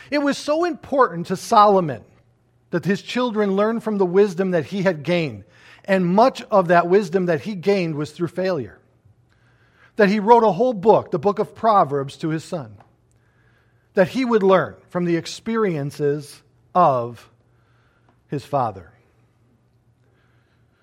It 0.09 0.19
was 0.19 0.37
so 0.37 0.63
important 0.63 1.27
to 1.27 1.35
Solomon 1.35 2.03
that 2.69 2.85
his 2.85 3.01
children 3.01 3.55
learn 3.55 3.79
from 3.81 3.97
the 3.97 4.05
wisdom 4.05 4.51
that 4.51 4.65
he 4.65 4.81
had 4.81 5.03
gained. 5.03 5.43
And 5.85 6.05
much 6.05 6.41
of 6.43 6.69
that 6.69 6.87
wisdom 6.87 7.25
that 7.25 7.41
he 7.41 7.55
gained 7.55 7.95
was 7.95 8.11
through 8.11 8.29
failure 8.29 8.79
that 9.95 10.09
he 10.09 10.19
wrote 10.19 10.43
a 10.43 10.51
whole 10.51 10.73
book, 10.73 11.11
the 11.11 11.19
book 11.19 11.39
of 11.39 11.55
Proverbs, 11.55 12.17
to 12.17 12.29
his 12.29 12.43
son, 12.43 12.77
that 13.93 14.09
he 14.09 14.25
would 14.25 14.43
learn 14.43 14.75
from 14.89 15.05
the 15.05 15.17
experiences 15.17 16.41
of 16.73 17.29
his 18.27 18.43
father. 18.43 18.91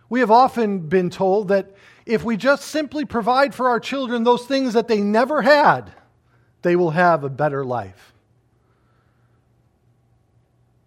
We 0.09 0.21
have 0.21 0.31
often 0.31 0.89
been 0.89 1.11
told 1.11 1.49
that 1.49 1.75
if 2.07 2.25
we 2.25 2.37
just 2.37 2.65
simply 2.65 3.05
provide 3.05 3.55
for 3.55 3.69
our 3.69 3.81
children 3.81 4.25
those 4.25 4.47
things 4.47 4.75
that 4.75 4.89
they 4.89 5.01
never 5.01 5.43
had, 5.43 5.93
they 6.63 6.77
will 6.77 6.91
have 6.91 7.25
a 7.25 7.29
better 7.29 7.65
life. 7.65 8.13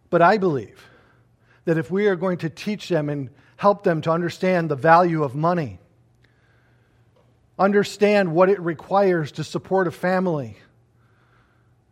But 0.10 0.22
I 0.22 0.38
believe 0.38 0.88
that 1.66 1.78
if 1.78 1.90
we 1.90 2.08
are 2.08 2.16
going 2.16 2.38
to 2.40 2.50
teach 2.50 2.90
them 2.90 3.10
and 3.10 3.30
help 3.58 3.84
them 3.84 4.02
to 4.02 4.12
understand 4.12 4.70
the 4.70 4.76
value 4.76 5.24
of 5.24 5.36
money, 5.36 5.80
understand 7.58 8.34
what 8.34 8.50
it 8.50 8.60
requires 8.60 9.32
to 9.34 9.44
support 9.44 9.88
a 9.88 9.92
family, 9.92 10.58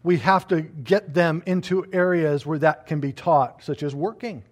we 0.03 0.17
have 0.17 0.47
to 0.47 0.61
get 0.61 1.13
them 1.13 1.43
into 1.45 1.85
areas 1.93 2.45
where 2.45 2.59
that 2.59 2.87
can 2.87 2.99
be 2.99 3.13
taught, 3.13 3.63
such 3.63 3.83
as 3.83 3.93
working, 3.93 4.43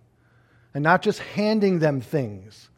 and 0.73 0.83
not 0.83 1.01
just 1.01 1.19
handing 1.19 1.79
them 1.79 2.01
things, 2.01 2.69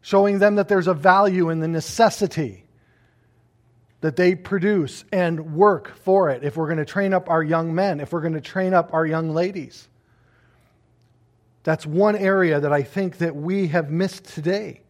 showing 0.00 0.38
them 0.38 0.56
that 0.56 0.68
there's 0.68 0.86
a 0.86 0.94
value 0.94 1.50
in 1.50 1.60
the 1.60 1.68
necessity 1.68 2.64
that 4.00 4.16
they 4.16 4.34
produce 4.34 5.04
and 5.12 5.54
work 5.54 5.96
for 5.96 6.28
it 6.30 6.44
if 6.44 6.56
we're 6.56 6.66
going 6.66 6.78
to 6.78 6.84
train 6.84 7.14
up 7.14 7.30
our 7.30 7.42
young 7.42 7.74
men, 7.74 8.00
if 8.00 8.12
we're 8.12 8.20
going 8.20 8.34
to 8.34 8.40
train 8.40 8.74
up 8.74 8.92
our 8.92 9.06
young 9.06 9.30
ladies. 9.30 9.88
That's 11.64 11.86
one 11.86 12.16
area 12.16 12.60
that 12.60 12.72
I 12.72 12.82
think 12.82 13.18
that 13.18 13.36
we 13.36 13.68
have 13.68 13.90
missed 13.90 14.24
today. 14.24 14.80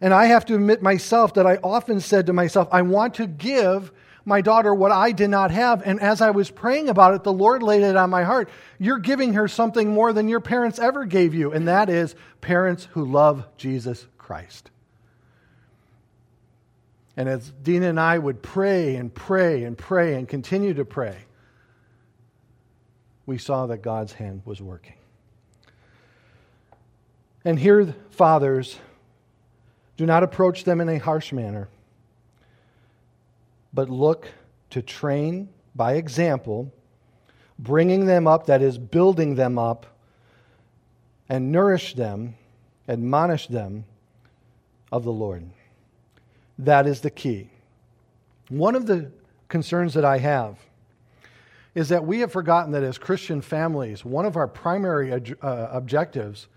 And 0.00 0.12
I 0.12 0.26
have 0.26 0.44
to 0.46 0.54
admit 0.54 0.82
myself 0.82 1.34
that 1.34 1.46
I 1.46 1.56
often 1.62 2.00
said 2.00 2.26
to 2.26 2.32
myself, 2.32 2.68
I 2.72 2.82
want 2.82 3.14
to 3.14 3.26
give 3.26 3.92
my 4.24 4.40
daughter 4.40 4.74
what 4.74 4.92
I 4.92 5.12
did 5.12 5.30
not 5.30 5.50
have. 5.50 5.82
And 5.84 6.00
as 6.00 6.20
I 6.20 6.30
was 6.30 6.50
praying 6.50 6.88
about 6.88 7.14
it, 7.14 7.24
the 7.24 7.32
Lord 7.32 7.62
laid 7.62 7.82
it 7.82 7.96
on 7.96 8.10
my 8.10 8.24
heart. 8.24 8.48
You're 8.78 8.98
giving 8.98 9.34
her 9.34 9.48
something 9.48 9.90
more 9.90 10.12
than 10.12 10.28
your 10.28 10.40
parents 10.40 10.78
ever 10.78 11.04
gave 11.04 11.34
you, 11.34 11.52
and 11.52 11.68
that 11.68 11.88
is 11.88 12.14
parents 12.40 12.88
who 12.92 13.04
love 13.04 13.46
Jesus 13.56 14.06
Christ. 14.18 14.70
And 17.16 17.28
as 17.28 17.52
Dina 17.62 17.88
and 17.88 18.00
I 18.00 18.18
would 18.18 18.42
pray 18.42 18.96
and 18.96 19.12
pray 19.12 19.64
and 19.64 19.76
pray 19.76 20.14
and 20.14 20.28
continue 20.28 20.74
to 20.74 20.84
pray, 20.84 21.16
we 23.26 23.38
saw 23.38 23.66
that 23.66 23.82
God's 23.82 24.14
hand 24.14 24.42
was 24.44 24.60
working. 24.60 24.94
And 27.44 27.58
here, 27.58 27.94
fathers, 28.10 28.78
do 29.96 30.06
not 30.06 30.22
approach 30.22 30.64
them 30.64 30.80
in 30.80 30.88
a 30.88 30.98
harsh 30.98 31.32
manner, 31.32 31.68
but 33.72 33.88
look 33.88 34.28
to 34.70 34.82
train 34.82 35.48
by 35.74 35.94
example, 35.94 36.72
bringing 37.58 38.06
them 38.06 38.26
up, 38.26 38.46
that 38.46 38.62
is, 38.62 38.78
building 38.78 39.34
them 39.34 39.58
up, 39.58 39.86
and 41.28 41.50
nourish 41.50 41.94
them, 41.94 42.34
admonish 42.88 43.48
them 43.48 43.84
of 44.90 45.04
the 45.04 45.12
Lord. 45.12 45.48
That 46.58 46.86
is 46.86 47.00
the 47.00 47.10
key. 47.10 47.48
One 48.48 48.74
of 48.74 48.86
the 48.86 49.10
concerns 49.48 49.94
that 49.94 50.04
I 50.04 50.18
have 50.18 50.58
is 51.74 51.88
that 51.88 52.04
we 52.04 52.20
have 52.20 52.30
forgotten 52.30 52.72
that 52.72 52.82
as 52.82 52.98
Christian 52.98 53.40
families, 53.40 54.04
one 54.04 54.26
of 54.26 54.36
our 54.36 54.46
primary 54.46 55.12
uh, 55.12 55.68
objectives 55.70 56.48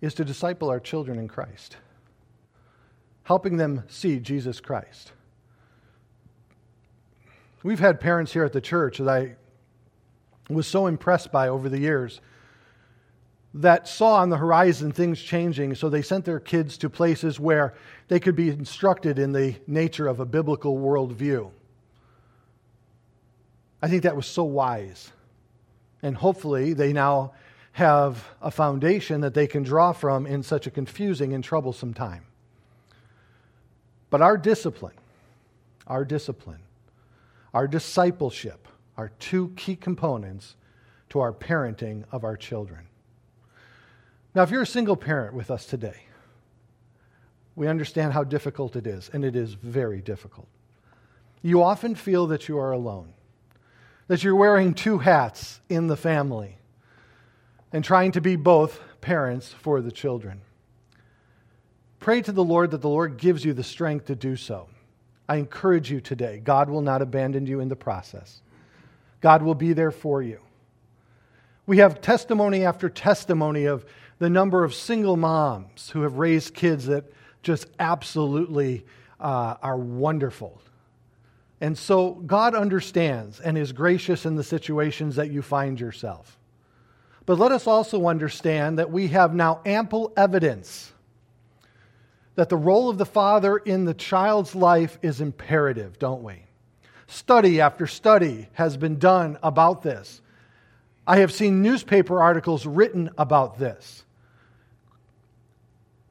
is 0.00 0.14
to 0.14 0.24
disciple 0.24 0.70
our 0.70 0.80
children 0.80 1.18
in 1.18 1.28
Christ 1.28 1.76
helping 3.30 3.58
them 3.58 3.84
see 3.86 4.18
Jesus 4.18 4.58
Christ. 4.58 5.12
We've 7.62 7.78
had 7.78 8.00
parents 8.00 8.32
here 8.32 8.42
at 8.42 8.52
the 8.52 8.60
church 8.60 8.98
that 8.98 9.08
I 9.08 9.36
was 10.48 10.66
so 10.66 10.88
impressed 10.88 11.30
by 11.30 11.46
over 11.46 11.68
the 11.68 11.78
years 11.78 12.20
that 13.54 13.86
saw 13.86 14.16
on 14.16 14.30
the 14.30 14.36
horizon 14.36 14.90
things 14.90 15.22
changing, 15.22 15.76
so 15.76 15.88
they 15.88 16.02
sent 16.02 16.24
their 16.24 16.40
kids 16.40 16.76
to 16.78 16.90
places 16.90 17.38
where 17.38 17.74
they 18.08 18.18
could 18.18 18.34
be 18.34 18.48
instructed 18.48 19.16
in 19.16 19.30
the 19.30 19.54
nature 19.68 20.08
of 20.08 20.18
a 20.18 20.26
biblical 20.26 20.76
worldview. 20.76 21.52
I 23.80 23.86
think 23.86 24.02
that 24.02 24.16
was 24.16 24.26
so 24.26 24.42
wise. 24.42 25.12
And 26.02 26.16
hopefully, 26.16 26.72
they 26.72 26.92
now 26.92 27.34
have 27.72 28.28
a 28.40 28.50
foundation 28.50 29.20
that 29.20 29.34
they 29.34 29.46
can 29.46 29.62
draw 29.62 29.92
from 29.92 30.26
in 30.26 30.42
such 30.42 30.66
a 30.66 30.70
confusing 30.70 31.32
and 31.32 31.42
troublesome 31.42 31.94
time. 31.94 32.24
But 34.10 34.20
our 34.20 34.36
discipline, 34.36 34.96
our 35.86 36.04
discipline, 36.04 36.60
our 37.54 37.68
discipleship 37.68 38.66
are 38.96 39.10
two 39.18 39.52
key 39.56 39.76
components 39.76 40.56
to 41.10 41.20
our 41.20 41.32
parenting 41.32 42.04
of 42.12 42.24
our 42.24 42.36
children. 42.36 42.86
Now, 44.34 44.42
if 44.42 44.50
you're 44.50 44.62
a 44.62 44.66
single 44.66 44.96
parent 44.96 45.34
with 45.34 45.50
us 45.50 45.66
today, 45.66 46.02
we 47.56 47.66
understand 47.66 48.12
how 48.12 48.24
difficult 48.24 48.76
it 48.76 48.86
is, 48.86 49.10
and 49.12 49.24
it 49.24 49.34
is 49.34 49.54
very 49.54 50.00
difficult. 50.00 50.48
You 51.42 51.62
often 51.62 51.94
feel 51.94 52.26
that 52.28 52.48
you 52.48 52.58
are 52.58 52.72
alone, 52.72 53.12
that 54.06 54.22
you're 54.22 54.36
wearing 54.36 54.74
two 54.74 54.98
hats 54.98 55.60
in 55.68 55.88
the 55.88 55.96
family, 55.96 56.56
and 57.72 57.84
trying 57.84 58.12
to 58.12 58.20
be 58.20 58.36
both 58.36 58.80
parents 59.00 59.52
for 59.52 59.80
the 59.80 59.92
children. 59.92 60.40
Pray 61.98 62.22
to 62.22 62.32
the 62.32 62.44
Lord 62.44 62.70
that 62.70 62.80
the 62.80 62.88
Lord 62.88 63.18
gives 63.18 63.44
you 63.44 63.52
the 63.52 63.62
strength 63.62 64.06
to 64.06 64.14
do 64.14 64.36
so. 64.36 64.68
I 65.28 65.36
encourage 65.36 65.90
you 65.90 66.00
today 66.00 66.40
God 66.42 66.68
will 66.68 66.82
not 66.82 67.02
abandon 67.02 67.46
you 67.46 67.60
in 67.60 67.68
the 67.68 67.76
process, 67.76 68.42
God 69.20 69.42
will 69.42 69.54
be 69.54 69.72
there 69.72 69.92
for 69.92 70.22
you. 70.22 70.40
We 71.66 71.78
have 71.78 72.00
testimony 72.00 72.64
after 72.64 72.88
testimony 72.88 73.66
of 73.66 73.84
the 74.18 74.28
number 74.28 74.64
of 74.64 74.74
single 74.74 75.16
moms 75.16 75.90
who 75.90 76.02
have 76.02 76.18
raised 76.18 76.54
kids 76.54 76.86
that 76.86 77.04
just 77.42 77.68
absolutely 77.78 78.84
uh, 79.20 79.54
are 79.62 79.76
wonderful. 79.76 80.60
And 81.60 81.76
so 81.78 82.14
God 82.14 82.54
understands 82.54 83.38
and 83.38 83.56
is 83.56 83.72
gracious 83.72 84.26
in 84.26 84.34
the 84.34 84.42
situations 84.42 85.16
that 85.16 85.30
you 85.30 85.42
find 85.42 85.78
yourself. 85.78 86.38
But 87.30 87.38
let 87.38 87.52
us 87.52 87.68
also 87.68 88.08
understand 88.08 88.80
that 88.80 88.90
we 88.90 89.06
have 89.06 89.32
now 89.32 89.60
ample 89.64 90.12
evidence 90.16 90.92
that 92.34 92.48
the 92.48 92.56
role 92.56 92.90
of 92.90 92.98
the 92.98 93.06
father 93.06 93.56
in 93.56 93.84
the 93.84 93.94
child's 93.94 94.56
life 94.56 94.98
is 95.00 95.20
imperative, 95.20 95.96
don't 96.00 96.24
we? 96.24 96.42
Study 97.06 97.60
after 97.60 97.86
study 97.86 98.48
has 98.54 98.76
been 98.76 98.98
done 98.98 99.38
about 99.44 99.82
this. 99.82 100.20
I 101.06 101.18
have 101.18 101.32
seen 101.32 101.62
newspaper 101.62 102.20
articles 102.20 102.66
written 102.66 103.10
about 103.16 103.60
this. 103.60 104.02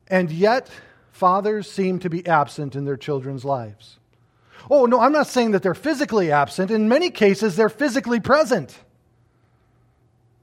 And 0.08 0.32
yet, 0.32 0.70
fathers 1.12 1.70
seem 1.70 2.00
to 2.00 2.10
be 2.10 2.26
absent 2.26 2.78
in 2.78 2.86
their 2.86 2.96
children's 2.96 3.44
lives. 3.44 4.00
Oh, 4.72 4.86
no, 4.86 5.02
I'm 5.02 5.12
not 5.12 5.28
saying 5.28 5.52
that 5.52 5.64
they're 5.64 5.74
physically 5.74 6.32
absent. 6.32 6.72
In 6.72 6.88
many 6.88 7.10
cases, 7.10 7.58
they're 7.58 7.68
physically 7.68 8.22
present. 8.22 8.80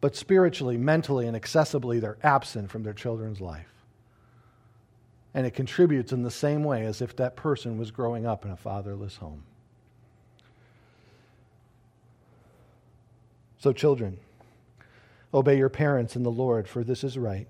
But 0.01 0.15
spiritually, 0.15 0.77
mentally, 0.77 1.27
and 1.27 1.37
accessibly, 1.37 2.01
they're 2.01 2.19
absent 2.23 2.71
from 2.71 2.83
their 2.83 2.93
children's 2.93 3.41
life 3.41 3.77
and 5.37 5.47
it 5.47 5.53
contributes 5.53 6.13
in 6.13 6.23
the 6.23 6.31
same 6.31 6.65
way 6.65 6.87
as 6.87 7.03
if 7.03 7.15
that 7.15 7.37
person 7.37 7.77
was 7.77 7.91
growing 7.91 8.25
up 8.25 8.47
in 8.47 8.51
a 8.51 8.57
fatherless 8.57 9.17
home. 9.17 9.43
So, 13.59 13.75
children, 13.75 14.17
obey 15.35 15.59
your 15.59 15.69
parents 15.69 16.17
in 16.17 16.23
the 16.23 16.31
Lord, 16.31 16.67
for 16.67 16.83
this 16.83 17.05
is 17.05 17.19
right, 17.19 17.47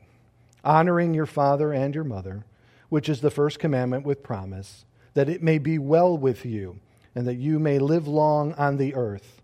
honoring 0.65 1.15
your 1.15 1.27
father 1.27 1.73
and 1.73 1.95
your 1.95 2.03
mother, 2.03 2.45
which 2.89 3.09
is 3.09 3.21
the 3.21 3.31
first 3.31 3.61
commandment 3.61 4.05
with 4.05 4.21
promise, 4.21 4.85
that 5.15 5.29
it 5.29 5.41
may 5.41 5.59
be 5.59 5.79
well 5.79 6.19
with 6.19 6.45
you 6.45 6.81
and 7.15 7.25
that 7.29 7.37
you 7.37 7.61
may 7.61 7.79
live 7.79 8.09
long 8.09 8.53
on 8.55 8.79
the 8.79 8.97
earth. 8.97 9.36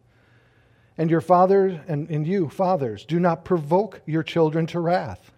And 0.99 1.11
your 1.11 1.21
fathers 1.21 1.79
and, 1.89 2.09
and 2.11 2.27
you, 2.27 2.49
fathers, 2.49 3.05
do 3.05 3.19
not 3.19 3.45
provoke 3.45 4.03
your 4.07 4.23
children 4.23 4.67
to 4.69 4.81
wrath, 4.81 5.33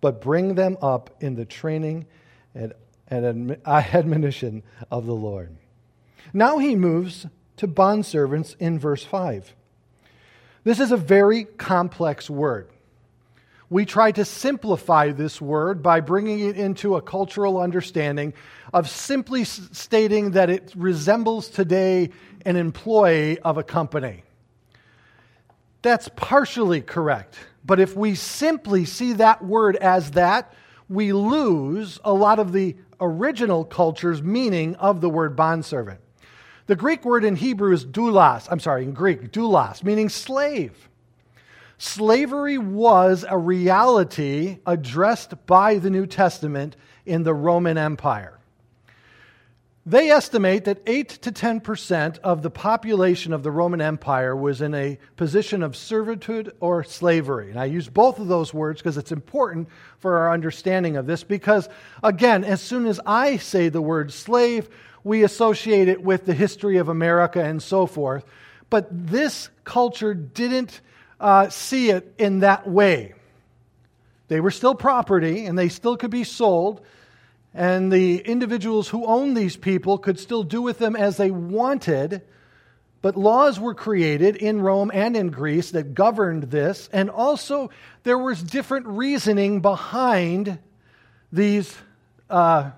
but 0.00 0.20
bring 0.20 0.54
them 0.54 0.78
up 0.80 1.14
in 1.20 1.34
the 1.34 1.44
training 1.44 2.06
and, 2.54 2.72
and 3.08 3.58
admonition 3.66 4.62
of 4.90 5.06
the 5.06 5.14
Lord. 5.14 5.56
Now 6.32 6.58
he 6.58 6.74
moves 6.76 7.26
to 7.58 7.68
bondservants 7.68 8.56
in 8.58 8.78
verse 8.78 9.04
5. 9.04 9.54
This 10.64 10.80
is 10.80 10.92
a 10.92 10.96
very 10.96 11.44
complex 11.44 12.28
word. 12.28 12.68
We 13.68 13.84
try 13.84 14.12
to 14.12 14.24
simplify 14.24 15.10
this 15.10 15.40
word 15.40 15.82
by 15.82 16.00
bringing 16.00 16.40
it 16.40 16.56
into 16.56 16.96
a 16.96 17.02
cultural 17.02 17.60
understanding 17.60 18.32
of 18.72 18.88
simply 18.88 19.44
stating 19.44 20.32
that 20.32 20.50
it 20.50 20.72
resembles 20.76 21.48
today 21.48 22.10
an 22.44 22.56
employee 22.56 23.40
of 23.40 23.58
a 23.58 23.64
company. 23.64 24.22
That's 25.86 26.08
partially 26.16 26.80
correct. 26.80 27.36
But 27.64 27.78
if 27.78 27.94
we 27.94 28.16
simply 28.16 28.86
see 28.86 29.12
that 29.12 29.44
word 29.44 29.76
as 29.76 30.10
that, 30.10 30.52
we 30.88 31.12
lose 31.12 32.00
a 32.04 32.12
lot 32.12 32.40
of 32.40 32.50
the 32.50 32.74
original 33.00 33.64
culture's 33.64 34.20
meaning 34.20 34.74
of 34.74 35.00
the 35.00 35.08
word 35.08 35.36
bondservant. 35.36 36.00
The 36.66 36.74
Greek 36.74 37.04
word 37.04 37.24
in 37.24 37.36
Hebrew 37.36 37.72
is 37.72 37.86
doulos. 37.86 38.48
I'm 38.50 38.58
sorry, 38.58 38.82
in 38.82 38.94
Greek, 38.94 39.30
doulos, 39.30 39.84
meaning 39.84 40.08
slave. 40.08 40.88
Slavery 41.78 42.58
was 42.58 43.24
a 43.28 43.38
reality 43.38 44.58
addressed 44.66 45.46
by 45.46 45.78
the 45.78 45.88
New 45.88 46.08
Testament 46.08 46.74
in 47.04 47.22
the 47.22 47.32
Roman 47.32 47.78
Empire. 47.78 48.35
They 49.88 50.10
estimate 50.10 50.64
that 50.64 50.82
8 50.84 51.08
to 51.08 51.30
10% 51.30 52.18
of 52.18 52.42
the 52.42 52.50
population 52.50 53.32
of 53.32 53.44
the 53.44 53.52
Roman 53.52 53.80
Empire 53.80 54.34
was 54.34 54.60
in 54.60 54.74
a 54.74 54.98
position 55.14 55.62
of 55.62 55.76
servitude 55.76 56.52
or 56.58 56.82
slavery. 56.82 57.50
And 57.50 57.60
I 57.60 57.66
use 57.66 57.88
both 57.88 58.18
of 58.18 58.26
those 58.26 58.52
words 58.52 58.82
because 58.82 58.98
it's 58.98 59.12
important 59.12 59.68
for 60.00 60.18
our 60.18 60.32
understanding 60.32 60.96
of 60.96 61.06
this. 61.06 61.22
Because, 61.22 61.68
again, 62.02 62.42
as 62.42 62.60
soon 62.60 62.86
as 62.86 62.98
I 63.06 63.36
say 63.36 63.68
the 63.68 63.80
word 63.80 64.12
slave, 64.12 64.68
we 65.04 65.22
associate 65.22 65.86
it 65.86 66.02
with 66.02 66.26
the 66.26 66.34
history 66.34 66.78
of 66.78 66.88
America 66.88 67.40
and 67.40 67.62
so 67.62 67.86
forth. 67.86 68.24
But 68.68 68.88
this 68.90 69.50
culture 69.62 70.14
didn't 70.14 70.80
uh, 71.20 71.48
see 71.48 71.90
it 71.90 72.12
in 72.18 72.40
that 72.40 72.68
way. 72.68 73.14
They 74.26 74.40
were 74.40 74.50
still 74.50 74.74
property 74.74 75.46
and 75.46 75.56
they 75.56 75.68
still 75.68 75.96
could 75.96 76.10
be 76.10 76.24
sold 76.24 76.84
and 77.56 77.90
the 77.90 78.18
individuals 78.18 78.86
who 78.86 79.06
owned 79.06 79.34
these 79.34 79.56
people 79.56 79.96
could 79.96 80.20
still 80.20 80.42
do 80.42 80.60
with 80.60 80.78
them 80.78 80.94
as 80.94 81.16
they 81.16 81.30
wanted. 81.30 82.20
But 83.00 83.16
laws 83.16 83.58
were 83.58 83.74
created 83.74 84.36
in 84.36 84.60
Rome 84.60 84.90
and 84.92 85.16
in 85.16 85.30
Greece 85.30 85.70
that 85.70 85.94
governed 85.94 86.44
this, 86.44 86.90
and 86.92 87.08
also 87.08 87.70
there 88.02 88.18
was 88.18 88.42
different 88.42 88.86
reasoning 88.86 89.60
behind 89.60 90.58
these 91.32 91.74
uh, 92.28 92.72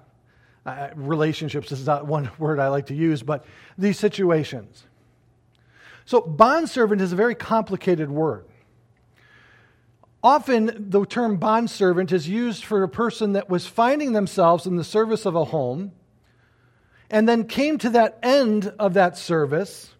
uh, 0.64 0.88
relationships. 0.94 1.70
This 1.70 1.80
is 1.80 1.86
not 1.86 2.06
one 2.06 2.30
word 2.38 2.60
I 2.60 2.68
like 2.68 2.86
to 2.86 2.94
use, 2.94 3.22
but 3.22 3.44
these 3.76 3.98
situations. 3.98 4.84
So, 6.04 6.20
bondservant 6.20 7.00
is 7.00 7.12
a 7.12 7.16
very 7.16 7.34
complicated 7.34 8.10
word. 8.10 8.44
Often, 10.22 10.90
the 10.90 11.04
term 11.04 11.36
bondservant 11.36 12.10
is 12.10 12.28
used 12.28 12.64
for 12.64 12.82
a 12.82 12.88
person 12.88 13.34
that 13.34 13.48
was 13.48 13.66
finding 13.66 14.12
themselves 14.12 14.66
in 14.66 14.76
the 14.76 14.84
service 14.84 15.24
of 15.26 15.36
a 15.36 15.44
home 15.44 15.92
and 17.10 17.28
then 17.28 17.44
came 17.44 17.78
to 17.78 17.90
that 17.90 18.18
end 18.22 18.72
of 18.78 18.94
that 18.94 19.16
service 19.16 19.90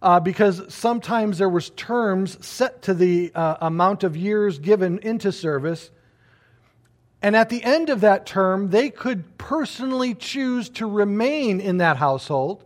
uh, 0.00 0.20
because 0.20 0.72
sometimes 0.72 1.38
there 1.38 1.48
was 1.48 1.70
terms 1.70 2.44
set 2.44 2.82
to 2.82 2.94
the 2.94 3.32
uh, 3.34 3.56
amount 3.60 4.04
of 4.04 4.16
years 4.16 4.58
given 4.58 4.98
into 4.98 5.30
service. 5.32 5.90
And 7.20 7.36
at 7.36 7.50
the 7.50 7.62
end 7.62 7.88
of 7.88 8.00
that 8.00 8.26
term 8.26 8.70
they 8.70 8.90
could 8.90 9.38
personally 9.38 10.14
choose 10.14 10.68
to 10.70 10.86
remain 10.86 11.60
in 11.60 11.78
that 11.78 11.96
household 11.96 12.64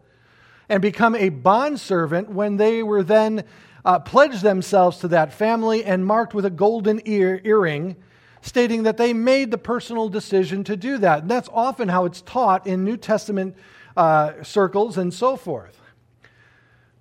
and 0.68 0.82
become 0.82 1.14
a 1.14 1.28
bondservant 1.28 2.30
when 2.30 2.56
they 2.56 2.82
were 2.82 3.02
then 3.02 3.44
uh, 3.86 4.00
pledged 4.00 4.42
themselves 4.42 4.98
to 4.98 5.08
that 5.08 5.32
family 5.32 5.84
and 5.84 6.04
marked 6.04 6.34
with 6.34 6.44
a 6.44 6.50
golden 6.50 7.00
ear, 7.04 7.40
earring, 7.44 7.94
stating 8.42 8.82
that 8.82 8.96
they 8.96 9.12
made 9.12 9.52
the 9.52 9.58
personal 9.58 10.08
decision 10.08 10.64
to 10.64 10.76
do 10.76 10.98
that. 10.98 11.22
And 11.22 11.30
that's 11.30 11.48
often 11.52 11.88
how 11.88 12.04
it's 12.04 12.20
taught 12.20 12.66
in 12.66 12.82
New 12.82 12.96
Testament 12.96 13.56
uh, 13.96 14.42
circles 14.42 14.98
and 14.98 15.14
so 15.14 15.36
forth. 15.36 15.80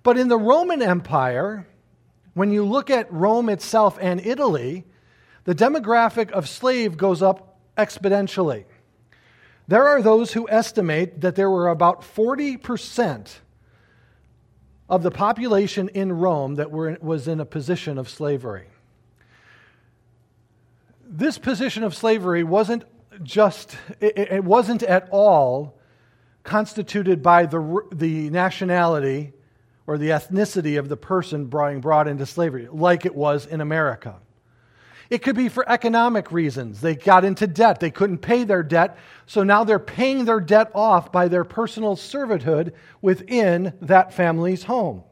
But 0.04 0.16
in 0.16 0.28
the 0.28 0.38
Roman 0.38 0.80
Empire, 0.80 1.66
when 2.34 2.52
you 2.52 2.64
look 2.64 2.88
at 2.88 3.12
Rome 3.12 3.48
itself 3.48 3.98
and 4.00 4.24
Italy, 4.24 4.84
the 5.42 5.56
demographic 5.56 6.30
of 6.30 6.48
slave 6.48 6.96
goes 6.96 7.20
up 7.20 7.58
exponentially. 7.76 8.64
There 9.66 9.88
are 9.88 10.00
those 10.00 10.34
who 10.34 10.48
estimate 10.48 11.20
that 11.22 11.34
there 11.34 11.50
were 11.50 11.68
about 11.68 12.02
40% 12.02 13.38
of 14.88 15.02
the 15.02 15.10
population 15.10 15.88
in 15.88 16.12
Rome 16.12 16.54
that 16.56 16.70
were, 16.70 16.96
was 17.00 17.26
in 17.26 17.40
a 17.40 17.44
position 17.44 17.98
of 17.98 18.08
slavery. 18.08 18.68
this 21.08 21.38
position 21.38 21.82
of 21.82 21.94
slavery 21.94 22.42
wasn't 22.44 22.84
just, 23.22 23.76
it, 24.00 24.18
it 24.18 24.44
wasn't 24.44 24.82
at 24.82 25.08
all 25.10 25.78
constituted 26.42 27.22
by 27.22 27.46
the, 27.46 27.82
the 27.92 28.30
nationality 28.30 29.32
or 29.86 29.98
the 29.98 30.10
ethnicity 30.10 30.78
of 30.78 30.88
the 30.88 30.96
person 30.96 31.46
being 31.46 31.80
brought 31.80 32.08
into 32.08 32.26
slavery, 32.26 32.68
like 32.70 33.06
it 33.06 33.14
was 33.14 33.46
in 33.46 33.60
America. 33.60 34.16
It 35.08 35.22
could 35.22 35.36
be 35.36 35.48
for 35.48 35.68
economic 35.68 36.32
reasons. 36.32 36.80
They 36.80 36.96
got 36.96 37.24
into 37.24 37.46
debt. 37.46 37.80
They 37.80 37.90
couldn't 37.90 38.18
pay 38.18 38.44
their 38.44 38.62
debt. 38.62 38.98
So 39.26 39.44
now 39.44 39.64
they're 39.64 39.78
paying 39.78 40.24
their 40.24 40.40
debt 40.40 40.70
off 40.74 41.12
by 41.12 41.28
their 41.28 41.44
personal 41.44 41.96
servitude 41.96 42.74
within 43.00 43.72
that 43.82 44.12
family's 44.12 44.64
home. 44.64 45.04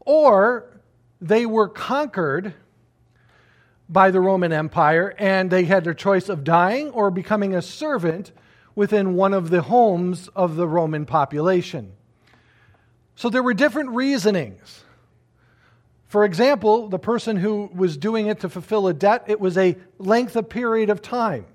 Or 0.00 0.80
they 1.20 1.46
were 1.46 1.68
conquered 1.68 2.54
by 3.88 4.10
the 4.10 4.20
Roman 4.20 4.52
Empire 4.52 5.14
and 5.18 5.50
they 5.50 5.64
had 5.64 5.84
their 5.84 5.94
choice 5.94 6.28
of 6.28 6.42
dying 6.42 6.90
or 6.90 7.10
becoming 7.10 7.54
a 7.54 7.62
servant 7.62 8.32
within 8.74 9.14
one 9.14 9.34
of 9.34 9.50
the 9.50 9.62
homes 9.62 10.28
of 10.34 10.56
the 10.56 10.66
Roman 10.66 11.06
population. 11.06 11.92
So 13.14 13.28
there 13.28 13.42
were 13.42 13.54
different 13.54 13.90
reasonings. 13.90 14.84
For 16.12 16.26
example, 16.26 16.88
the 16.88 16.98
person 16.98 17.38
who 17.38 17.70
was 17.74 17.96
doing 17.96 18.26
it 18.26 18.40
to 18.40 18.50
fulfill 18.50 18.86
a 18.86 18.92
debt, 18.92 19.24
it 19.28 19.40
was 19.40 19.56
a 19.56 19.78
length 19.96 20.36
of 20.36 20.50
period 20.50 20.90
of 20.90 21.00
time. 21.00 21.46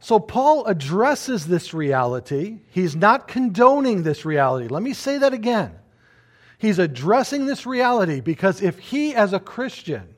So 0.00 0.18
Paul 0.18 0.64
addresses 0.64 1.46
this 1.46 1.74
reality. 1.74 2.60
He's 2.70 2.96
not 2.96 3.28
condoning 3.28 4.04
this 4.04 4.24
reality. 4.24 4.68
Let 4.68 4.82
me 4.82 4.94
say 4.94 5.18
that 5.18 5.34
again. 5.34 5.72
He's 6.56 6.78
addressing 6.78 7.44
this 7.44 7.66
reality 7.66 8.20
because 8.20 8.62
if 8.62 8.78
he, 8.78 9.14
as 9.14 9.34
a 9.34 9.38
Christian, 9.38 10.16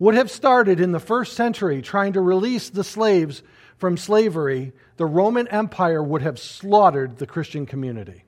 would 0.00 0.16
have 0.16 0.28
started 0.28 0.80
in 0.80 0.90
the 0.90 0.98
first 0.98 1.34
century 1.34 1.82
trying 1.82 2.14
to 2.14 2.20
release 2.20 2.68
the 2.68 2.82
slaves 2.82 3.44
from 3.78 3.96
slavery, 3.96 4.72
the 4.96 5.06
Roman 5.06 5.46
Empire 5.46 6.02
would 6.02 6.22
have 6.22 6.40
slaughtered 6.40 7.18
the 7.18 7.28
Christian 7.28 7.64
community. 7.64 8.24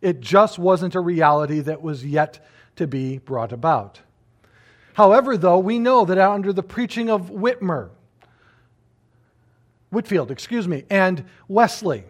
It 0.00 0.20
just 0.20 0.58
wasn't 0.58 0.94
a 0.94 1.00
reality 1.00 1.60
that 1.60 1.82
was 1.82 2.02
yet 2.02 2.40
to 2.76 2.86
be 2.86 3.18
brought 3.18 3.52
about. 3.52 4.00
However, 4.94 5.36
though, 5.36 5.58
we 5.58 5.78
know 5.78 6.04
that 6.04 6.18
under 6.18 6.52
the 6.52 6.62
preaching 6.62 7.10
of 7.10 7.30
Whitmer, 7.30 7.90
Whitefield, 9.90 10.30
excuse 10.30 10.66
me, 10.66 10.84
and 10.90 11.24
Wesley, 11.48 12.04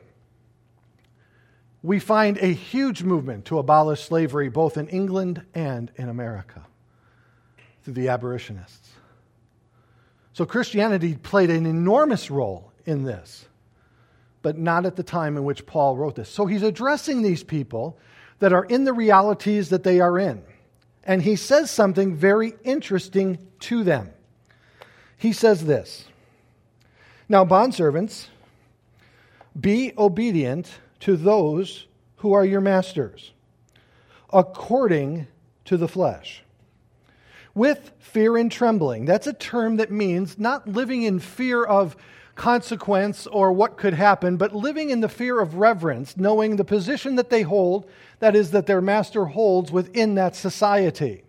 we 1.82 1.98
find 1.98 2.38
a 2.38 2.52
huge 2.52 3.02
movement 3.02 3.44
to 3.46 3.58
abolish 3.58 4.02
slavery 4.02 4.48
both 4.48 4.76
in 4.76 4.88
England 4.88 5.42
and 5.54 5.90
in 5.96 6.08
America 6.08 6.64
through 7.82 7.94
the 7.94 8.08
abolitionists. 8.08 8.90
So 10.32 10.46
Christianity 10.46 11.14
played 11.14 11.50
an 11.50 11.66
enormous 11.66 12.30
role 12.30 12.72
in 12.86 13.04
this 13.04 13.46
but 14.44 14.58
not 14.58 14.84
at 14.84 14.94
the 14.94 15.02
time 15.02 15.38
in 15.38 15.44
which 15.44 15.64
Paul 15.64 15.96
wrote 15.96 16.16
this. 16.16 16.28
So 16.28 16.44
he's 16.44 16.62
addressing 16.62 17.22
these 17.22 17.42
people 17.42 17.96
that 18.40 18.52
are 18.52 18.66
in 18.66 18.84
the 18.84 18.92
realities 18.92 19.70
that 19.70 19.84
they 19.84 20.00
are 20.00 20.18
in. 20.18 20.42
And 21.04 21.22
he 21.22 21.36
says 21.36 21.70
something 21.70 22.14
very 22.14 22.54
interesting 22.64 23.38
to 23.60 23.84
them. 23.84 24.10
He 25.16 25.32
says 25.32 25.64
this 25.66 26.06
Now, 27.28 27.44
bondservants, 27.44 28.28
be 29.58 29.92
obedient 29.96 30.70
to 31.00 31.16
those 31.16 31.86
who 32.16 32.32
are 32.32 32.44
your 32.44 32.62
masters, 32.62 33.32
according 34.32 35.26
to 35.66 35.76
the 35.76 35.88
flesh, 35.88 36.42
with 37.54 37.92
fear 37.98 38.36
and 38.36 38.50
trembling. 38.50 39.04
That's 39.04 39.26
a 39.26 39.32
term 39.34 39.76
that 39.76 39.90
means 39.90 40.38
not 40.38 40.66
living 40.66 41.02
in 41.02 41.20
fear 41.20 41.62
of 41.64 41.96
consequence 42.34 43.26
or 43.26 43.52
what 43.52 43.76
could 43.76 43.94
happen, 43.94 44.36
but 44.36 44.54
living 44.54 44.90
in 44.90 45.00
the 45.00 45.08
fear 45.08 45.40
of 45.40 45.54
reverence, 45.54 46.16
knowing 46.16 46.56
the 46.56 46.64
position 46.64 47.16
that 47.16 47.30
they 47.30 47.42
hold, 47.42 47.88
that 48.18 48.34
is, 48.34 48.50
that 48.50 48.66
their 48.66 48.80
master 48.80 49.26
holds 49.26 49.70
within 49.70 50.14
that 50.16 50.34
society, 50.34 51.24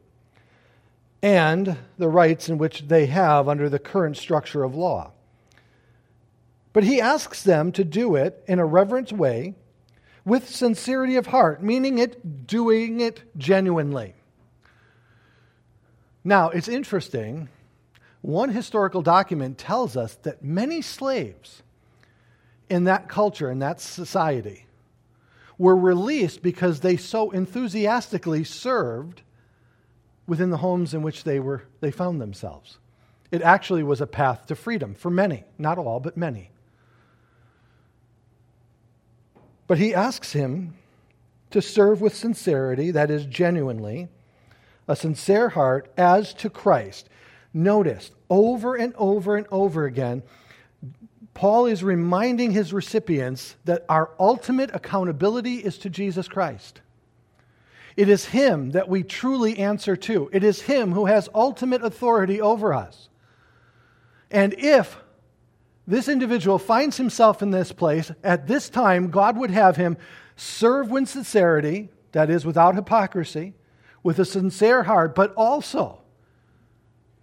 and 1.21 1.77
the 1.97 2.07
rights 2.07 2.49
in 2.49 2.57
which 2.57 2.87
they 2.87 3.05
have 3.05 3.47
under 3.47 3.69
the 3.69 3.79
current 3.79 4.17
structure 4.17 4.63
of 4.63 4.75
law. 4.75 5.11
But 6.73 6.83
he 6.83 6.99
asks 6.99 7.43
them 7.43 7.71
to 7.73 7.83
do 7.83 8.15
it 8.15 8.43
in 8.47 8.59
a 8.59 8.65
reverent 8.65 9.11
way 9.11 9.55
with 10.25 10.49
sincerity 10.49 11.15
of 11.15 11.27
heart, 11.27 11.63
meaning 11.63 11.99
it 11.99 12.47
doing 12.47 12.99
it 12.99 13.21
genuinely. 13.37 14.15
Now, 16.23 16.49
it's 16.49 16.67
interesting 16.67 17.49
one 18.25 18.49
historical 18.49 19.01
document 19.01 19.57
tells 19.57 19.95
us 19.95 20.15
that 20.23 20.43
many 20.43 20.81
slaves 20.81 21.61
in 22.69 22.85
that 22.85 23.07
culture, 23.07 23.51
in 23.51 23.59
that 23.59 23.79
society, 23.79 24.65
were 25.57 25.75
released 25.75 26.41
because 26.41 26.79
they 26.79 26.97
so 26.97 27.29
enthusiastically 27.31 28.43
served 28.43 29.21
within 30.27 30.49
the 30.49 30.57
homes 30.57 30.93
in 30.93 31.03
which 31.03 31.23
they, 31.23 31.39
were, 31.39 31.63
they 31.81 31.91
found 31.91 32.19
themselves. 32.19 32.79
It 33.31 33.43
actually 33.43 33.83
was 33.83 34.01
a 34.01 34.07
path 34.07 34.47
to 34.47 34.55
freedom 34.55 34.95
for 34.95 35.11
many, 35.11 35.43
not 35.59 35.77
all, 35.77 35.99
but 35.99 36.17
many. 36.17 36.49
But 39.67 39.77
he 39.77 39.93
asks 39.93 40.33
him 40.33 40.75
to 41.51 41.61
serve 41.61 42.01
with 42.01 42.15
sincerity, 42.15 42.91
that 42.91 43.11
is, 43.11 43.25
genuinely, 43.25 44.07
a 44.87 44.95
sincere 44.95 45.49
heart, 45.49 45.91
as 45.95 46.33
to 46.35 46.49
Christ. 46.49 47.07
Notice 47.55 48.11
over 48.29 48.75
and 48.75 48.93
over 48.95 49.37
and 49.37 49.47
over 49.49 49.85
again, 49.85 50.23
Paul 51.33 51.67
is 51.67 51.83
reminding 51.83 52.51
his 52.51 52.73
recipients 52.73 53.55
that 53.63 53.85
our 53.87 54.11
ultimate 54.19 54.71
accountability 54.73 55.55
is 55.55 55.77
to 55.79 55.89
Jesus 55.89 56.27
Christ. 56.27 56.81
It 57.95 58.09
is 58.09 58.25
Him 58.25 58.71
that 58.71 58.89
we 58.89 59.03
truly 59.03 59.57
answer 59.57 59.95
to. 59.95 60.29
It 60.33 60.43
is 60.43 60.63
Him 60.63 60.91
who 60.91 61.05
has 61.05 61.29
ultimate 61.33 61.81
authority 61.81 62.41
over 62.41 62.73
us. 62.73 63.07
And 64.29 64.53
if 64.57 64.97
this 65.87 66.09
individual 66.09 66.59
finds 66.59 66.97
himself 66.97 67.41
in 67.41 67.51
this 67.51 67.71
place, 67.71 68.11
at 68.21 68.47
this 68.47 68.69
time, 68.69 69.11
God 69.11 69.37
would 69.37 69.51
have 69.51 69.77
him 69.77 69.97
serve 70.35 70.89
with 70.89 71.07
sincerity, 71.07 71.89
that 72.11 72.29
is, 72.29 72.45
without 72.45 72.75
hypocrisy, 72.75 73.53
with 74.03 74.19
a 74.19 74.25
sincere 74.25 74.83
heart, 74.83 75.15
but 75.15 75.33
also 75.35 76.01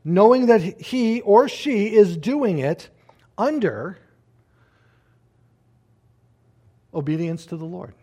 knowing 0.04 0.46
that 0.46 0.60
he 0.60 1.20
or 1.20 1.48
she 1.48 1.94
is 1.94 2.16
doing 2.16 2.58
it 2.58 2.88
under 3.38 3.98
obedience 6.92 7.46
to 7.46 7.56
the 7.56 7.64
Lord. 7.64 7.94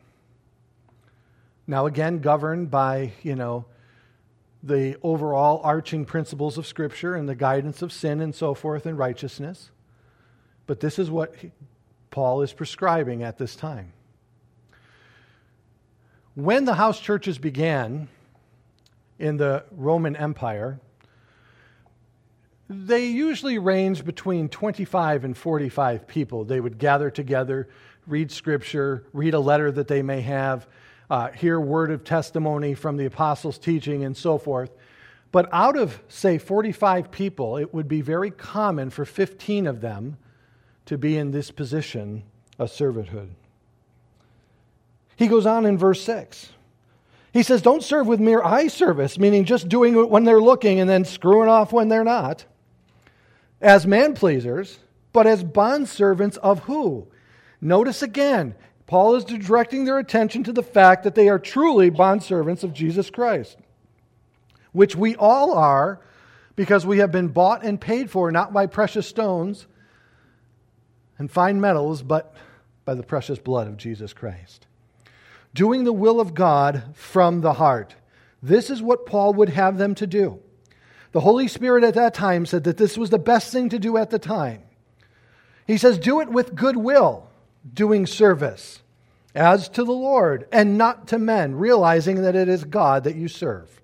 Now, 1.68 1.86
again, 1.86 2.20
governed 2.20 2.72
by, 2.72 3.12
you 3.22 3.36
know, 3.36 3.66
the 4.64 4.98
overall 5.04 5.62
arching 5.64 6.04
principles 6.06 6.58
of 6.58 6.66
Scripture 6.66 7.16
and 7.16 7.30
the 7.30 7.36
guidance 7.36 7.82
of 7.82 7.94
sin 7.94 8.22
and 8.22 8.34
so 8.34 8.54
forth 8.54 8.86
and 8.86 8.98
righteousness. 8.98 9.70
But 10.66 10.80
this 10.80 11.00
is 11.00 11.10
what 11.10 11.36
Paul 12.12 12.42
is 12.42 12.54
prescribing 12.54 13.24
at 13.24 13.38
this 13.38 13.56
time. 13.56 13.94
When 16.36 16.66
the 16.66 16.74
house 16.74 17.00
churches 17.00 17.38
began 17.38 18.08
in 19.18 19.38
the 19.38 19.64
Roman 19.72 20.16
Empire, 20.16 20.80
they 22.70 23.08
usually 23.08 23.58
range 23.58 24.06
between 24.06 24.48
25 24.48 25.24
and 25.24 25.36
45 25.36 26.08
people. 26.08 26.46
They 26.46 26.60
would 26.60 26.78
gather 26.78 27.10
together, 27.10 27.68
read 28.06 28.32
scripture, 28.32 29.06
read 29.12 29.34
a 29.34 29.40
letter 29.40 29.72
that 29.72 29.88
they 29.88 30.04
may 30.04 30.22
have, 30.22 30.68
uh, 31.10 31.32
hear 31.32 31.60
word 31.60 31.90
of 31.90 32.04
testimony 32.04 32.76
from 32.76 32.96
the 32.96 33.06
apostles' 33.06 33.58
teaching, 33.58 34.04
and 34.04 34.16
so 34.16 34.38
forth. 34.38 34.70
But 35.32 35.50
out 35.52 35.78
of, 35.78 36.00
say, 36.10 36.38
45 36.38 37.10
people, 37.10 37.58
it 37.58 37.74
would 37.74 37.88
be 37.88 38.02
very 38.02 38.30
common 38.30 38.92
for 38.92 39.04
15 39.04 39.66
of 39.66 39.82
them 39.82 40.18
to 40.86 40.98
be 40.98 41.18
in 41.18 41.32
this 41.32 41.50
position 41.50 42.24
of 42.60 42.70
servanthood. 42.70 43.30
He 45.16 45.28
goes 45.28 45.48
on 45.48 45.66
in 45.66 45.78
verse 45.78 46.04
6. 46.04 46.50
He 47.34 47.42
says, 47.42 47.64
Don't 47.64 47.84
serve 47.84 48.06
with 48.06 48.20
mere 48.20 48.44
eye 48.44 48.68
service, 48.68 49.18
meaning 49.18 49.46
just 49.46 49.70
doing 49.70 49.98
it 49.98 50.10
when 50.10 50.24
they're 50.24 50.42
looking 50.42 50.80
and 50.80 50.90
then 50.90 51.04
screwing 51.04 51.50
off 51.50 51.74
when 51.74 51.90
they're 51.90 52.04
not 52.04 52.46
as 53.62 53.86
man 53.86 54.14
pleasers, 54.14 54.80
but 55.12 55.28
as 55.28 55.44
bondservants 55.44 56.38
of 56.38 56.60
who? 56.60 57.08
Notice 57.62 58.02
again, 58.02 58.56
Paul 58.88 59.16
is 59.16 59.26
directing 59.26 59.86
their 59.86 60.00
attention 60.00 60.44
to 60.46 60.52
the 60.52 60.64
fact 60.64 61.04
that 61.04 61.16
they 61.16 61.30
are 61.30 61.40
truly 61.40 61.92
bondservants 61.92 62.64
of 62.64 62.74
Jesus 62.74 63.10
Christ, 63.10 63.58
which 64.72 64.96
we 64.96 65.16
all 65.16 65.54
are 65.54 66.00
because 66.56 66.86
we 66.86 66.98
have 66.98 67.12
been 67.12 67.28
bought 67.28 67.64
and 67.64 67.80
paid 67.80 68.10
for 68.10 68.32
not 68.32 68.52
by 68.52 68.66
precious 68.66 69.08
stones 69.08 69.68
and 71.18 71.30
fine 71.30 71.62
metals, 71.62 72.02
but 72.02 72.34
by 72.86 72.96
the 72.96 73.04
precious 73.04 73.40
blood 73.40 73.68
of 73.68 73.78
Jesus 73.78 74.14
Christ. 74.14 74.66
Doing 75.54 75.84
the 75.84 75.94
will 75.94 76.20
of 76.20 76.34
God 76.34 76.84
from 76.96 77.42
the 77.42 77.54
heart. 77.54 77.96
This 78.42 78.70
is 78.70 78.82
what 78.82 79.06
Paul 79.06 79.34
would 79.34 79.50
have 79.50 79.78
them 79.78 79.96
to 79.96 80.08
do 80.08 80.40
The 81.12 81.22
Holy 81.22 81.48
Spirit 81.48 81.84
at 81.84 81.96
that 81.96 82.14
time 82.14 82.46
said 82.46 82.66
that 82.66 82.78
this 82.78 82.98
was 82.98 83.10
the 83.10 83.18
best 83.18 83.52
thing 83.52 83.70
to 83.70 83.80
do 83.80 83.98
at 83.98 84.10
the 84.10 84.20
time. 84.20 84.62
He 85.66 85.78
says, 85.78 85.98
Do 85.98 86.22
it 86.22 86.30
with 86.30 86.56
goodwill, 86.56 87.30
doing 87.74 88.06
service, 88.06 88.82
as 89.34 89.70
to 89.70 89.84
the 89.84 89.92
Lord, 89.92 90.48
and 90.52 90.78
not 90.78 91.08
to 91.10 91.20
men, 91.20 91.56
realizing 91.56 92.22
that 92.22 92.36
it 92.36 92.48
is 92.48 92.64
God 92.64 93.04
that 93.06 93.16
you 93.16 93.28
serve. 93.28 93.82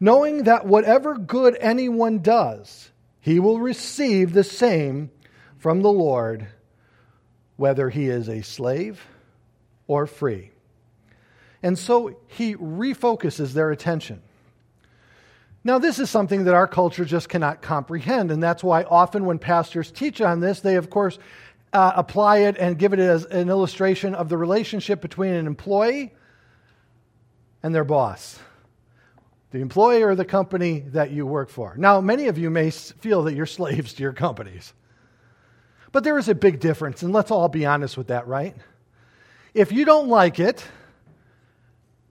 Knowing 0.00 0.44
that 0.44 0.66
whatever 0.66 1.16
good 1.16 1.56
anyone 1.60 2.20
does, 2.20 2.90
he 3.20 3.40
will 3.40 3.58
receive 3.58 4.32
the 4.32 4.44
same 4.44 5.10
from 5.58 5.82
the 5.82 5.90
Lord, 5.90 6.46
whether 7.56 7.90
he 7.90 8.08
is 8.08 8.28
a 8.28 8.42
slave 8.42 9.04
or 9.88 10.06
free. 10.06 10.52
And 11.62 11.76
so 11.76 12.16
he 12.28 12.54
refocuses 12.54 13.52
their 13.52 13.72
attention. 13.72 14.22
Now, 15.68 15.78
this 15.78 15.98
is 15.98 16.08
something 16.08 16.44
that 16.44 16.54
our 16.54 16.66
culture 16.66 17.04
just 17.04 17.28
cannot 17.28 17.60
comprehend, 17.60 18.30
and 18.30 18.42
that's 18.42 18.64
why 18.64 18.84
often 18.84 19.26
when 19.26 19.38
pastors 19.38 19.90
teach 19.90 20.22
on 20.22 20.40
this, 20.40 20.60
they, 20.60 20.76
of 20.76 20.88
course, 20.88 21.18
uh, 21.74 21.92
apply 21.94 22.38
it 22.38 22.56
and 22.56 22.78
give 22.78 22.94
it 22.94 22.98
as 22.98 23.26
an 23.26 23.50
illustration 23.50 24.14
of 24.14 24.30
the 24.30 24.38
relationship 24.38 25.02
between 25.02 25.34
an 25.34 25.46
employee 25.46 26.14
and 27.62 27.74
their 27.74 27.84
boss 27.84 28.38
the 29.50 29.58
employee 29.58 30.02
or 30.02 30.14
the 30.14 30.24
company 30.24 30.80
that 30.80 31.10
you 31.10 31.26
work 31.26 31.50
for. 31.50 31.74
Now, 31.76 32.00
many 32.00 32.28
of 32.28 32.38
you 32.38 32.48
may 32.48 32.70
feel 32.70 33.24
that 33.24 33.34
you're 33.34 33.44
slaves 33.44 33.92
to 33.92 34.02
your 34.02 34.14
companies. 34.14 34.72
But 35.92 36.02
there 36.02 36.16
is 36.16 36.30
a 36.30 36.34
big 36.34 36.60
difference, 36.60 37.02
and 37.02 37.12
let's 37.12 37.30
all 37.30 37.48
be 37.50 37.66
honest 37.66 37.98
with 37.98 38.06
that, 38.06 38.26
right? 38.26 38.56
If 39.52 39.70
you 39.70 39.84
don't 39.84 40.08
like 40.08 40.40
it, 40.40 40.64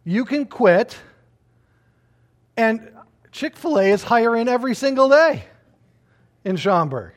you 0.03 0.25
can 0.25 0.45
quit, 0.45 0.95
and 2.55 2.91
Chick 3.31 3.55
fil 3.55 3.79
A 3.79 3.91
is 3.91 4.03
hiring 4.03 4.47
every 4.47 4.75
single 4.75 5.09
day 5.09 5.43
in 6.43 6.55
Schaumburg. 6.55 7.13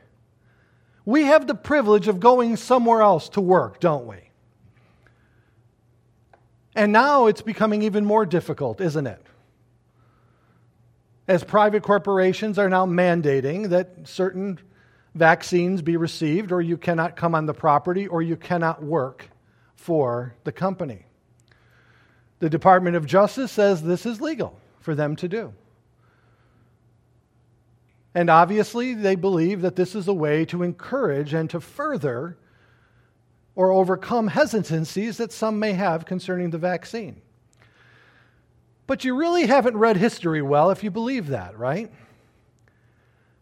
We 1.05 1.25
have 1.25 1.47
the 1.47 1.55
privilege 1.55 2.09
of 2.09 2.21
going 2.21 2.57
somewhere 2.57 3.03
else 3.03 3.29
to 3.31 3.41
work, 3.41 3.81
don't 3.81 4.07
we? 4.07 4.19
And 6.75 6.93
now 6.93 7.27
it's 7.27 7.43
becoming 7.43 7.83
even 7.83 8.05
more 8.05 8.27
difficult, 8.27 8.81
isn't 8.81 9.07
it? 9.07 9.23
As 11.27 11.43
private 11.45 11.83
corporations 11.83 12.59
are 12.59 12.69
now 12.69 12.87
mandating 12.87 13.71
that 13.71 14.09
certain 14.09 14.59
vaccines 15.15 15.83
be 15.83 15.97
received, 15.97 16.53
or 16.53 16.61
you 16.61 16.77
cannot 16.77 17.17
come 17.17 17.35
on 17.35 17.47
the 17.47 17.55
property, 17.55 18.07
or 18.07 18.23
you 18.23 18.37
cannot 18.37 18.83
work 18.83 19.29
for 19.75 20.35
the 20.45 20.53
company. 20.53 21.07
The 22.39 22.51
Department 22.51 22.97
of 22.97 23.07
Justice 23.07 23.53
says 23.53 23.83
this 23.83 24.07
is 24.07 24.21
legal 24.21 24.59
for 24.81 24.95
them 24.95 25.17
to 25.17 25.29
do. 25.29 25.53
And 28.15 28.29
obviously, 28.29 28.95
they 28.95 29.15
believe 29.15 29.63
that 29.63 29.77
this 29.77 29.95
is 29.95 30.09
a 30.09 30.15
way 30.15 30.45
to 30.47 30.63
encourage 30.63 31.33
and 31.33 31.49
to 31.51 31.61
further 31.61 32.37
or 33.55 33.71
overcome 33.73 34.29
hesitancies 34.29 35.19
that 35.19 35.33
some 35.33 35.59
may 35.59 35.73
have 35.73 36.05
concerning 36.05 36.51
the 36.51 36.59
vaccine. 36.59 37.21
But 38.87 39.05
you 39.05 39.15
really 39.15 39.47
haven't 39.47 39.77
read 39.77 39.97
history 39.97 40.43
well 40.43 40.71
if 40.71 40.83
you 40.83 40.91
believe 40.91 41.29
that, 41.29 41.57
right? 41.57 41.93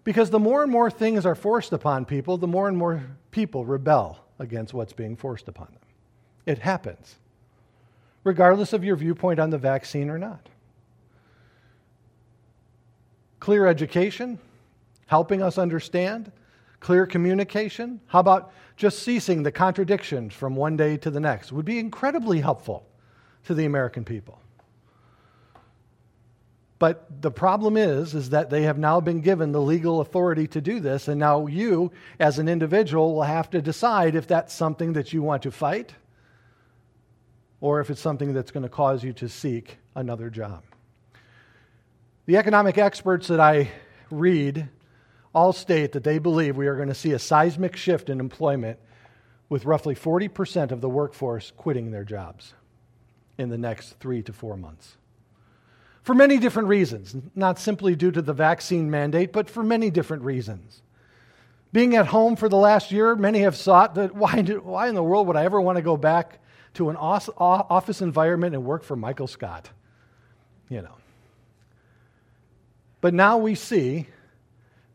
Because 0.04 0.28
the 0.28 0.38
more 0.38 0.62
and 0.62 0.70
more 0.70 0.90
things 0.90 1.24
are 1.24 1.34
forced 1.34 1.72
upon 1.72 2.04
people, 2.04 2.36
the 2.36 2.46
more 2.46 2.68
and 2.68 2.76
more 2.76 3.02
people 3.30 3.64
rebel 3.64 4.18
against 4.38 4.74
what's 4.74 4.92
being 4.92 5.16
forced 5.16 5.48
upon 5.48 5.68
them. 5.68 5.80
It 6.44 6.58
happens, 6.58 7.16
regardless 8.24 8.72
of 8.72 8.84
your 8.84 8.96
viewpoint 8.96 9.38
on 9.38 9.50
the 9.50 9.58
vaccine 9.58 10.10
or 10.10 10.18
not. 10.18 10.48
Clear 13.40 13.66
education, 13.66 14.38
helping 15.09 15.42
us 15.42 15.59
understand, 15.59 16.30
clear 16.80 17.06
communication. 17.06 18.00
How 18.06 18.20
about 18.20 18.52
just 18.76 19.00
ceasing 19.00 19.42
the 19.42 19.50
contradictions 19.50 20.32
from 20.32 20.54
one 20.54 20.76
day 20.76 20.96
to 20.98 21.11
the 21.11 21.18
next? 21.18 21.50
Would 21.50 21.64
be 21.64 21.80
incredibly 21.80 22.40
helpful 22.40 22.86
to 23.44 23.54
the 23.54 23.64
American 23.64 24.04
people. 24.04 24.40
But 26.78 27.22
the 27.22 27.30
problem 27.30 27.76
is, 27.76 28.14
is 28.14 28.30
that 28.30 28.50
they 28.50 28.62
have 28.62 28.78
now 28.78 29.00
been 29.00 29.20
given 29.20 29.50
the 29.50 29.61
legal 29.61 30.00
authority 30.00 30.46
to 30.48 30.61
do 30.61 30.78
this, 30.78 31.09
and 31.09 31.18
now 31.18 31.46
you, 31.46 31.90
as 32.20 32.38
an 32.38 32.48
individual, 32.48 33.14
will 33.14 33.22
have 33.22 33.50
to 33.50 33.61
decide 33.61 34.14
if 34.14 34.28
that's 34.28 34.54
something 34.54 34.92
that 34.92 35.12
you 35.12 35.22
want 35.22 35.42
to 35.42 35.50
fight 35.50 35.94
or 37.61 37.80
if 37.80 37.90
it's 37.90 38.00
something 38.00 38.32
that's 38.32 38.52
going 38.52 38.62
to 38.62 38.68
cause 38.68 39.02
you 39.02 39.12
to 39.14 39.28
seek 39.28 39.78
another 39.96 40.30
job. 40.30 40.62
The 42.26 42.36
economic 42.36 42.78
experts 42.78 43.26
that 43.28 43.40
I 43.40 43.70
read 44.11 44.68
all 45.39 45.53
state 45.53 45.93
that 45.93 46.03
they 46.03 46.18
believe 46.18 46.57
we 46.57 46.66
are 46.66 46.74
going 46.74 46.89
to 46.89 46.95
see 46.95 47.12
a 47.12 47.18
seismic 47.18 47.76
shift 47.76 48.11
in 48.11 48.18
employment 48.18 48.76
with 49.49 49.64
roughly 49.64 49.95
40% 49.95 50.72
of 50.72 50.80
the 50.80 50.89
workforce 50.89 51.53
quitting 51.57 51.93
their 51.93 52.03
jobs 52.03 52.55
in 53.39 53.49
the 53.49 53.57
next 53.57 54.01
three 54.01 54.20
to 54.24 54.32
four 54.32 54.57
months. 54.57 54.97
For 56.03 56.12
many 56.12 56.39
different 56.39 56.66
reasons, 56.66 57.14
not 57.36 57.61
simply 57.61 57.95
due 57.95 58.11
to 58.11 58.20
the 58.20 58.32
vaccine 58.32 58.91
mandate, 58.91 59.32
but 59.32 59.49
for 59.49 59.62
many 59.62 59.91
different 59.91 60.24
reasons. 60.24 60.82
Being 61.72 61.95
at 61.95 62.09
home 62.09 62.34
for 62.34 62.49
the 62.49 62.57
last 62.57 62.91
year, 62.91 63.14
many 63.14 63.41
have 63.43 63.55
thought 63.57 63.95
that 63.95 64.16
why, 64.16 64.43
do, 64.43 64.61
why 64.61 64.89
in 64.89 64.97
the 64.97 65.05
world 65.05 65.28
would 65.28 65.36
I 65.36 65.45
ever 65.45 65.61
want 65.61 65.76
to 65.76 65.82
go 65.82 65.97
back 65.97 66.41
to 66.74 66.91
an 66.91 66.97
office 66.97 68.03
environment 68.03 68.57
and 68.57 68.64
work 68.64 68.82
for 68.82 68.97
Michael 68.97 69.28
Scott? 69.28 69.70
You 70.68 70.82
know. 70.82 70.97
But 73.01 73.14
now 73.14 73.39
we 73.39 73.55
see 73.55 74.09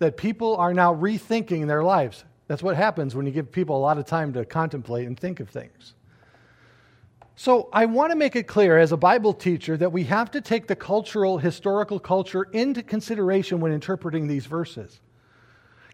that 0.03 0.17
people 0.17 0.57
are 0.57 0.73
now 0.73 0.93
rethinking 0.93 1.67
their 1.67 1.83
lives. 1.83 2.23
That's 2.47 2.61
what 2.61 2.75
happens 2.75 3.15
when 3.15 3.25
you 3.25 3.31
give 3.31 3.51
people 3.51 3.77
a 3.77 3.79
lot 3.79 3.97
of 3.97 4.05
time 4.05 4.33
to 4.33 4.45
contemplate 4.45 5.07
and 5.07 5.17
think 5.17 5.39
of 5.39 5.49
things. 5.49 5.93
So, 7.35 7.67
I 7.73 7.85
want 7.85 8.11
to 8.11 8.15
make 8.15 8.35
it 8.35 8.43
clear 8.43 8.77
as 8.77 8.91
a 8.91 8.97
Bible 8.97 9.33
teacher 9.33 9.75
that 9.77 9.91
we 9.91 10.03
have 10.03 10.29
to 10.31 10.41
take 10.41 10.67
the 10.67 10.75
cultural, 10.75 11.39
historical 11.39 11.99
culture 11.99 12.43
into 12.43 12.83
consideration 12.83 13.59
when 13.59 13.71
interpreting 13.71 14.27
these 14.27 14.45
verses. 14.45 14.99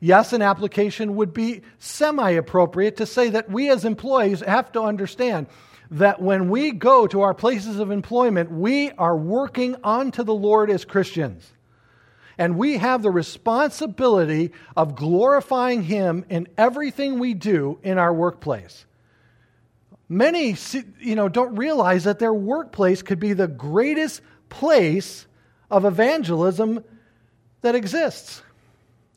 Yes, 0.01 0.33
an 0.33 0.41
application 0.41 1.15
would 1.15 1.33
be 1.33 1.61
semi 1.77 2.31
appropriate 2.31 2.97
to 2.97 3.05
say 3.05 3.29
that 3.29 3.49
we 3.49 3.69
as 3.69 3.85
employees 3.85 4.41
have 4.41 4.71
to 4.73 4.81
understand 4.81 5.47
that 5.91 6.21
when 6.21 6.49
we 6.49 6.71
go 6.71 7.07
to 7.07 7.21
our 7.21 7.33
places 7.33 7.79
of 7.79 7.89
employment, 7.89 8.51
we 8.51 8.91
are 8.91 9.15
working 9.15 9.75
unto 9.83 10.23
the 10.23 10.33
Lord 10.33 10.69
as 10.69 10.83
Christians. 10.83 11.53
And 12.39 12.57
we 12.57 12.77
have 12.77 13.03
the 13.03 13.11
responsibility 13.11 14.53
of 14.77 14.95
glorifying 14.95 15.83
Him 15.83 16.23
in 16.29 16.47
everything 16.57 17.19
we 17.19 17.33
do 17.33 17.79
in 17.83 17.97
our 17.97 18.13
workplace. 18.13 18.85
Many 20.07 20.55
you 21.01 21.15
know, 21.15 21.27
don't 21.27 21.57
realize 21.57 22.05
that 22.05 22.17
their 22.17 22.33
workplace 22.33 23.01
could 23.01 23.19
be 23.19 23.33
the 23.33 23.49
greatest 23.49 24.21
place 24.47 25.27
of 25.69 25.83
evangelism 25.83 26.81
that 27.61 27.75
exists 27.75 28.41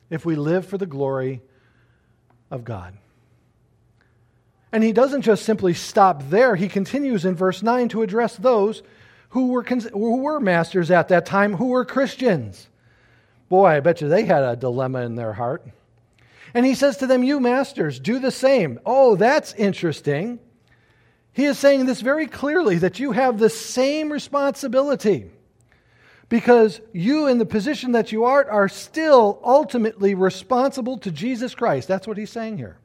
if 0.09 0.25
we 0.25 0.35
live 0.35 0.65
for 0.65 0.77
the 0.77 0.85
glory 0.85 1.41
of 2.51 2.65
God. 2.65 2.97
And 4.73 4.83
he 4.83 4.91
doesn't 4.91 5.21
just 5.21 5.45
simply 5.45 5.73
stop 5.73 6.29
there. 6.29 6.57
He 6.57 6.67
continues 6.67 7.23
in 7.23 7.35
verse 7.35 7.63
9 7.63 7.87
to 7.89 8.01
address 8.01 8.35
those 8.35 8.83
who 9.29 9.47
were, 9.47 9.63
who 9.63 10.17
were 10.17 10.41
masters 10.41 10.91
at 10.91 11.07
that 11.07 11.25
time, 11.25 11.53
who 11.53 11.67
were 11.67 11.85
Christians. 11.85 12.67
Boy, 13.49 13.67
I 13.67 13.79
bet 13.79 14.01
you 14.01 14.07
they 14.09 14.25
had 14.25 14.43
a 14.43 14.55
dilemma 14.55 15.01
in 15.01 15.15
their 15.15 15.33
heart. 15.33 15.65
And 16.53 16.65
he 16.65 16.75
says 16.75 16.97
to 16.97 17.07
them, 17.07 17.23
You 17.23 17.39
masters, 17.39 17.99
do 17.99 18.19
the 18.19 18.31
same. 18.31 18.79
Oh, 18.85 19.15
that's 19.15 19.53
interesting. 19.53 20.39
He 21.33 21.45
is 21.45 21.57
saying 21.57 21.85
this 21.85 22.01
very 22.01 22.27
clearly 22.27 22.77
that 22.77 22.99
you 22.99 23.11
have 23.11 23.39
the 23.39 23.49
same 23.49 24.11
responsibility 24.11 25.31
because 26.29 26.79
you, 26.93 27.27
in 27.27 27.39
the 27.39 27.45
position 27.45 27.91
that 27.91 28.11
you 28.11 28.23
are, 28.23 28.49
are 28.49 28.69
still 28.69 29.39
ultimately 29.43 30.15
responsible 30.15 30.97
to 30.99 31.11
Jesus 31.11 31.53
Christ. 31.55 31.87
That's 31.87 32.07
what 32.07 32.17
he's 32.17 32.31
saying 32.31 32.57
here. 32.57 32.77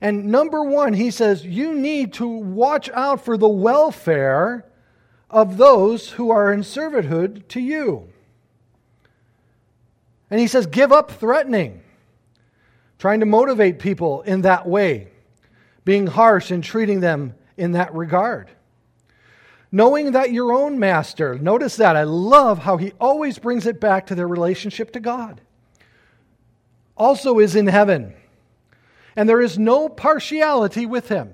And 0.00 0.26
number 0.26 0.62
one, 0.62 0.92
he 0.92 1.10
says, 1.10 1.46
you 1.46 1.72
need 1.72 2.12
to 2.14 2.28
watch 2.28 2.90
out 2.90 3.24
for 3.24 3.38
the 3.38 3.48
welfare 3.48 4.66
of 5.30 5.56
those 5.56 6.10
who 6.10 6.30
are 6.30 6.52
in 6.52 6.62
servitude 6.62 7.48
to 7.50 7.60
you. 7.60 8.08
And 10.34 10.40
he 10.40 10.48
says, 10.48 10.66
give 10.66 10.90
up 10.90 11.12
threatening, 11.12 11.80
trying 12.98 13.20
to 13.20 13.26
motivate 13.26 13.78
people 13.78 14.22
in 14.22 14.42
that 14.42 14.66
way, 14.66 15.06
being 15.84 16.08
harsh 16.08 16.50
and 16.50 16.64
treating 16.64 16.98
them 16.98 17.36
in 17.56 17.70
that 17.70 17.94
regard. 17.94 18.50
Knowing 19.70 20.10
that 20.10 20.32
your 20.32 20.52
own 20.52 20.80
master, 20.80 21.38
notice 21.38 21.76
that, 21.76 21.94
I 21.94 22.02
love 22.02 22.58
how 22.58 22.78
he 22.78 22.90
always 23.00 23.38
brings 23.38 23.64
it 23.64 23.78
back 23.80 24.08
to 24.08 24.16
their 24.16 24.26
relationship 24.26 24.92
to 24.94 24.98
God, 24.98 25.40
also 26.96 27.38
is 27.38 27.54
in 27.54 27.68
heaven. 27.68 28.12
And 29.14 29.28
there 29.28 29.40
is 29.40 29.56
no 29.56 29.88
partiality 29.88 30.84
with 30.84 31.10
him. 31.10 31.32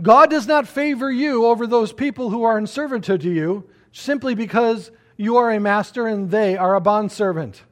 God 0.00 0.30
does 0.30 0.46
not 0.46 0.68
favor 0.68 1.10
you 1.10 1.46
over 1.46 1.66
those 1.66 1.92
people 1.92 2.30
who 2.30 2.44
are 2.44 2.56
in 2.56 2.68
servitude 2.68 3.22
to 3.22 3.32
you 3.32 3.68
simply 3.90 4.36
because 4.36 4.92
You 5.16 5.38
are 5.38 5.50
a 5.50 5.58
master 5.58 6.06
and 6.06 6.30
they 6.30 6.56
are 6.56 6.76
a 6.76 6.80
bondservant. 6.80 7.64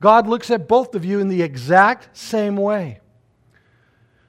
God 0.00 0.26
looks 0.26 0.50
at 0.50 0.66
both 0.66 0.94
of 0.94 1.04
you 1.04 1.20
in 1.20 1.28
the 1.28 1.42
exact 1.42 2.16
same 2.16 2.56
way. 2.56 3.00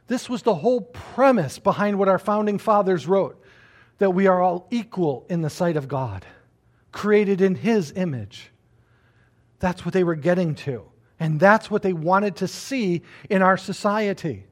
This 0.07 0.29
was 0.29 0.43
the 0.43 0.55
whole 0.55 0.81
premise 0.81 1.57
behind 1.57 1.97
what 1.97 2.09
our 2.09 2.19
founding 2.19 2.59
fathers 2.59 3.07
wrote 3.07 3.41
that 3.97 4.11
we 4.11 4.27
are 4.27 4.41
all 4.41 4.67
equal 4.71 5.25
in 5.29 5.41
the 5.41 5.49
sight 5.49 5.77
of 5.77 5.87
God, 5.87 6.25
created 6.91 7.39
in 7.39 7.55
His 7.55 7.93
image. 7.95 8.51
That's 9.59 9.85
what 9.85 9.93
they 9.93 10.03
were 10.03 10.15
getting 10.15 10.55
to. 10.55 10.83
And 11.19 11.39
that's 11.39 11.69
what 11.69 11.83
they 11.83 11.93
wanted 11.93 12.37
to 12.37 12.47
see 12.47 13.03
in 13.29 13.43
our 13.43 13.57
society 13.57 14.47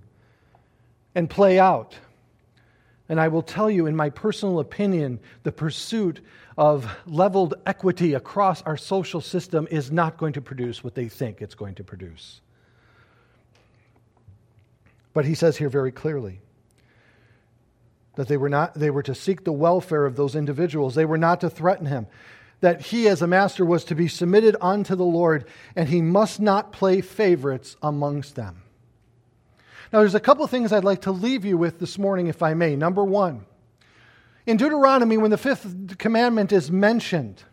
and 1.15 1.27
play 1.29 1.59
out. 1.59 1.97
And 3.09 3.19
I 3.19 3.27
will 3.27 3.41
tell 3.41 3.71
you, 3.71 3.87
in 3.87 3.95
my 3.95 4.11
personal 4.11 4.59
opinion, 4.59 5.19
the 5.41 5.51
pursuit 5.51 6.21
of 6.59 6.93
leveled 7.05 7.53
equity 7.65 8.13
across 8.13 8.61
our 8.63 8.75
social 8.75 9.21
system 9.21 9.65
is 9.71 9.93
not 9.93 10.17
going 10.17 10.33
to 10.33 10.41
produce 10.41 10.83
what 10.83 10.93
they 10.93 11.07
think 11.07 11.41
it's 11.41 11.55
going 11.55 11.73
to 11.73 11.85
produce. 11.85 12.41
But 15.13 15.23
he 15.23 15.35
says 15.35 15.55
here 15.55 15.69
very 15.69 15.93
clearly 15.93 16.41
that 18.15 18.27
they 18.27 18.35
were, 18.35 18.49
not, 18.49 18.73
they 18.73 18.89
were 18.89 19.03
to 19.03 19.15
seek 19.15 19.45
the 19.45 19.53
welfare 19.53 20.05
of 20.05 20.17
those 20.17 20.35
individuals, 20.35 20.95
they 20.95 21.05
were 21.05 21.17
not 21.17 21.39
to 21.41 21.49
threaten 21.49 21.85
him. 21.85 22.07
That 22.59 22.81
he, 22.81 23.07
as 23.07 23.21
a 23.21 23.27
master, 23.27 23.63
was 23.63 23.85
to 23.85 23.95
be 23.95 24.09
submitted 24.09 24.57
unto 24.59 24.97
the 24.97 25.05
Lord, 25.05 25.45
and 25.77 25.87
he 25.87 26.01
must 26.01 26.41
not 26.41 26.73
play 26.73 26.99
favorites 26.99 27.77
amongst 27.81 28.35
them. 28.35 28.63
Now, 29.93 29.99
there's 29.99 30.13
a 30.13 30.19
couple 30.19 30.45
things 30.45 30.73
I'd 30.73 30.83
like 30.83 31.03
to 31.03 31.11
leave 31.11 31.45
you 31.45 31.57
with 31.57 31.79
this 31.79 31.97
morning, 31.97 32.27
if 32.27 32.43
I 32.43 32.53
may. 32.53 32.75
Number 32.75 33.05
one, 33.05 33.45
in 34.49 34.57
Deuteronomy, 34.57 35.15
when 35.15 35.29
the 35.29 35.37
fifth 35.37 35.99
commandment 35.99 36.51
is 36.51 36.71
mentioned, 36.71 37.43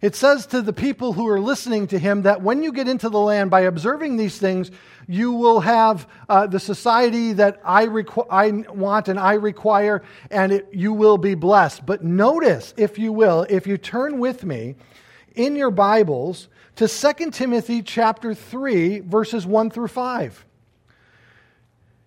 it 0.00 0.16
says 0.16 0.46
to 0.46 0.60
the 0.60 0.72
people 0.72 1.12
who 1.12 1.28
are 1.28 1.40
listening 1.40 1.86
to 1.86 1.98
him 1.98 2.22
that 2.22 2.42
when 2.42 2.64
you 2.64 2.72
get 2.72 2.88
into 2.88 3.08
the 3.08 3.20
land, 3.20 3.52
by 3.52 3.60
observing 3.60 4.16
these 4.16 4.36
things, 4.36 4.72
you 5.06 5.30
will 5.30 5.60
have 5.60 6.08
uh, 6.28 6.48
the 6.48 6.58
society 6.58 7.34
that 7.34 7.60
I, 7.64 7.86
requ- 7.86 8.26
I 8.28 8.50
want 8.72 9.06
and 9.06 9.18
I 9.18 9.34
require, 9.34 10.02
and 10.28 10.50
it, 10.50 10.68
you 10.72 10.92
will 10.92 11.18
be 11.18 11.36
blessed. 11.36 11.86
But 11.86 12.02
notice, 12.02 12.74
if 12.76 12.98
you 12.98 13.12
will, 13.12 13.46
if 13.48 13.64
you 13.64 13.78
turn 13.78 14.18
with 14.18 14.44
me 14.44 14.74
in 15.36 15.54
your 15.54 15.70
Bibles 15.70 16.48
to 16.76 16.88
2 16.88 17.30
Timothy 17.30 17.80
chapter 17.80 18.34
3, 18.34 19.00
verses 19.00 19.46
1 19.46 19.70
through 19.70 19.88
5. 19.88 20.46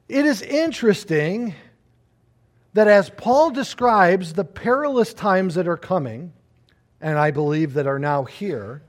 It 0.10 0.26
is 0.26 0.41
interesting 0.41 1.56
that 2.78 2.88
as 2.88 3.09
Paul 3.09 3.49
describes 3.49 4.34
the 4.34 4.43
perilous 4.43 5.11
times 5.11 5.55
that 5.55 5.67
are 5.67 5.78
coming, 5.78 6.32
and 7.01 7.17
I 7.17 7.32
believe 7.32 7.73
that 7.73 7.88
are 7.88 7.97
now 7.97 8.25
here, 8.25 8.84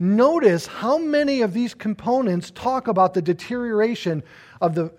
notice 0.00 0.66
how 0.66 0.98
many 0.98 1.40
of 1.40 1.52
these 1.52 1.74
components 1.74 2.50
talk 2.50 2.88
about 2.88 3.14
the 3.14 3.22
deterioration 3.22 4.24
of 4.60 4.74
the 4.74 4.90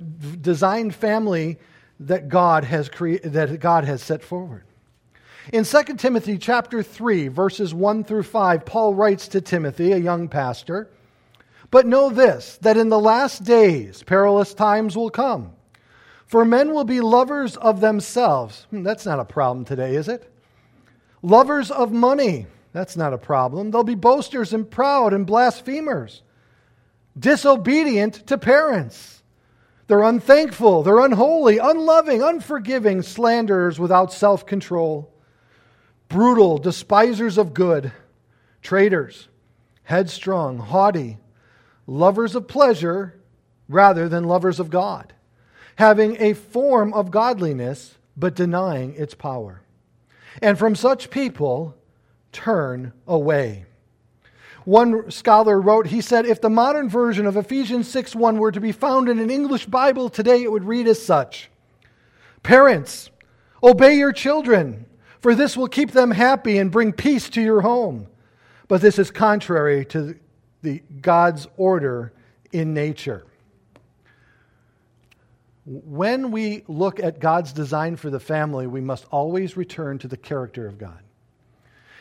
designed 0.42 0.96
family 0.96 1.58
that 2.00 2.30
God 2.30 2.64
has 2.64 2.88
that 2.88 3.58
God 3.60 3.84
has 3.84 4.02
set 4.02 4.24
forward. 4.24 4.64
In 5.52 5.66
2 5.66 5.84
Timothy 5.98 6.38
chapter 6.38 6.82
3 6.82 7.28
verses 7.28 7.74
1 7.74 8.06
through 8.06 8.24
5 8.24 8.66
Paul 8.66 8.94
writes 8.94 9.28
to 9.28 9.42
Timothy 9.42 9.92
a 9.92 9.98
young 9.98 10.30
pastor 10.30 10.90
but 11.70 11.86
know 11.86 12.10
this 12.10 12.60
that 12.62 12.78
in 12.78 12.88
the 12.88 12.98
last 12.98 13.44
days 13.44 14.04
perilous 14.04 14.54
times 14.54 14.96
will 14.96 15.10
come. 15.10 15.55
For 16.26 16.44
men 16.44 16.74
will 16.74 16.84
be 16.84 17.02
lovers 17.02 17.56
of 17.58 17.82
themselves. 17.82 18.66
Hmm, 18.70 18.84
that's 18.84 19.06
not 19.06 19.20
a 19.20 19.26
problem 19.26 19.66
today, 19.66 19.96
is 19.96 20.08
it? 20.08 20.32
Lovers 21.22 21.72
of 21.72 21.92
money. 21.92 22.48
That's 22.74 22.98
not 22.98 23.14
a 23.14 23.18
problem. 23.18 23.72
They'll 23.72 23.84
be 23.84 23.96
boasters 23.96 24.54
and 24.54 24.70
proud 24.70 25.14
and 25.14 25.26
blasphemers. 25.26 26.22
Disobedient 27.18 28.28
to 28.28 28.38
parents. 28.38 29.24
They're 29.88 30.04
unthankful. 30.04 30.84
They're 30.84 31.06
unholy, 31.06 31.58
unloving, 31.58 32.22
unforgiving, 32.22 33.02
slanderers 33.02 33.80
without 33.80 34.12
self 34.12 34.46
control. 34.46 35.14
Brutal, 36.10 36.58
despisers 36.58 37.38
of 37.38 37.54
good, 37.54 37.92
traitors, 38.62 39.28
headstrong, 39.84 40.58
haughty 40.58 41.20
lovers 41.88 42.36
of 42.36 42.48
pleasure 42.48 43.20
rather 43.68 44.10
than 44.10 44.24
lovers 44.24 44.60
of 44.60 44.70
God, 44.70 45.14
having 45.76 46.18
a 46.22 46.34
form 46.34 46.94
of 46.94 47.12
godliness 47.12 47.96
but 48.18 48.36
denying 48.36 48.96
its 48.96 49.14
power. 49.14 49.62
And 50.42 50.58
from 50.58 50.76
such 50.76 51.10
people, 51.10 51.76
turn 52.32 52.94
away. 53.08 53.66
One 54.66 55.12
scholar 55.12 55.62
wrote, 55.62 55.88
he 55.88 56.02
said, 56.02 56.26
if 56.26 56.42
the 56.42 56.50
modern 56.50 56.90
version 56.90 57.28
of 57.28 57.38
Ephesians 57.38 57.88
6 57.88 58.16
1 58.16 58.38
were 58.38 58.52
to 58.52 58.60
be 58.60 58.72
found 58.72 59.10
in 59.10 59.20
an 59.20 59.30
English 59.30 59.68
Bible 59.68 60.10
today, 60.10 60.42
it 60.44 60.52
would 60.52 60.64
read 60.66 60.88
as 60.88 61.02
such 61.02 61.50
Parents, 62.42 63.10
obey 63.64 63.96
your 63.96 64.12
children, 64.12 64.86
for 65.20 65.34
this 65.34 65.56
will 65.58 65.68
keep 65.68 65.92
them 65.92 66.12
happy 66.12 66.58
and 66.58 66.72
bring 66.72 66.94
peace 66.94 67.30
to 67.32 67.42
your 67.42 67.62
home. 67.62 68.08
But 68.68 68.82
this 68.82 69.00
is 69.00 69.12
contrary 69.12 69.86
to 69.86 70.16
the 70.62 70.82
God's 71.02 71.48
order 71.58 72.14
in 72.52 72.74
nature. 72.74 73.26
When 75.66 76.32
we 76.32 76.64
look 76.68 77.00
at 77.00 77.20
God's 77.20 77.52
design 77.52 77.96
for 77.96 78.10
the 78.10 78.20
family, 78.20 78.68
we 78.68 78.82
must 78.82 79.06
always 79.12 79.58
return 79.58 79.98
to 80.00 80.08
the 80.08 80.18
character 80.18 80.68
of 80.68 80.78
God. 80.78 81.00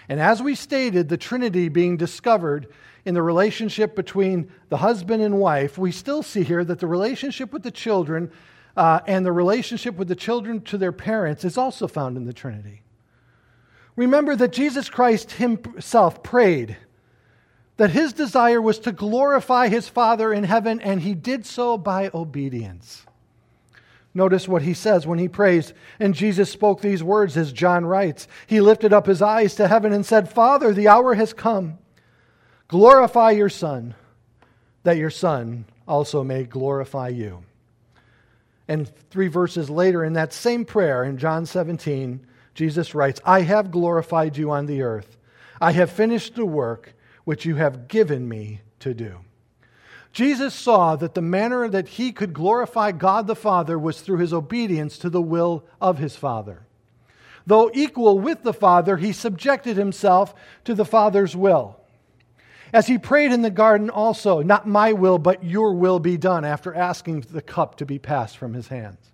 And 0.09 0.21
as 0.21 0.43
we 0.43 0.55
stated, 0.55 1.09
the 1.09 1.17
Trinity 1.17 1.71
being 1.71 1.97
discovered 1.97 2.69
in 3.07 3.15
the 3.15 3.23
relationship 3.23 3.97
between 3.97 4.51
the 4.69 4.77
husband 4.77 5.23
and 5.23 5.39
wife, 5.39 5.79
we 5.79 5.93
still 5.93 6.23
see 6.23 6.43
here 6.43 6.63
that 6.65 6.79
the 6.79 6.87
relationship 6.87 7.53
with 7.53 7.63
the 7.63 7.71
children 7.71 8.31
uh, 8.77 9.01
and 9.07 9.25
the 9.25 9.33
relationship 9.33 9.97
with 9.97 10.09
the 10.09 10.15
children 10.15 10.61
to 10.63 10.77
their 10.77 10.93
parents 10.93 11.45
is 11.45 11.57
also 11.57 11.89
found 11.89 12.19
in 12.19 12.27
the 12.27 12.33
Trinity. 12.35 12.83
Remember 13.97 14.37
that 14.37 14.53
Jesus 14.53 14.91
Christ 14.91 15.33
himself 15.33 16.23
prayed 16.23 16.77
that 17.77 17.91
his 17.91 18.13
desire 18.13 18.61
was 18.61 18.79
to 18.81 18.93
glorify 18.93 19.69
his 19.69 19.89
Father 19.89 20.33
in 20.33 20.45
heaven, 20.45 20.81
and 20.81 21.01
he 21.01 21.15
did 21.15 21.45
so 21.45 21.77
by 21.77 22.11
obedience. 22.15 23.05
Notice 24.15 24.47
what 24.47 24.63
he 24.63 24.75
says 24.75 25.07
when 25.07 25.19
he 25.19 25.29
prays. 25.29 25.75
And 25.99 26.15
Jesus 26.15 26.51
spoke 26.51 26.81
these 26.81 27.03
words, 27.03 27.37
as 27.37 27.53
John 27.53 27.85
writes. 27.85 28.29
He 28.47 28.61
lifted 28.61 28.93
up 28.93 29.07
his 29.07 29.21
eyes 29.21 29.57
to 29.57 29.67
heaven 29.67 29.93
and 29.93 30.07
said, 30.07 30.33
Father, 30.33 30.73
the 30.73 30.89
hour 30.89 31.15
has 31.15 31.33
come. 31.33 31.79
Glorify 32.69 33.33
your 33.33 33.49
Son, 33.49 33.95
that 34.85 34.97
your 34.97 35.11
Son 35.11 35.65
also 35.87 36.23
may 36.23 36.45
glorify 36.45 37.09
you. 37.09 37.43
And 38.69 38.91
three 39.11 39.29
verses 39.29 39.69
later, 39.69 40.05
in 40.05 40.15
that 40.15 40.33
same 40.33 40.65
prayer, 40.65 41.05
in 41.05 41.19
John 41.19 41.45
17, 41.45 42.25
Jesus 42.55 42.95
writes, 42.95 43.21
I 43.25 43.43
have 43.43 43.71
glorified 43.71 44.37
you 44.37 44.53
on 44.53 44.67
the 44.67 44.83
earth. 44.83 45.19
I 45.61 45.73
have 45.73 45.91
finished 45.91 46.37
the 46.37 46.47
work 46.47 46.95
which 47.25 47.45
you 47.45 47.57
have 47.57 47.89
given 47.89 48.29
me 48.29 48.61
to 48.81 48.95
do. 48.95 49.24
Jesus 50.15 50.55
saw 50.55 50.95
that 50.95 51.15
the 51.15 51.21
manner 51.21 51.69
that 51.69 51.89
he 51.89 52.13
could 52.13 52.33
glorify 52.33 52.93
God 52.93 53.27
the 53.27 53.35
Father 53.35 53.77
was 53.77 54.01
through 54.01 54.19
his 54.19 54.33
obedience 54.33 54.97
to 54.99 55.11
the 55.11 55.21
will 55.21 55.65
of 55.81 55.99
his 55.99 56.15
Father. 56.15 56.63
Though 57.47 57.69
equal 57.75 58.21
with 58.21 58.45
the 58.45 58.55
Father, 58.55 58.97
he 58.97 59.13
subjected 59.13 59.77
himself 59.77 60.33
to 60.65 60.75
the 60.75 60.85
Father's 60.85 61.35
will. 61.35 61.81
As 62.73 62.87
he 62.87 62.97
prayed 62.97 63.33
in 63.33 63.43
the 63.43 63.51
garden 63.51 63.91
also, 63.91 64.41
not 64.41 64.69
my 64.69 64.93
will, 64.93 65.19
but 65.19 65.43
your 65.43 65.75
will 65.75 65.99
be 65.99 66.17
done, 66.17 66.45
after 66.45 66.73
asking 66.73 67.23
the 67.23 67.43
cup 67.43 67.77
to 67.79 67.87
be 67.87 67.99
passed 67.99 68.39
from 68.39 68.55
his 68.55 68.69
hands. 68.69 69.11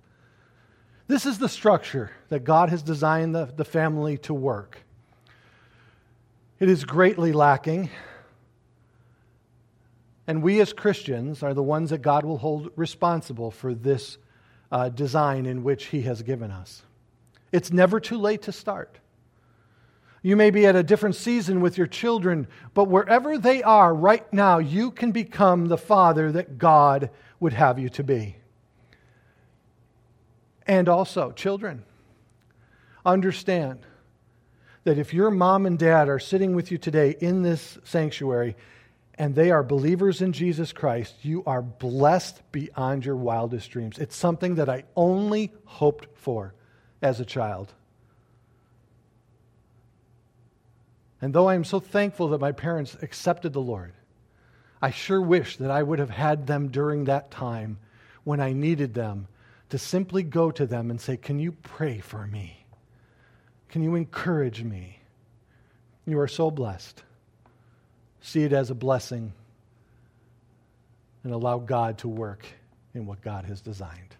This 1.09 1.25
is 1.25 1.39
the 1.39 1.49
structure 1.49 2.11
that 2.29 2.45
God 2.45 2.69
has 2.69 2.83
designed 2.83 3.35
the, 3.35 3.47
the 3.47 3.65
family 3.65 4.19
to 4.19 4.35
work. 4.35 4.79
It 6.59 6.69
is 6.69 6.85
greatly 6.85 7.33
lacking. 7.33 7.89
And 10.31 10.45
we 10.45 10.61
as 10.61 10.73
Christians 10.73 11.43
are 11.43 11.55
the 11.55 11.61
ones 11.61 11.91
that 11.91 12.03
God 12.03 12.25
will 12.25 12.39
hold 12.39 12.71
responsible 12.77 13.51
for 13.51 13.75
this 13.75 14.17
uh, 14.71 14.89
design 14.89 15.45
in 15.45 15.65
which 15.65 15.87
He 15.87 16.03
has 16.03 16.23
given 16.23 16.53
us. 16.53 16.85
It's 17.51 17.73
never 17.73 17.99
too 17.99 18.17
late 18.17 18.43
to 18.43 18.53
start. 18.53 19.01
You 20.23 20.37
may 20.37 20.51
be 20.53 20.67
at 20.67 20.77
a 20.77 20.85
different 20.85 21.17
season 21.17 21.61
with 21.61 21.77
your 21.77 21.89
children, 21.89 22.47
but 22.75 22.85
wherever 22.85 23.39
they 23.39 23.65
are 23.65 23.93
right 23.93 24.33
now, 24.33 24.59
you 24.59 24.93
can 24.93 25.11
become 25.11 25.67
the 25.67 25.77
father 25.77 26.31
that 26.31 26.59
God 26.59 27.11
would 27.41 27.55
have 27.55 27.81
you 27.81 27.89
to 27.89 28.05
be. 28.05 28.37
And 30.65 30.89
also, 30.89 31.33
children, 31.33 31.83
understand 33.05 33.81
that 34.85 34.97
if 34.97 35.13
your 35.13 35.33
mom 35.33 35.67
and 35.67 35.77
dad 35.77 36.09
are 36.09 36.21
sitting 36.21 36.55
with 36.55 36.71
you 36.71 36.79
today 36.79 37.17
in 37.19 37.43
this 37.43 37.79
sanctuary 37.83 38.55
and 39.21 39.35
they 39.35 39.51
are 39.51 39.63
believers 39.63 40.23
in 40.23 40.33
Jesus 40.33 40.73
Christ, 40.73 41.15
you 41.21 41.45
are 41.45 41.61
blessed 41.61 42.41
beyond 42.53 43.05
your 43.05 43.17
wildest 43.17 43.71
dreams. 43.71 43.99
It's 43.99 44.17
something 44.17 44.55
that 44.55 44.71
I 44.71 44.85
only 44.97 45.53
hoped 45.67 46.09
for 46.17 46.55
as 47.03 47.21
a 47.21 47.27
child. 47.27 47.75
And 51.21 51.35
though 51.35 51.51
I 51.51 51.55
am 51.55 51.65
so 51.65 51.81
thankful 51.81 52.29
that 52.29 52.41
my 52.41 52.53
parents 52.53 52.97
accepted 53.03 53.53
the 53.53 53.61
Lord, 53.61 53.93
I 54.81 54.91
sure 54.91 55.21
wish 55.21 55.59
that 55.59 55.71
I 55.71 55.83
would 55.83 55.99
have 55.99 56.09
had 56.09 56.47
them 56.47 56.69
during 56.69 57.05
that 57.05 57.31
time 57.31 57.77
when 58.25 58.41
I 58.41 58.55
needed 58.55 58.95
them 58.95 59.29
to 59.69 59.77
simply 59.77 60.23
go 60.23 60.51
to 60.51 60.65
them 60.65 60.91
and 60.91 60.99
say, 60.99 61.19
Can 61.19 61.39
you 61.39 61.53
pray 61.53 61.99
for 61.99 62.27
me? 62.27 62.65
Can 63.69 63.83
you 63.83 63.97
encourage 63.97 64.63
me? 64.63 65.01
You 66.07 66.19
are 66.21 66.27
so 66.27 66.51
blessed. 66.51 67.03
See 68.23 68.43
it 68.45 68.53
as 68.53 68.71
a 68.71 68.75
blessing 68.75 69.33
and 71.25 71.33
allow 71.33 71.59
God 71.59 71.99
to 71.99 72.09
work 72.09 72.47
in 72.95 73.07
what 73.07 73.21
God 73.23 73.45
has 73.47 73.61
designed. 73.61 74.17